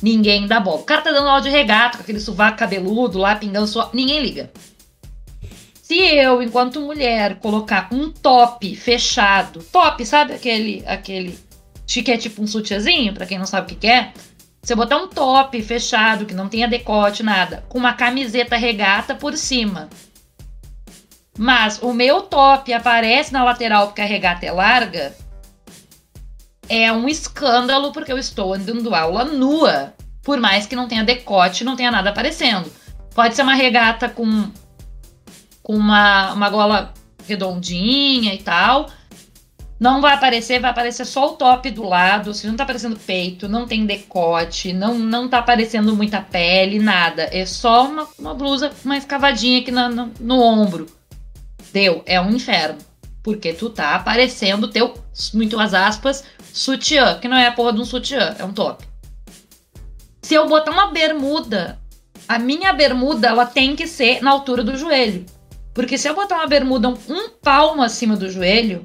[0.00, 0.82] Ninguém dá bola.
[0.82, 3.90] O cara tá dando aula de regata com aquele sovaco cabeludo lá, pingando suor.
[3.92, 4.52] Ninguém liga.
[5.82, 11.36] Se eu, enquanto mulher, colocar um top fechado, top, sabe aquele, aquele
[11.84, 14.12] que é tipo um sutiãzinho, pra quem não sabe o que, que é?
[14.62, 19.16] Se eu botar um top fechado, que não tenha decote, nada, com uma camiseta regata
[19.16, 19.88] por cima,
[21.38, 25.14] mas o meu top aparece na lateral porque a regata é larga,
[26.68, 31.64] é um escândalo porque eu estou dando aula nua, por mais que não tenha decote,
[31.64, 32.70] não tenha nada aparecendo.
[33.14, 34.50] Pode ser uma regata com,
[35.62, 36.94] com uma, uma gola
[37.26, 38.88] redondinha e tal.
[39.78, 43.48] Não vai aparecer, vai aparecer só o top do lado, se não tá aparecendo peito,
[43.48, 47.28] não tem decote, não, não tá aparecendo muita pele, nada.
[47.30, 50.86] É só uma, uma blusa mais cavadinha aqui no, no ombro.
[51.74, 52.78] Deu, é um inferno.
[53.20, 54.94] Porque tu tá aparecendo teu,
[55.34, 56.22] muito as aspas,
[56.52, 58.84] sutiã, que não é a porra de um sutiã, é um top.
[60.22, 61.80] Se eu botar uma bermuda,
[62.28, 65.26] a minha bermuda ela tem que ser na altura do joelho.
[65.74, 68.84] Porque se eu botar uma bermuda um palmo acima do joelho,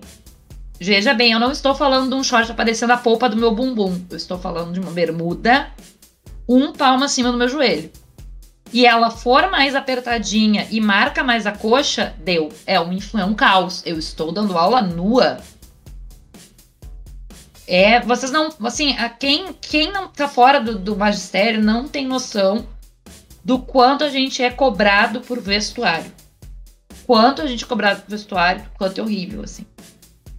[0.80, 4.04] veja bem, eu não estou falando de um short aparecendo a polpa do meu bumbum.
[4.10, 5.72] Eu estou falando de uma bermuda
[6.48, 7.92] um palmo acima do meu joelho.
[8.72, 12.50] E ela for mais apertadinha e marca mais a coxa, deu.
[12.66, 13.82] É um, é um caos.
[13.86, 15.40] Eu estou dando aula nua.
[17.68, 18.50] É, vocês não.
[18.64, 22.68] Assim, a quem, quem não tá fora do, do magistério não tem noção
[23.44, 26.12] do quanto a gente é cobrado por vestuário.
[27.06, 29.66] Quanto a gente é cobrado por vestuário, quanto é horrível, assim.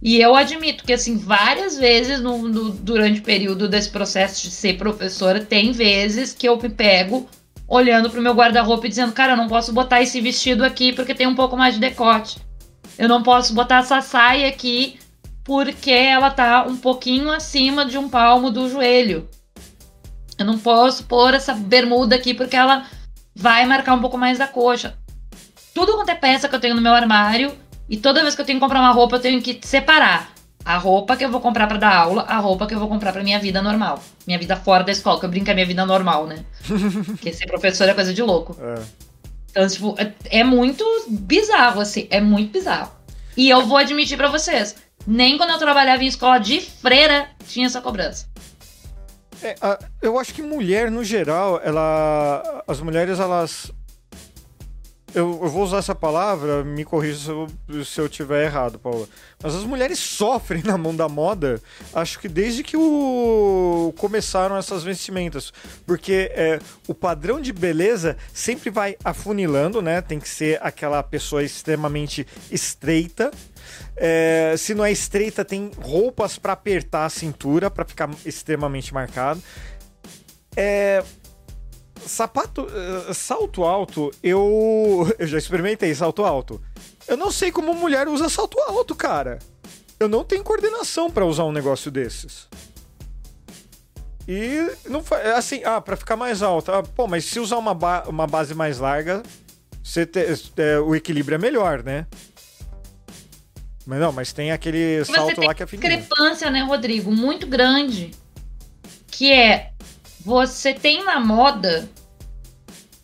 [0.01, 4.49] E eu admito que, assim, várias vezes no, no, durante o período desse processo de
[4.49, 7.29] ser professora, tem vezes que eu me pego
[7.71, 11.15] olhando pro meu guarda-roupa e dizendo, cara, eu não posso botar esse vestido aqui porque
[11.15, 12.37] tem um pouco mais de decote.
[12.97, 14.99] Eu não posso botar essa saia aqui
[15.41, 19.29] porque ela tá um pouquinho acima de um palmo do joelho.
[20.37, 22.85] Eu não posso pôr essa bermuda aqui porque ela
[23.33, 24.97] vai marcar um pouco mais da coxa.
[25.73, 27.57] Tudo quanto é peça que eu tenho no meu armário,
[27.89, 30.30] e toda vez que eu tenho que comprar uma roupa, eu tenho que separar
[30.63, 33.11] a roupa que eu vou comprar para dar aula, a roupa que eu vou comprar
[33.11, 34.01] para minha vida normal.
[34.25, 36.45] Minha vida fora da escola, que eu brinco é minha vida normal, né?
[37.05, 38.57] Porque ser professor é coisa de louco.
[38.61, 38.81] É.
[39.49, 42.91] Então, tipo, é, é muito bizarro, assim, é muito bizarro.
[43.35, 44.75] E eu vou admitir para vocês,
[45.05, 48.29] nem quando eu trabalhava em escola de freira tinha essa cobrança.
[49.43, 49.55] É,
[50.01, 52.63] eu acho que mulher, no geral, ela.
[52.67, 53.71] As mulheres, elas.
[55.13, 59.07] Eu, eu vou usar essa palavra, me corrija se eu, se eu tiver errado, Paula.
[59.43, 61.61] Mas as mulheres sofrem na mão da moda,
[61.93, 65.51] acho que desde que o, começaram essas vestimentas.
[65.85, 70.01] Porque é, o padrão de beleza sempre vai afunilando, né?
[70.01, 73.31] Tem que ser aquela pessoa extremamente estreita
[73.95, 79.41] é, se não é estreita, tem roupas para apertar a cintura, para ficar extremamente marcado.
[80.55, 81.03] É,
[82.05, 86.61] sapato, uh, salto alto, eu, eu já experimentei salto alto.
[87.07, 89.39] Eu não sei como mulher usa salto alto, cara.
[89.99, 92.47] Eu não tenho coordenação para usar um negócio desses.
[94.27, 95.03] E não
[95.35, 96.71] assim, ah, para ficar mais alto.
[96.71, 99.23] Ah, pô, mas se usar uma, ba uma base mais larga,
[99.83, 100.19] você te,
[100.57, 102.07] é, o equilíbrio é melhor, né?
[103.85, 105.89] Mas não, mas tem aquele salto lá que é fininho.
[105.89, 107.11] discrepância, né, Rodrigo?
[107.11, 108.11] Muito grande.
[109.07, 109.70] Que é,
[110.23, 111.89] você tem na moda,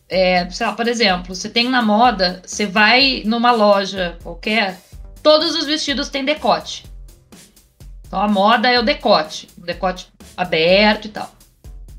[0.07, 4.80] é, sei lá, por exemplo, você tem na moda, você vai numa loja qualquer,
[5.23, 6.85] todos os vestidos têm decote.
[8.07, 11.31] Então a moda é o decote, o decote aberto e tal.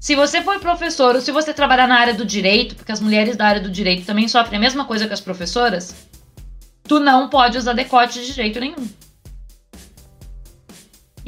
[0.01, 3.37] Se você for professor ou se você trabalhar na área do direito, porque as mulheres
[3.37, 5.95] da área do direito também sofrem a mesma coisa que as professoras,
[6.85, 8.89] tu não pode usar decote de jeito nenhum.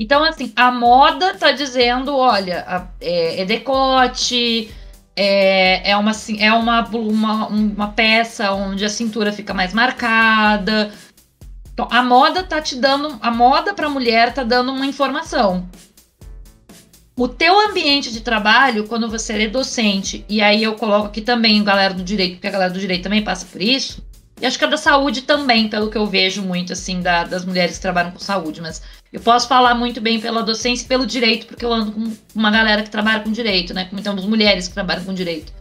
[0.00, 4.70] Então, assim, a moda tá dizendo, olha, é, é decote,
[5.14, 10.90] é, é, uma, é uma, uma, uma peça onde a cintura fica mais marcada.
[11.74, 15.68] Então, a moda tá te dando, a moda pra mulher tá dando uma informação.
[17.14, 21.60] O teu ambiente de trabalho, quando você é docente, e aí eu coloco aqui também
[21.60, 24.02] a galera do direito, porque a galera do direito também passa por isso,
[24.40, 27.44] e acho que a da saúde também, pelo que eu vejo muito, assim, da, das
[27.44, 28.62] mulheres que trabalham com saúde.
[28.62, 28.80] Mas
[29.12, 32.50] eu posso falar muito bem pela docência e pelo direito, porque eu ando com uma
[32.50, 33.88] galera que trabalha com direito, né?
[33.92, 35.52] Então, mulheres que trabalham com direito.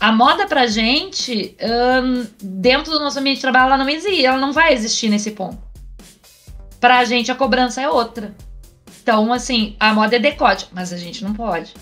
[0.00, 1.56] A moda pra gente,
[2.40, 5.58] dentro do nosso ambiente de trabalho, ela não existe, ela não vai existir nesse ponto.
[6.80, 8.34] Pra gente, a cobrança é outra.
[9.02, 11.74] Então, assim, a moda é decote, mas a gente não pode.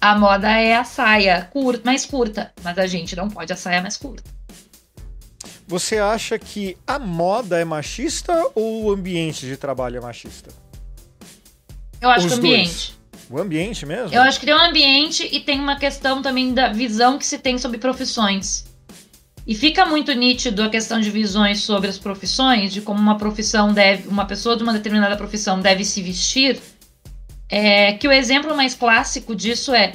[0.00, 3.82] A moda é a saia curta, mais curta, mas a gente não pode a saia
[3.82, 4.35] mais curta.
[5.66, 10.50] Você acha que a moda é machista ou o ambiente de trabalho é machista?
[12.00, 12.68] Eu acho Os que o ambiente.
[12.68, 12.96] Dois.
[13.28, 14.14] O ambiente mesmo?
[14.14, 17.38] Eu acho que tem um ambiente e tem uma questão também da visão que se
[17.38, 18.64] tem sobre profissões.
[19.44, 23.72] E fica muito nítido a questão de visões sobre as profissões, de como uma profissão
[23.72, 26.60] deve, uma pessoa de uma determinada profissão deve se vestir.
[27.48, 29.94] É, que o exemplo mais clássico disso é: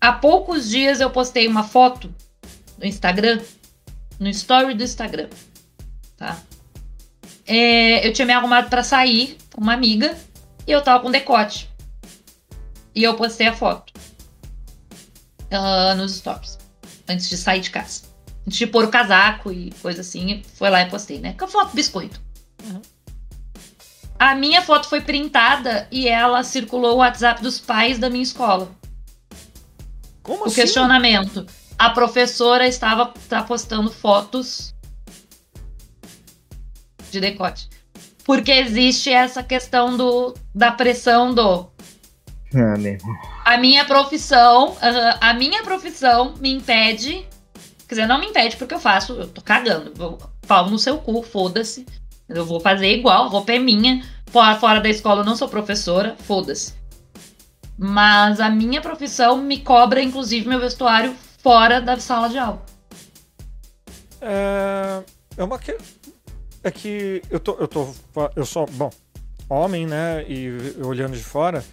[0.00, 2.14] há poucos dias eu postei uma foto
[2.78, 3.40] no Instagram
[4.20, 5.28] no story do Instagram,
[6.18, 6.38] tá?
[7.46, 10.16] É, eu tinha me arrumado para sair com uma amiga
[10.66, 11.68] e eu tava com decote.
[12.94, 13.92] E eu postei a foto
[15.50, 16.58] uh, nos stories,
[17.08, 18.02] antes de sair de casa.
[18.46, 21.32] Antes de pôr o casaco e coisa assim, foi lá e postei, né?
[21.32, 22.20] Com a foto biscoito.
[22.64, 22.82] Uhum.
[24.18, 28.70] A minha foto foi printada e ela circulou o WhatsApp dos pais da minha escola.
[30.22, 30.52] Como o assim?
[30.52, 31.46] O questionamento
[31.80, 34.74] a professora estava tá postando fotos
[37.10, 37.70] de decote.
[38.22, 41.70] Porque existe essa questão do, da pressão do.
[42.54, 42.76] Ah,
[43.46, 44.76] A minha profissão,
[45.22, 47.26] a minha profissão me impede.
[47.88, 49.94] Quer dizer, não me impede porque eu faço, eu tô cagando.
[49.98, 51.86] Eu pau no seu cu, foda-se.
[52.28, 54.04] Eu vou fazer igual, roupa é minha.
[54.26, 56.74] Fora da escola eu não sou professora, foda-se.
[57.78, 62.62] Mas a minha profissão me cobra, inclusive, meu vestuário fora da sala de aula.
[64.20, 65.02] É,
[65.38, 65.76] é uma que
[66.62, 67.88] é que eu tô eu tô
[68.36, 68.90] eu sou bom
[69.48, 70.24] homem, né?
[70.28, 70.48] E
[70.84, 71.64] olhando de fora,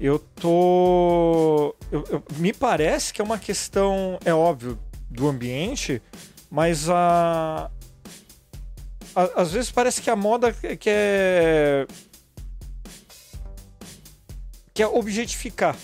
[0.00, 4.78] eu tô eu- eu- me parece que é uma questão é óbvio
[5.10, 6.00] do ambiente,
[6.50, 7.70] mas a,
[9.14, 11.86] a- às vezes parece que a moda quer
[14.72, 15.74] quer objetificar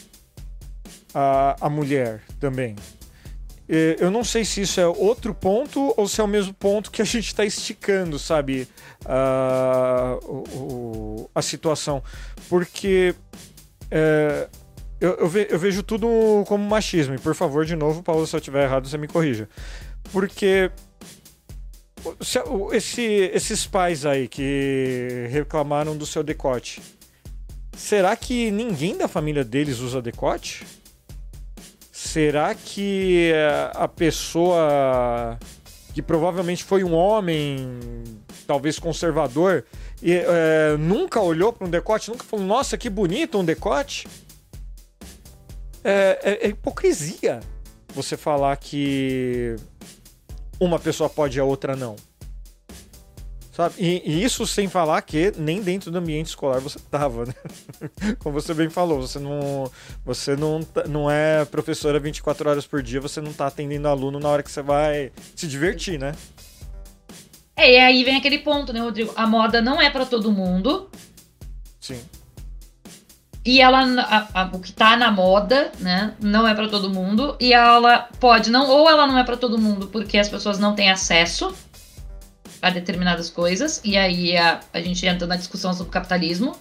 [1.14, 2.76] a, a mulher também.
[3.74, 6.90] É, Eu não sei se isso é outro ponto ou se é o mesmo ponto
[6.90, 8.68] que a gente está esticando, sabe?
[9.06, 10.18] a-
[11.34, 12.02] a situação.
[12.48, 13.14] Porque
[13.90, 14.48] é,
[15.00, 16.06] eu, eu ve- eu vejo tudo
[16.46, 17.14] como machismo.
[17.14, 19.48] E por favor, de novo, Paulo, se eu estiver errado, você me corrija.
[20.12, 20.70] Porque
[22.20, 22.38] se-
[22.72, 26.80] esse- esses pais aí que reclamaram do seu decote,
[27.76, 30.64] será que ninguém da família deles usa decote?
[32.04, 35.38] Será que eh, a pessoa
[35.94, 37.80] que provavelmente foi um homem,
[38.44, 39.64] talvez conservador,
[40.02, 44.08] e eh, nunca olhou para um decote, nunca falou, nossa, que bonito um decote?
[45.84, 47.38] É, é- é hipocrisia
[47.94, 49.54] você falar que
[50.58, 51.94] uma pessoa pode e a outra não.
[53.52, 53.74] Sabe?
[53.78, 57.34] E, e isso sem falar que nem dentro do ambiente escolar você tava, né?
[58.18, 59.70] Como você bem falou, você não,
[60.04, 64.18] você não, tá- não é professora 24 horas por dia, você não tá atendendo aluno
[64.18, 66.14] na hora que você vai se divertir, né?
[67.54, 69.12] É, e aí vem aquele ponto, né, Rodrigo?
[69.14, 70.88] A moda não é pra todo mundo.
[71.78, 72.00] Sim.
[73.44, 77.36] E ela, a- a- o que tá na moda, né, não é pra todo mundo.
[77.38, 80.74] E ela pode não, ou ela não é pra todo mundo porque as pessoas não
[80.74, 81.54] têm acesso
[82.62, 83.80] a determinadas coisas.
[83.84, 86.56] E aí a, a gente entra na discussão sobre capitalismo.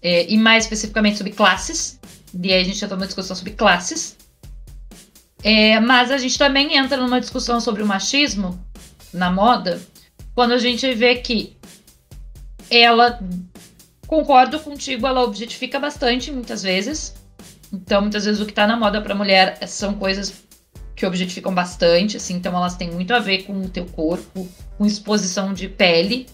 [0.00, 1.98] É, e mais especificamente sobre classes.
[2.40, 4.16] E aí a gente entra numa discussão sobre classes.
[5.42, 8.64] É, mas a gente também entra numa discussão sobre o machismo
[9.12, 9.80] na moda
[10.34, 11.56] quando a gente vê que
[12.70, 13.20] ela
[14.06, 17.14] concordo contigo, ela objetifica bastante muitas vezes.
[17.72, 20.41] Então, muitas vezes o que tá na moda pra mulher são coisas
[20.94, 24.86] que objetificam bastante, assim, então elas têm muito a ver com o teu corpo, com
[24.86, 26.26] exposição de pele.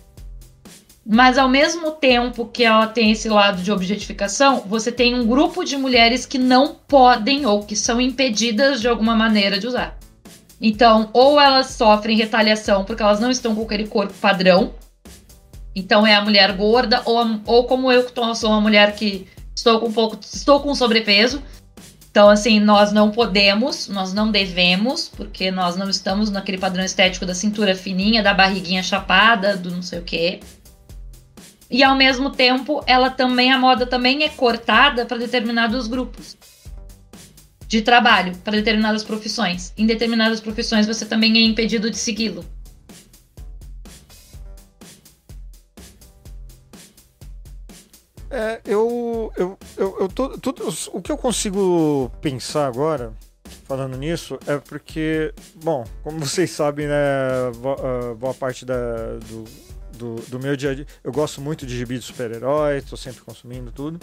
[1.10, 5.64] Mas ao mesmo tempo que ela tem esse lado de objetificação, você tem um grupo
[5.64, 9.97] de mulheres que não podem ou que são impedidas de alguma maneira de usar.
[10.60, 14.74] Então, ou elas sofrem retaliação porque elas não estão com aquele corpo padrão,
[15.74, 19.26] então é a mulher gorda, ou, a- ou como eu que sou uma mulher que
[19.55, 20.18] estou com um pouco.
[20.20, 21.43] estou com sobrepeso.
[22.19, 27.24] Então, assim, nós não podemos, nós não devemos, porque nós não estamos naquele padrão estético
[27.24, 30.40] da cintura fininha, da barriguinha chapada, do não sei o quê.
[31.70, 36.36] E ao mesmo tempo, ela também, a moda também é cortada para determinados grupos
[37.69, 39.73] de trabalho, para determinadas profissões.
[39.78, 42.45] Em determinadas profissões, você também é impedido de segui-lo.
[48.31, 53.13] É, eu, eu, eu, eu tô, tudo, o que eu consigo pensar agora,
[53.65, 56.95] falando nisso, é porque, bom, como vocês sabem, né,
[57.57, 58.75] bo- ah, boa parte da,
[59.27, 59.45] do,
[59.97, 63.23] do, do meu dia a dia, eu gosto muito de gibi de super-herói, tô sempre
[63.23, 63.99] consumindo tudo.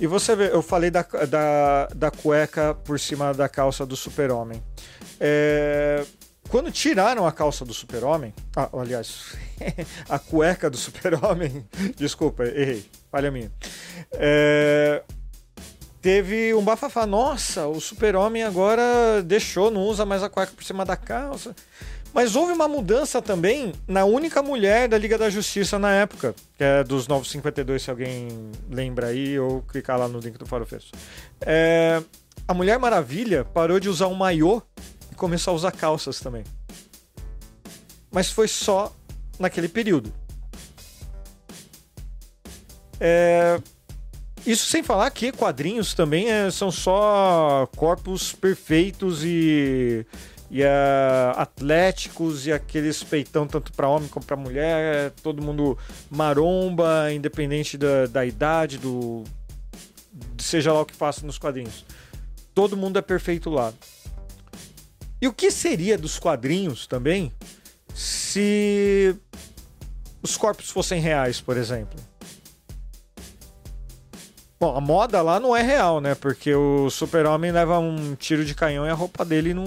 [0.00, 4.62] E você vê, eu falei da, da, da cueca por cima da calça do super-homem.
[5.20, 6.02] É,
[6.48, 9.36] quando tiraram a calça do super-homem, ah, aliás,
[10.08, 13.52] a cueca do super-homem, desculpa, errei, falha minha.
[14.12, 15.02] É,
[16.00, 20.82] teve um bafafá, nossa, o super-homem agora deixou, não usa mais a cueca por cima
[20.82, 21.54] da calça.
[22.14, 26.64] Mas houve uma mudança também na única mulher da Liga da Justiça na época, que
[26.64, 28.28] é dos 952, se alguém
[28.70, 30.90] lembra aí, ou clicar lá no link do Farofeço.
[31.40, 32.02] É,
[32.46, 34.60] a Mulher Maravilha parou de usar um maiô
[35.10, 36.44] e começou a usar calças também.
[38.10, 38.94] Mas foi só
[39.38, 40.12] naquele período.
[43.04, 43.60] É,
[44.46, 50.06] isso sem falar que quadrinhos também é, são só corpos perfeitos e,
[50.48, 55.76] e é, atléticos e aqueles peitão tanto para homem como para mulher, é todo mundo
[56.08, 59.24] maromba, independente da, da idade, do
[60.38, 61.84] seja lá o que faça nos quadrinhos.
[62.54, 63.72] Todo mundo é perfeito lá.
[65.20, 67.32] E o que seria dos quadrinhos também
[67.92, 69.16] se
[70.22, 71.98] os corpos fossem reais, por exemplo?
[74.62, 76.14] Bom, a moda lá não é real, né?
[76.14, 79.64] Porque o super-homem leva um tiro de canhão e a roupa dele não,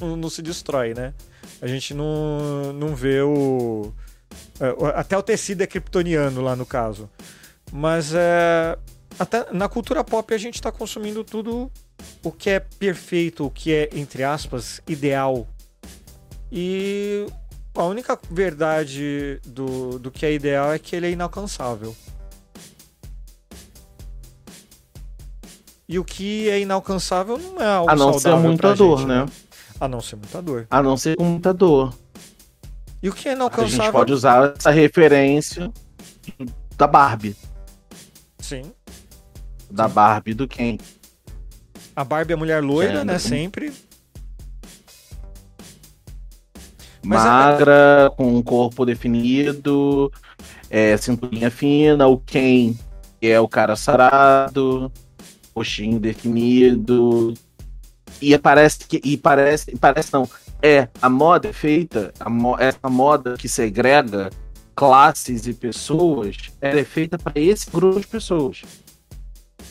[0.00, 1.12] não, não se destrói, né?
[1.60, 3.92] A gente não, não vê o.
[4.58, 7.10] é, Até o tecido é kryptoniano lá no caso.
[7.70, 8.78] Mas é,
[9.18, 11.70] até na cultura pop a gente tá consumindo tudo
[12.22, 15.46] o que é perfeito, o que é, entre aspas, ideal.
[16.50, 17.26] E
[17.74, 21.94] a única verdade do, do que é ideal é que ele é inalcançável.
[25.88, 29.26] E o que é inalcançável não é algo A não ser muita dor, gente, né?
[29.78, 30.66] A não ser muita dor.
[30.70, 31.92] A não ser com muita dor.
[33.02, 33.92] E o que é A gente inalcançável?
[33.92, 35.70] pode usar essa referência
[36.76, 37.36] da Barbie.
[38.38, 38.72] Sim.
[39.70, 40.78] Da Barbie do Ken.
[41.94, 43.18] A Barbie é mulher loira, né?
[43.18, 43.72] Sempre.
[47.04, 50.10] Mas Magra, com um corpo definido,
[50.70, 52.74] é, cinturinha fina, o Ken,
[53.20, 54.90] que é o cara sarado,
[55.56, 57.34] roxinho definido.
[58.20, 59.00] E parece que.
[59.04, 59.76] E parece.
[59.76, 60.28] Parece não.
[60.62, 64.30] É, a moda é feita, a mo- essa moda que segrega
[64.74, 68.62] classes e pessoas, ela é feita para esse grupo de pessoas.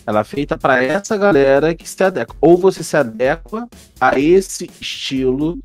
[0.05, 2.35] Ela é feita para essa galera que se adequa.
[2.39, 3.67] Ou você se adequa
[3.99, 5.57] a esse estilo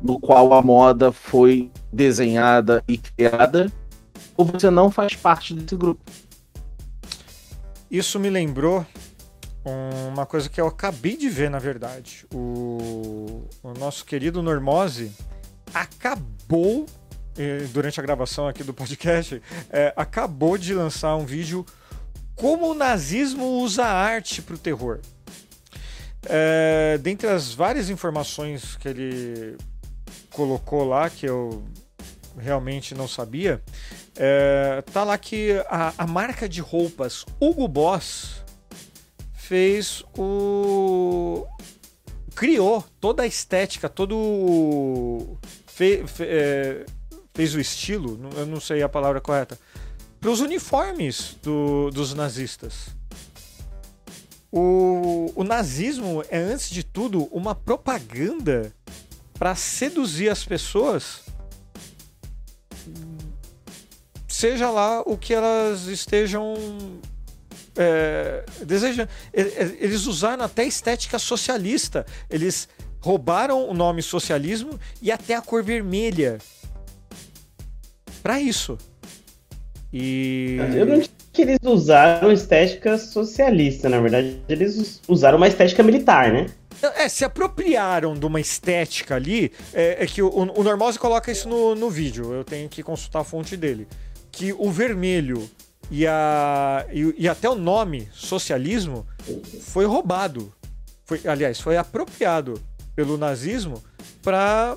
[0.00, 3.70] no qual a moda foi desenhada e criada,
[4.36, 6.02] ou você não faz parte desse grupo.
[7.90, 8.84] Isso me lembrou
[9.64, 12.26] uma coisa que eu acabei de ver, na verdade.
[12.32, 15.10] O, o nosso querido Normose
[15.72, 16.86] acabou,
[17.36, 21.64] eh, durante a gravação aqui do podcast, eh, acabou de lançar um vídeo
[22.34, 25.00] como o nazismo usa a arte para o terror.
[26.26, 29.56] É, dentre as várias informações que ele
[30.30, 31.62] colocou lá, que eu
[32.38, 33.62] realmente não sabia,
[34.16, 38.43] é, tá lá que a, a marca de roupas Hugo Boss
[39.48, 41.46] fez o.
[42.34, 45.36] criou toda a estética, todo.
[45.66, 46.86] fe- fe- é,
[47.34, 49.58] fez o estilo, eu não sei a palavra correta,
[50.18, 52.88] para os uniformes do- dos nazistas.
[54.50, 58.72] O, o nazismo é, antes de tudo, uma propaganda
[59.38, 61.22] para seduzir as pessoas,
[64.28, 66.54] seja lá o que elas estejam
[67.76, 69.08] é, desejando.
[69.32, 72.04] E- Eles usaram até estética socialista.
[72.30, 72.68] Eles
[73.00, 76.38] roubaram o nome socialismo e até a cor vermelha
[78.22, 78.78] para isso.
[79.92, 81.02] E Eu não
[81.32, 86.46] que eles usaram estética socialista, na verdade, eles us- usaram uma estética militar, né?
[86.96, 89.50] É, se apropriaram de uma estética ali.
[89.72, 93.20] É, é que o, o Normose coloca isso no, no vídeo, eu tenho que consultar
[93.20, 93.86] a fonte dele.
[94.30, 95.48] Que o vermelho
[95.90, 99.06] e, a, e, e até o nome socialismo
[99.62, 100.52] foi roubado.
[101.04, 102.60] Foi, aliás, foi apropriado
[102.94, 103.82] pelo nazismo
[104.22, 104.76] para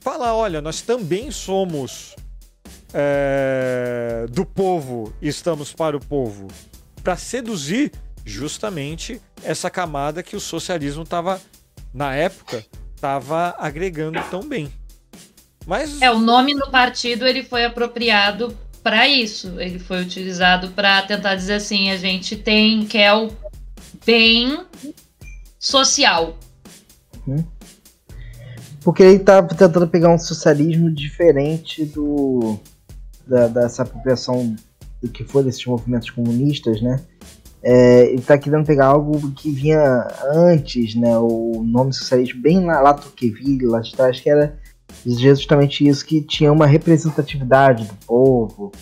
[0.00, 2.16] falar: olha, nós também somos
[2.92, 6.48] é, do povo e estamos para o povo.
[7.02, 7.92] Para seduzir
[8.24, 11.40] justamente essa camada que o socialismo estava,
[11.94, 12.64] na época,
[12.94, 14.70] estava agregando tão bem.
[15.66, 19.60] Mas É, o nome no partido ele foi apropriado para isso.
[19.60, 23.30] Ele foi utilizado para tentar dizer assim, a gente tem quer o
[24.04, 24.64] bem
[25.58, 26.36] social.
[28.82, 32.58] Porque ele tá tentando pegar um socialismo diferente do
[33.26, 34.56] da, dessa apropriação
[35.02, 37.00] do que foi desses movimentos comunistas, né?
[37.62, 41.16] É, ele tá querendo pegar algo que vinha antes, né?
[41.18, 44.58] O nome socialismo bem lá, lá Tocqueville, lá de trás, que era
[45.06, 48.72] justamente isso, que tinha uma representatividade do povo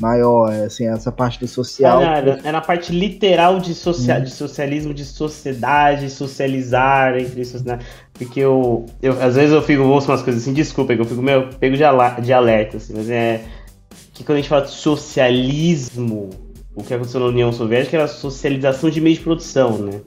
[0.00, 2.00] maior, assim, essa parte do social.
[2.00, 7.84] Era, era, era a parte literal de, socia de socialismo, de sociedade, socializar entre sociedade.
[8.14, 11.20] Porque eu, eu, às vezes eu fico, ouço umas coisas assim, desculpa, que eu fico
[11.20, 13.44] meio pego de, ala- de alerta, assim, mas é
[14.14, 16.30] que quando a gente fala de socialismo,
[16.74, 20.00] o que aconteceu na União Soviética era a socialização de meio de produção, né?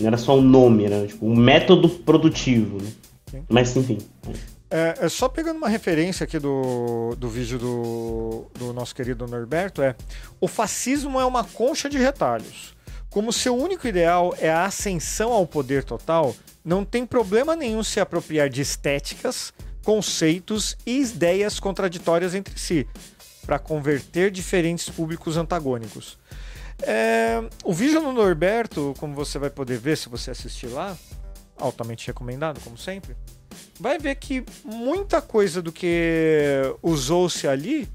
[0.00, 2.88] Não era só um nome, era tipo um método produtivo, né?
[3.30, 3.42] Sim.
[3.48, 3.98] Mas enfim.
[4.28, 9.80] É, é só pegando uma referência aqui do, do vídeo do, do nosso querido Norberto,
[9.80, 9.94] é
[10.40, 12.74] o fascismo é uma concha de retalhos.
[13.08, 16.34] Como seu único ideal é a ascensão ao poder total,
[16.64, 22.86] não tem problema nenhum se apropriar de estéticas, conceitos e ideias contraditórias entre si,
[23.46, 26.18] para converter diferentes públicos antagônicos.
[26.82, 30.94] É, o vídeo do Norberto, como você vai poder ver se você assistir lá,
[31.56, 33.16] altamente recomendado, como sempre
[33.78, 37.88] vai ver que muita coisa do que usou-se ali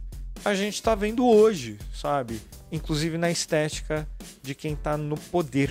[0.44, 2.42] a gente está vendo hoje, sabe?
[2.72, 4.08] inclusive na estética
[4.42, 5.70] de quem está no poder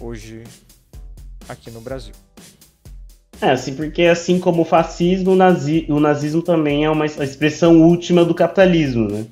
[0.00, 0.44] hoje
[1.48, 2.14] aqui no Brasil.
[3.40, 7.82] É, assim, porque assim como o fascismo, o, nazi, o nazismo também é uma expressão
[7.82, 9.26] última do capitalismo, né?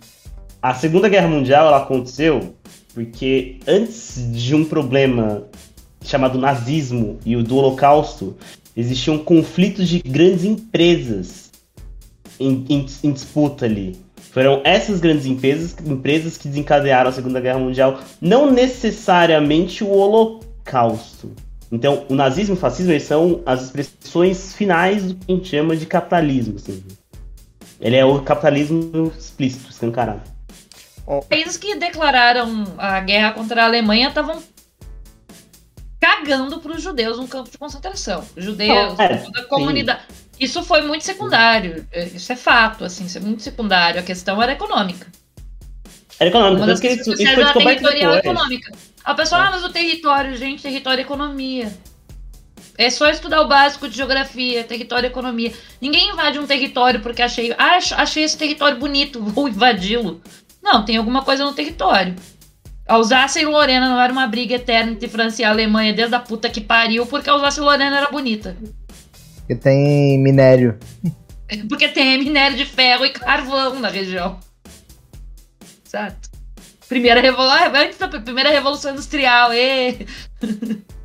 [0.62, 2.54] A Segunda Guerra Mundial ela aconteceu
[2.94, 5.44] porque antes de um problema
[6.02, 8.36] chamado nazismo e o do Holocausto,
[8.76, 11.50] existiam conflitos de grandes empresas
[12.38, 13.98] em, em, em disputa ali.
[14.30, 21.32] Foram essas grandes empresas, empresas que desencadearam a Segunda Guerra Mundial, não necessariamente o Holocausto.
[21.72, 25.74] Então, o nazismo e o fascismo são as expressões finais do que a gente chama
[25.74, 26.56] de capitalismo.
[26.56, 26.84] Assim.
[27.80, 30.22] Ele é o capitalismo explícito, escancarado.
[31.06, 34.42] Os países que declararam a guerra contra a Alemanha estavam
[36.00, 38.24] cagando para os judeus no campo de concentração.
[38.36, 40.02] Judeus, é, toda a comunidade.
[40.08, 40.26] Sim.
[40.38, 41.86] Isso foi muito secundário.
[41.90, 44.00] É, isso é fato, assim, isso é muito secundário.
[44.00, 45.06] A questão era econômica.
[46.18, 48.34] Era econômica, Uma das isso, isso foi territorial depois.
[48.36, 48.72] econômica.
[49.04, 49.44] A pessoa, é.
[49.46, 51.72] ah, mas o território, gente, território e economia.
[52.78, 55.52] É só estudar o básico de geografia, território e economia.
[55.80, 60.20] Ninguém invade um território porque achei, ah, achei esse território bonito, vou invadi-lo.
[60.62, 62.14] Não, tem alguma coisa no território.
[62.86, 66.20] A Alsácia e Lorena não era uma briga eterna entre França e Alemanha desde a
[66.20, 68.56] puta que pariu, porque a Alsácia e Lorena era bonita.
[69.38, 70.78] Porque tem minério.
[71.68, 74.40] Porque tem minério de ferro e carvão na região.
[75.86, 76.28] Exato.
[76.88, 77.72] Primeira revolução.
[77.72, 79.54] Antes da primeira revolução industrial.
[79.54, 80.06] E...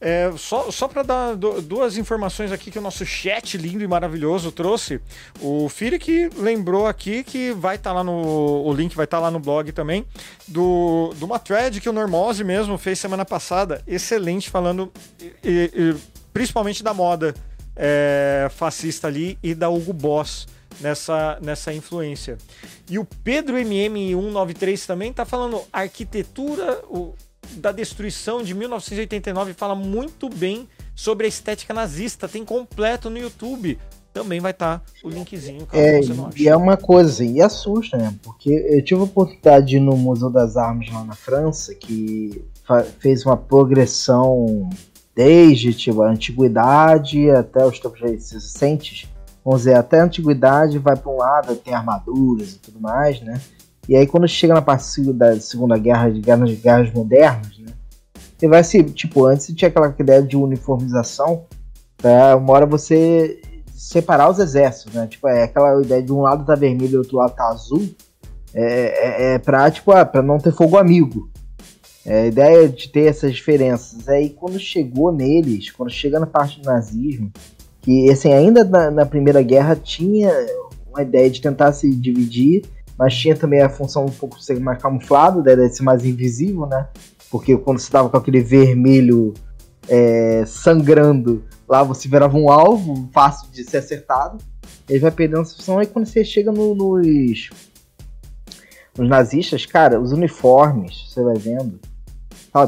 [0.00, 4.52] É, só só para dar duas informações aqui que o nosso chat lindo e maravilhoso
[4.52, 5.00] trouxe.
[5.40, 8.12] O Firik lembrou aqui que vai estar tá lá no.
[8.64, 10.06] O link vai estar tá lá no blog também.
[10.46, 13.82] Do, de uma thread que o Normose mesmo fez semana passada.
[13.86, 15.96] Excelente, falando e, e,
[16.32, 17.34] principalmente da moda
[17.74, 20.46] é, fascista ali e da Hugo Boss
[20.80, 22.38] nessa, nessa influência.
[22.88, 26.82] E o Pedro MM193 também está falando arquitetura.
[26.88, 27.14] O,
[27.56, 32.28] da destruição de 1989 fala muito bem sobre a estética nazista.
[32.28, 33.78] Tem completo no YouTube.
[34.12, 36.42] Também vai estar tá o linkzinho, caso é, você não ache.
[36.42, 38.14] E é uma coisa assim, e assusta, né?
[38.22, 42.42] Porque eu tive a oportunidade de ir no Museu das Armas lá na França, que
[42.98, 44.68] fez uma progressão
[45.14, 49.08] desde tipo, a antiguidade até os tempos recentes.
[49.44, 53.40] Vamos dizer, até a antiguidade vai para um lado, tem armaduras e tudo mais, né?
[53.88, 57.72] E aí quando chega na parte da Segunda Guerra, de guerras, de guerras modernas, né?
[58.36, 61.44] Você vai se, tipo, antes tinha aquela ideia de uniformização,
[61.96, 63.40] pra uma hora você
[63.74, 65.06] separar os exércitos, né?
[65.06, 67.88] Tipo, é aquela ideia de um lado tá vermelho e outro lado tá azul.
[68.54, 71.30] É, é, é pra, tipo, ah, pra não ter fogo amigo.
[72.04, 74.08] É, a ideia de ter essas diferenças.
[74.08, 77.32] Aí quando chegou neles, quando chega na parte do nazismo,
[77.82, 80.30] que assim, ainda na, na Primeira Guerra tinha
[80.88, 82.62] uma ideia de tentar se dividir
[82.98, 86.66] mas tinha também a função um pouco ser mais camuflado, né, de ser mais invisível,
[86.66, 86.88] né?
[87.30, 89.34] Porque quando você tava com aquele vermelho
[89.88, 94.38] é, sangrando, lá você virava um alvo fácil de ser acertado.
[94.88, 95.78] Ele vai perdendo essa função.
[95.78, 97.50] Aí quando você chega no, nos,
[98.96, 101.78] nos nazistas, cara, os uniformes, você vai vendo,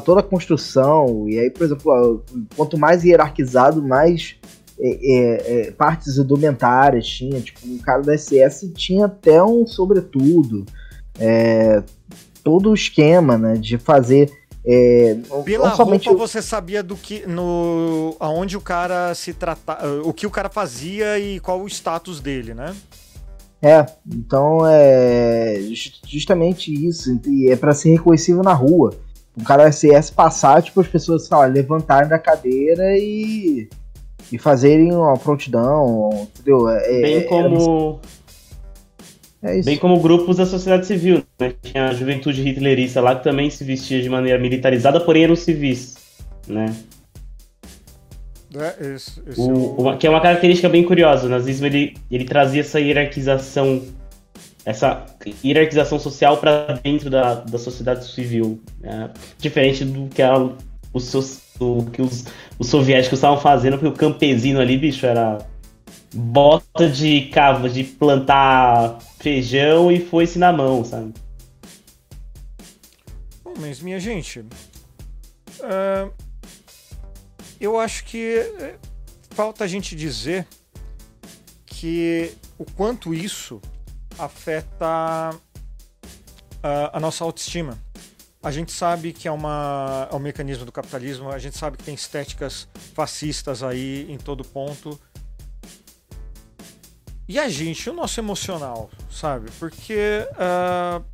[0.04, 2.24] toda a construção, e aí, por exemplo,
[2.54, 4.36] quanto mais hierarquizado, mais
[4.80, 10.64] é, é, é, partes indumentárias tinha, tipo, um cara da SS tinha até um sobretudo,
[11.18, 11.82] é,
[12.42, 14.32] todo o esquema, né, de fazer
[14.64, 20.12] é, Pela somente roupa você sabia do que no aonde o cara se tratava, o
[20.12, 22.76] que o cara fazia e qual o status dele, né?
[23.62, 25.60] É, então é
[26.06, 28.94] justamente isso, e é para ser reconhecível na rua.
[29.36, 33.68] O cara SS passar, tipo, as pessoas, sei lá, levantarem da cadeira e
[34.32, 36.68] e fazerem uma prontidão, entendeu?
[36.68, 38.00] É, é Bem é como.
[39.42, 39.66] É isso.
[39.66, 41.54] Bem como grupos da sociedade civil, né?
[41.62, 45.96] Tinha a juventude hitlerista lá que também se vestia de maneira militarizada, porém eram civis,
[46.46, 46.74] né?
[48.54, 51.26] É, esse, esse o, é uma, que é uma característica bem curiosa.
[51.26, 53.82] O nazismo ele, ele trazia essa hierarquização,
[54.64, 55.06] essa
[55.42, 59.10] hierarquização social para dentro da, da sociedade civil, né?
[59.38, 60.34] diferente do que a,
[60.92, 62.24] os do que os,
[62.60, 65.38] os soviéticos estavam fazendo, porque o campesino ali, bicho, era
[66.12, 71.14] bota de cava, de plantar feijão e foi-se na mão, sabe?
[73.42, 76.12] Bom, mas minha gente, uh,
[77.58, 78.76] eu acho que eh,
[79.30, 80.46] falta a gente dizer
[81.64, 83.58] que o quanto isso
[84.18, 85.30] afeta
[86.56, 87.78] uh, a nossa autoestima.
[88.42, 91.84] A gente sabe que é, uma, é um mecanismo do capitalismo, a gente sabe que
[91.84, 94.98] tem estéticas fascistas aí em todo ponto.
[97.28, 99.50] E a gente, o nosso emocional, sabe?
[99.58, 101.04] Porque uh,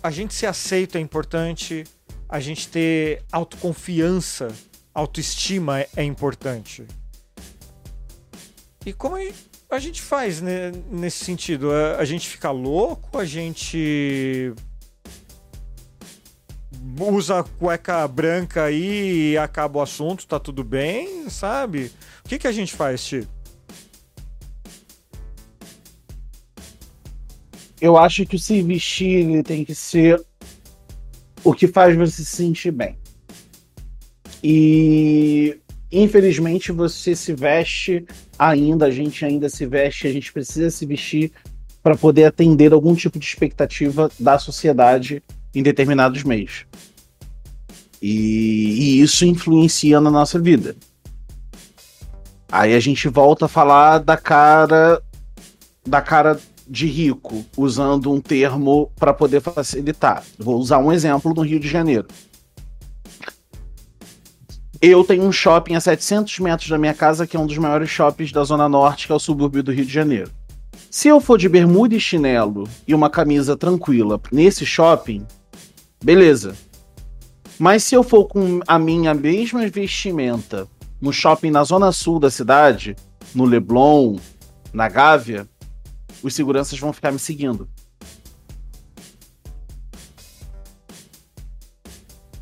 [0.00, 1.82] a gente ser aceito é importante,
[2.28, 4.48] a gente ter autoconfiança,
[4.94, 6.86] autoestima é, é importante.
[8.86, 9.16] E como
[9.68, 11.72] a gente faz né, nesse sentido?
[11.98, 13.18] A gente fica louco?
[13.18, 14.54] A gente
[16.98, 21.90] usa cueca branca aí e acaba o assunto, tá tudo bem, sabe?
[22.24, 23.28] O que, que a gente faz, Ti?
[27.80, 30.22] Eu acho que o se vestir tem que ser
[31.42, 32.98] o que faz você se sentir bem.
[34.42, 35.58] E
[35.90, 38.04] infelizmente você se veste
[38.38, 41.32] ainda, a gente ainda se veste, a gente precisa se vestir
[41.82, 45.22] para poder atender algum tipo de expectativa da sociedade
[45.54, 46.64] em determinados meios.
[48.00, 50.76] E, e, isso influencia na nossa vida.
[52.50, 55.02] Aí a gente volta a falar da cara
[55.86, 60.22] da cara de rico, usando um termo para poder facilitar.
[60.38, 62.06] Vou usar um exemplo no Rio de Janeiro.
[64.80, 67.90] Eu tenho um shopping a 700 metros da minha casa, que é um dos maiores
[67.90, 70.30] shoppings da Zona Norte, que é o subúrbio do Rio de Janeiro.
[70.90, 75.26] Se eu for de bermuda e chinelo e uma camisa tranquila nesse shopping,
[76.02, 76.56] beleza.
[77.58, 80.66] Mas se eu for com a minha mesma vestimenta
[81.00, 82.96] no shopping na zona sul da cidade,
[83.34, 84.16] no Leblon,
[84.72, 85.48] na Gávea,
[86.22, 87.68] os seguranças vão ficar me seguindo.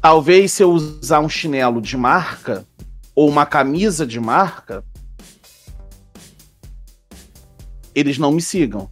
[0.00, 2.64] Talvez se eu usar um chinelo de marca
[3.14, 4.84] ou uma camisa de marca,
[7.94, 8.88] eles não me sigam.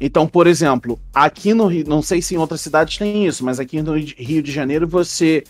[0.00, 3.60] Então, por exemplo, aqui no Rio, não sei se em outras cidades tem isso, mas
[3.60, 5.44] aqui no Rio de Janeiro você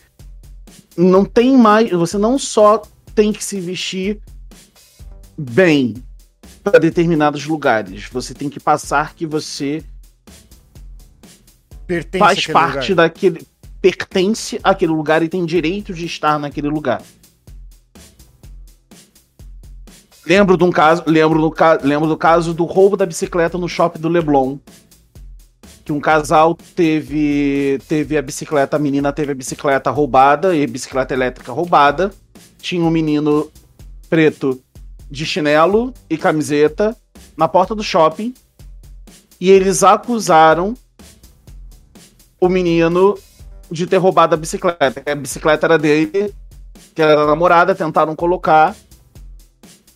[0.96, 2.82] não tem mais, você não só
[3.14, 4.20] tem que se vestir
[5.36, 5.94] bem
[6.62, 9.82] para determinados lugares, você tem que passar que você
[11.86, 13.08] Pertence faz parte lugar.
[13.08, 13.46] daquele
[13.80, 17.02] pertence àquele lugar e tem direito de estar naquele lugar.
[20.26, 24.00] Lembro de um caso, lembro do, lembro do caso do roubo da bicicleta no shopping
[24.00, 24.58] do Leblon.
[25.84, 31.12] Que um casal teve teve a bicicleta, a menina teve a bicicleta roubada e bicicleta
[31.12, 32.10] elétrica roubada.
[32.58, 33.50] Tinha um menino
[34.08, 34.62] preto
[35.10, 36.96] de chinelo e camiseta
[37.36, 38.32] na porta do shopping.
[39.38, 40.74] E eles acusaram
[42.40, 43.18] o menino
[43.70, 45.02] de ter roubado a bicicleta.
[45.04, 46.34] A bicicleta era dele,
[46.94, 48.74] que era namorada, tentaram colocar.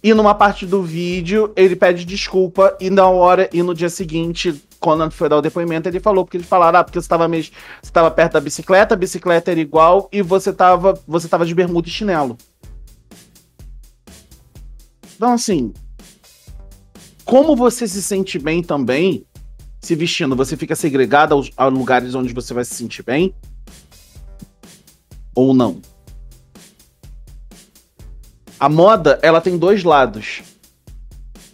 [0.09, 4.55] E numa parte do vídeo, ele pede desculpa, e na hora, e no dia seguinte,
[4.81, 7.55] quando foi dar o depoimento, ele falou, porque eles falaram, ah, porque você estava mesmo,
[7.83, 11.55] você estava perto da bicicleta, a bicicleta era igual, e você estava você tava de
[11.55, 12.39] bermuda e chinelo.
[15.15, 15.75] Então, assim,
[17.23, 19.27] como você se sente bem também,
[19.79, 23.35] se vestindo, você fica segregado aos, a lugares onde você vai se sentir bem?
[25.35, 25.83] Ou não?
[28.61, 30.43] A moda, ela tem dois lados.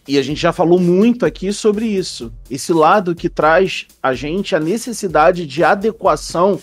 [0.09, 2.33] E a gente já falou muito aqui sobre isso.
[2.51, 6.59] Esse lado que traz a gente a necessidade de adequação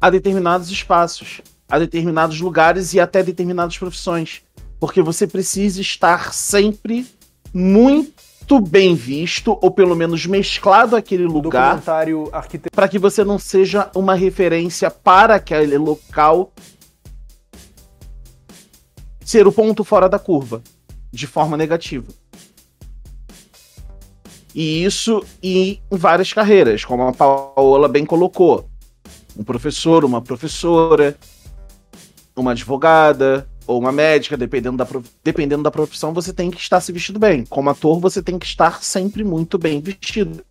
[0.00, 4.42] a determinados espaços, a determinados lugares e até determinadas profissões.
[4.78, 7.06] Porque você precisa estar sempre
[7.52, 11.82] muito bem visto, ou pelo menos mesclado aquele lugar,
[12.72, 16.52] para que você não seja uma referência para aquele local
[19.30, 20.60] ser o ponto fora da curva,
[21.12, 22.08] de forma negativa.
[24.52, 28.68] E isso em várias carreiras, como a Paola bem colocou.
[29.36, 31.16] Um professor, uma professora,
[32.34, 34.86] uma advogada ou uma médica, dependendo da,
[35.22, 37.44] dependendo da profissão, você tem que estar se vestido bem.
[37.44, 40.44] Como ator, você tem que estar sempre muito bem vestido.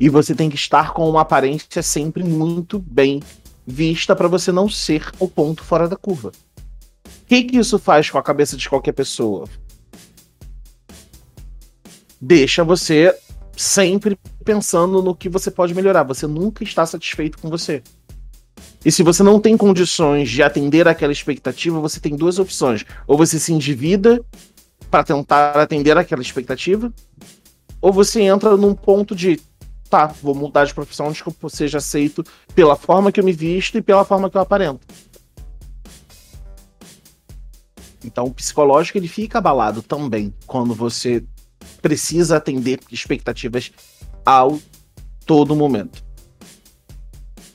[0.00, 3.22] E você tem que estar com uma aparência sempre muito bem
[3.64, 6.32] vista para você não ser o ponto fora da curva
[7.30, 9.44] que, que isso faz com a cabeça de qualquer pessoa?
[12.20, 13.16] Deixa você
[13.56, 16.02] sempre pensando no que você pode melhorar.
[16.02, 17.84] Você nunca está satisfeito com você.
[18.84, 22.84] E se você não tem condições de atender aquela expectativa, você tem duas opções.
[23.06, 24.20] Ou você se endivida
[24.90, 26.92] para tentar atender aquela expectativa,
[27.80, 29.38] ou você entra num ponto de
[29.88, 32.24] tá, vou mudar de profissão onde eu seja aceito
[32.56, 34.80] pela forma que eu me visto e pela forma que eu aparento.
[38.04, 41.24] Então, o psicológico ele fica abalado também quando você
[41.82, 43.72] precisa atender expectativas
[44.24, 44.58] ao
[45.26, 46.02] todo momento.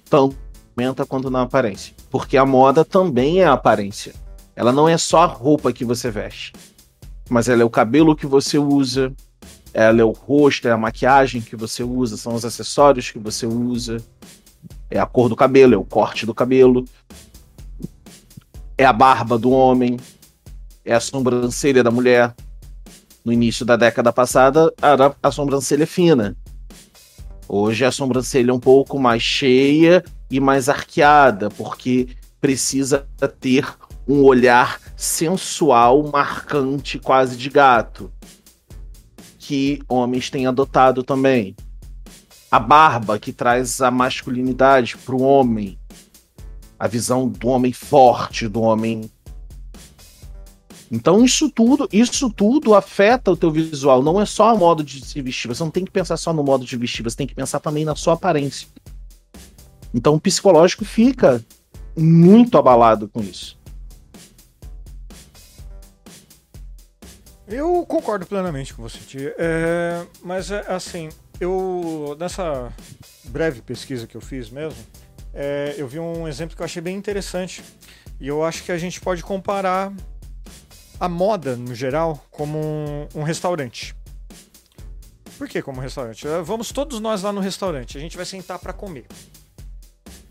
[0.10, 0.36] Tanto
[0.78, 1.94] aumenta quanto na aparência.
[2.10, 4.14] Porque a moda também é a aparência.
[4.56, 6.54] Ela não é só a roupa que você veste,
[7.30, 9.14] mas ela é o cabelo que você usa,
[9.74, 13.46] ela é o rosto, é a maquiagem que você usa, são os acessórios que você
[13.46, 13.98] usa,
[14.90, 16.86] é a cor do cabelo, é o corte do cabelo,
[18.78, 19.98] é a barba do homem,
[20.86, 22.34] é a sobrancelha da mulher.
[23.26, 26.38] No início da década passada, era a sobrancelha fina.
[27.48, 32.10] Hoje a sobrancelha é um pouco mais cheia e mais arqueada, porque
[32.40, 33.08] precisa
[33.40, 33.68] ter
[34.08, 38.12] um olhar sensual, marcante, quase de gato
[39.46, 41.56] que homens têm adotado também.
[42.50, 45.78] A barba, que traz a masculinidade para o homem.
[46.80, 49.10] A visão do homem forte, do homem.
[50.96, 54.02] Então isso tudo, isso tudo afeta o teu visual.
[54.02, 55.50] Não é só o modo de se vestir.
[55.50, 57.04] Você não tem que pensar só no modo de vestir.
[57.04, 58.70] Você tem que pensar também na sua aparência.
[59.94, 61.44] Então o psicológico fica
[61.98, 63.58] muito abalado com isso.
[67.46, 69.36] Eu concordo plenamente com você, Tia.
[69.38, 71.10] É, mas, é, assim,
[71.42, 72.16] eu.
[72.18, 72.74] Nessa
[73.26, 74.80] breve pesquisa que eu fiz mesmo,
[75.34, 77.62] é, eu vi um exemplo que eu achei bem interessante.
[78.20, 79.94] E eu acho que a gente pode comparar
[81.00, 83.96] a moda, no geral, como um, um restaurante.
[85.38, 86.28] Por que como restaurante?
[86.28, 89.06] É, vamos todos nós lá no restaurante, a gente vai sentar para comer.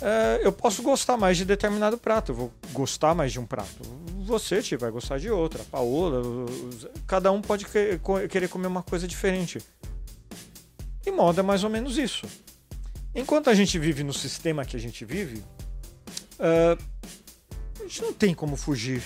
[0.01, 3.83] É, eu posso gostar mais de determinado prato, eu vou gostar mais de um prato.
[4.25, 6.23] Você Tio, vai gostar de outra, a Paola,
[7.07, 7.67] cada um pode
[8.31, 9.59] querer comer uma coisa diferente.
[11.07, 12.27] E moda é mais ou menos isso.
[13.15, 15.45] Enquanto a gente vive no sistema que a gente vive,
[16.41, 16.83] uh,
[17.79, 19.03] a gente não tem como fugir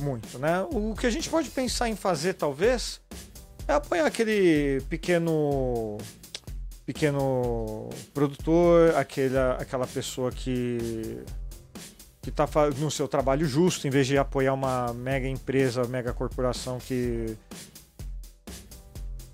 [0.00, 0.66] muito, né?
[0.70, 3.00] O que a gente pode pensar em fazer, talvez,
[3.66, 5.98] é apoiar aquele pequeno
[6.84, 11.24] pequeno produtor, aquela, aquela pessoa que
[12.22, 12.48] que está
[12.78, 17.36] no seu trabalho justo, em vez de apoiar uma mega empresa, mega corporação que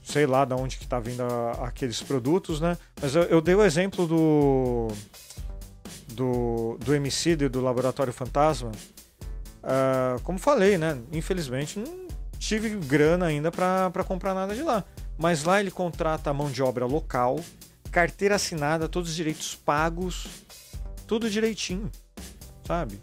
[0.02, 2.76] sei lá de onde que está vindo a, aqueles produtos, né?
[3.00, 4.88] Mas eu, eu, dei o exemplo do
[6.08, 8.70] do, do e do Laboratório Fantasma.
[9.62, 10.98] Uh, como falei, né?
[11.12, 12.08] Infelizmente não
[12.38, 14.84] tive grana ainda para comprar nada de lá.
[15.16, 17.38] Mas lá ele contrata a mão de obra local,
[17.90, 20.26] carteira assinada, todos os direitos pagos,
[21.06, 21.90] tudo direitinho,
[22.66, 23.00] sabe?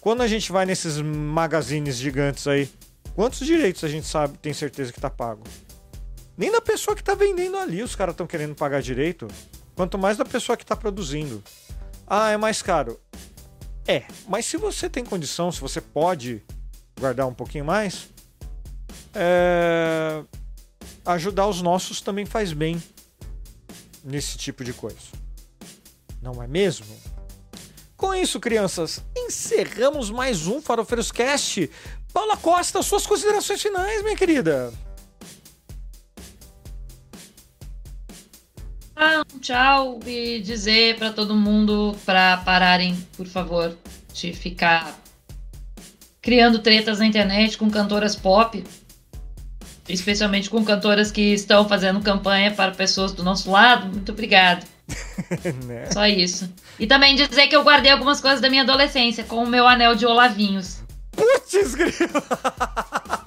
[0.00, 2.68] Quando a gente vai nesses magazines gigantes aí,
[3.14, 5.44] quantos direitos a gente sabe, tem certeza que tá pago?
[6.36, 9.28] Nem da pessoa que tá vendendo ali os caras estão querendo pagar direito,
[9.76, 11.40] quanto mais da pessoa que tá produzindo.
[12.04, 12.98] Ah, é mais caro.
[13.86, 16.42] É, mas se você tem condição, se você pode
[16.98, 18.08] guardar um pouquinho mais,
[19.14, 20.24] é
[21.04, 22.82] ajudar os nossos também faz bem
[24.04, 24.98] nesse tipo de coisa.
[26.20, 26.86] Não é mesmo?
[27.96, 31.70] Com isso, crianças, encerramos mais um Farofeiros Cast.
[32.12, 34.72] Paula Costa, suas considerações finais, minha querida.
[39.04, 43.76] Ah, tchau e dizer para todo mundo para pararem, por favor,
[44.14, 44.96] de ficar
[46.20, 48.62] criando tretas na internet com cantoras pop
[49.88, 53.88] especialmente com cantoras que estão fazendo campanha para pessoas do nosso lado.
[53.88, 54.64] Muito obrigado.
[55.66, 55.90] né?
[55.90, 56.52] Só isso.
[56.78, 59.94] E também dizer que eu guardei algumas coisas da minha adolescência, com o meu anel
[59.94, 60.82] de olavinhos.
[61.12, 61.92] Putz, grilo!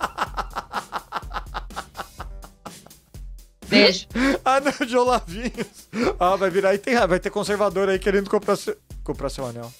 [3.67, 4.07] Beijo.
[4.45, 5.89] Anel de olavinhos.
[6.19, 9.71] Ah, vai virar tem vai ter conservador aí querendo comprar seu, comprar seu anel.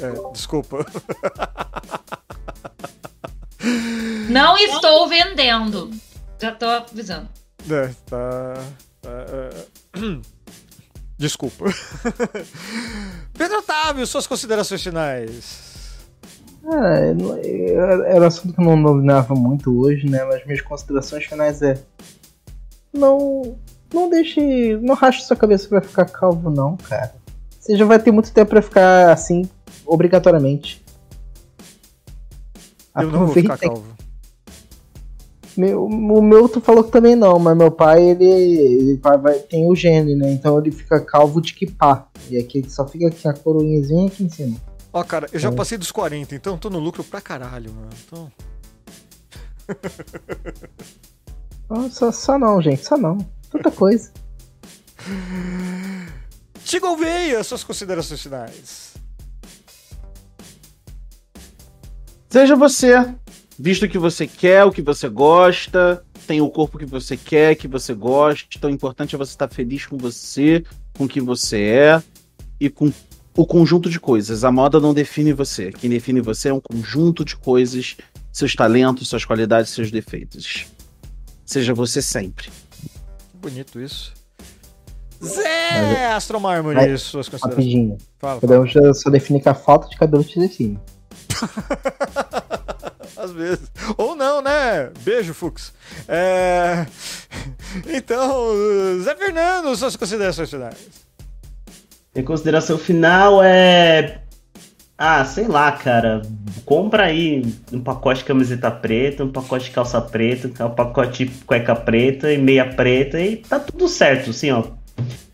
[0.00, 0.84] É, desculpa.
[4.28, 5.90] Não estou vendendo.
[6.40, 7.28] Já tô avisando.
[7.70, 8.54] É, tá.
[9.00, 9.50] tá é...
[11.18, 11.64] Desculpa.
[13.32, 15.66] Pedro Otávio, suas considerações finais.
[16.68, 20.24] É, era um assunto que eu não dominava muito hoje, né?
[20.24, 21.80] Mas minhas considerações finais é.
[22.96, 23.56] Não.
[23.92, 24.76] Não deixe.
[24.78, 27.14] Não rache sua cabeça pra ficar calvo, não, cara.
[27.58, 29.48] Você já vai ter muito tempo pra ficar assim,
[29.84, 30.84] obrigatoriamente.
[32.94, 33.96] Eu não vou ficar calvo.
[35.56, 39.38] Meu, o meu tu falou que também não, mas meu pai ele, ele vai, vai,
[39.38, 40.30] tem o gene, né?
[40.30, 42.06] Então ele fica calvo de que pá.
[42.28, 44.56] E aqui só fica aqui a coroinhazinha aqui em cima.
[44.92, 45.52] Ó, cara, eu já é.
[45.52, 47.88] passei dos 40, então tô no lucro pra caralho, mano.
[48.06, 48.30] Então.
[51.68, 53.18] oh, só, só não, gente, só não.
[53.50, 54.12] Tanta coisa.
[56.64, 58.94] Tigo Veia, suas considerações finais.
[62.28, 63.14] Seja você,
[63.58, 67.68] visto que você quer, o que você gosta, tem o corpo que você quer, que
[67.68, 68.48] você gosta.
[68.56, 70.64] Então, o importante é você estar feliz com você,
[70.98, 72.02] com o que você é
[72.60, 72.92] e com
[73.36, 74.44] o conjunto de coisas.
[74.44, 75.70] A moda não define você.
[75.70, 77.96] Quem define você é um conjunto de coisas,
[78.32, 80.66] seus talentos, suas qualidades, seus defeitos.
[81.46, 82.50] Seja você sempre.
[83.30, 84.12] Que bonito isso.
[85.24, 87.64] Zé Astromármore, Mas- suas considerações.
[87.64, 87.96] Rapidinho.
[88.18, 88.40] Fala, fala.
[88.40, 90.78] Podemos já só definir que a falta de cabelo te define.
[93.16, 93.70] Às vezes.
[93.96, 94.90] Ou não, né?
[95.00, 95.72] Beijo, Fux.
[96.06, 96.86] É...
[97.86, 98.44] Então,
[99.02, 100.76] Zé Fernando, suas considerações finais.
[102.14, 104.22] Minha consideração final é.
[104.98, 106.22] Ah, sei lá, cara.
[106.64, 111.30] Compra aí um pacote de camiseta preta, um pacote de calça preta, um pacote de
[111.44, 114.64] cueca preta e meia preta e tá tudo certo, assim, ó.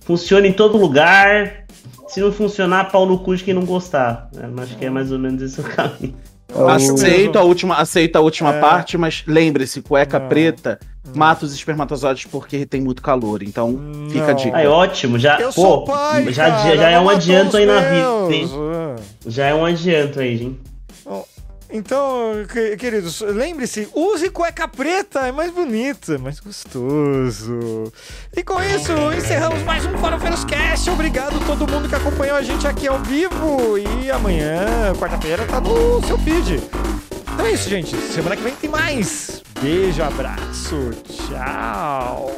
[0.01, 1.63] Funciona em todo lugar.
[2.09, 4.29] Se não funcionar, pau no cu de quem não gostar.
[4.35, 6.15] Eu acho que é mais ou menos esse o caminho.
[6.69, 8.61] Aceito a última, aceito a última É.
[8.61, 10.29] parte, mas lembre-se, cueca Não.
[10.29, 10.79] preta
[11.15, 13.43] mata os espermatozoides porque tem muito calor.
[13.43, 13.79] Então,
[14.11, 14.35] fica a Não.
[14.35, 14.57] dica.
[14.57, 15.41] Aí, ótimo, já.
[15.41, 18.49] Eu pô, sou pai, já, cara, já é não um adianto aí na vida, hein?
[19.27, 20.61] Já é um adianto aí, gente.
[21.75, 27.91] Então, que- queridos, lembre-se, use cueca preta, é mais bonito, é mais gostoso.
[28.37, 30.91] E com isso, encerramos mais um Farofeiros Cast.
[30.91, 33.79] Obrigado a todo mundo que acompanhou a gente aqui ao vivo.
[33.79, 36.61] E amanhã, quarta-feira, tá no seu feed.
[37.33, 37.97] Então é isso, gente.
[37.97, 39.43] Semana que vem tem mais.
[39.61, 42.31] Beijo, abraço, tchau.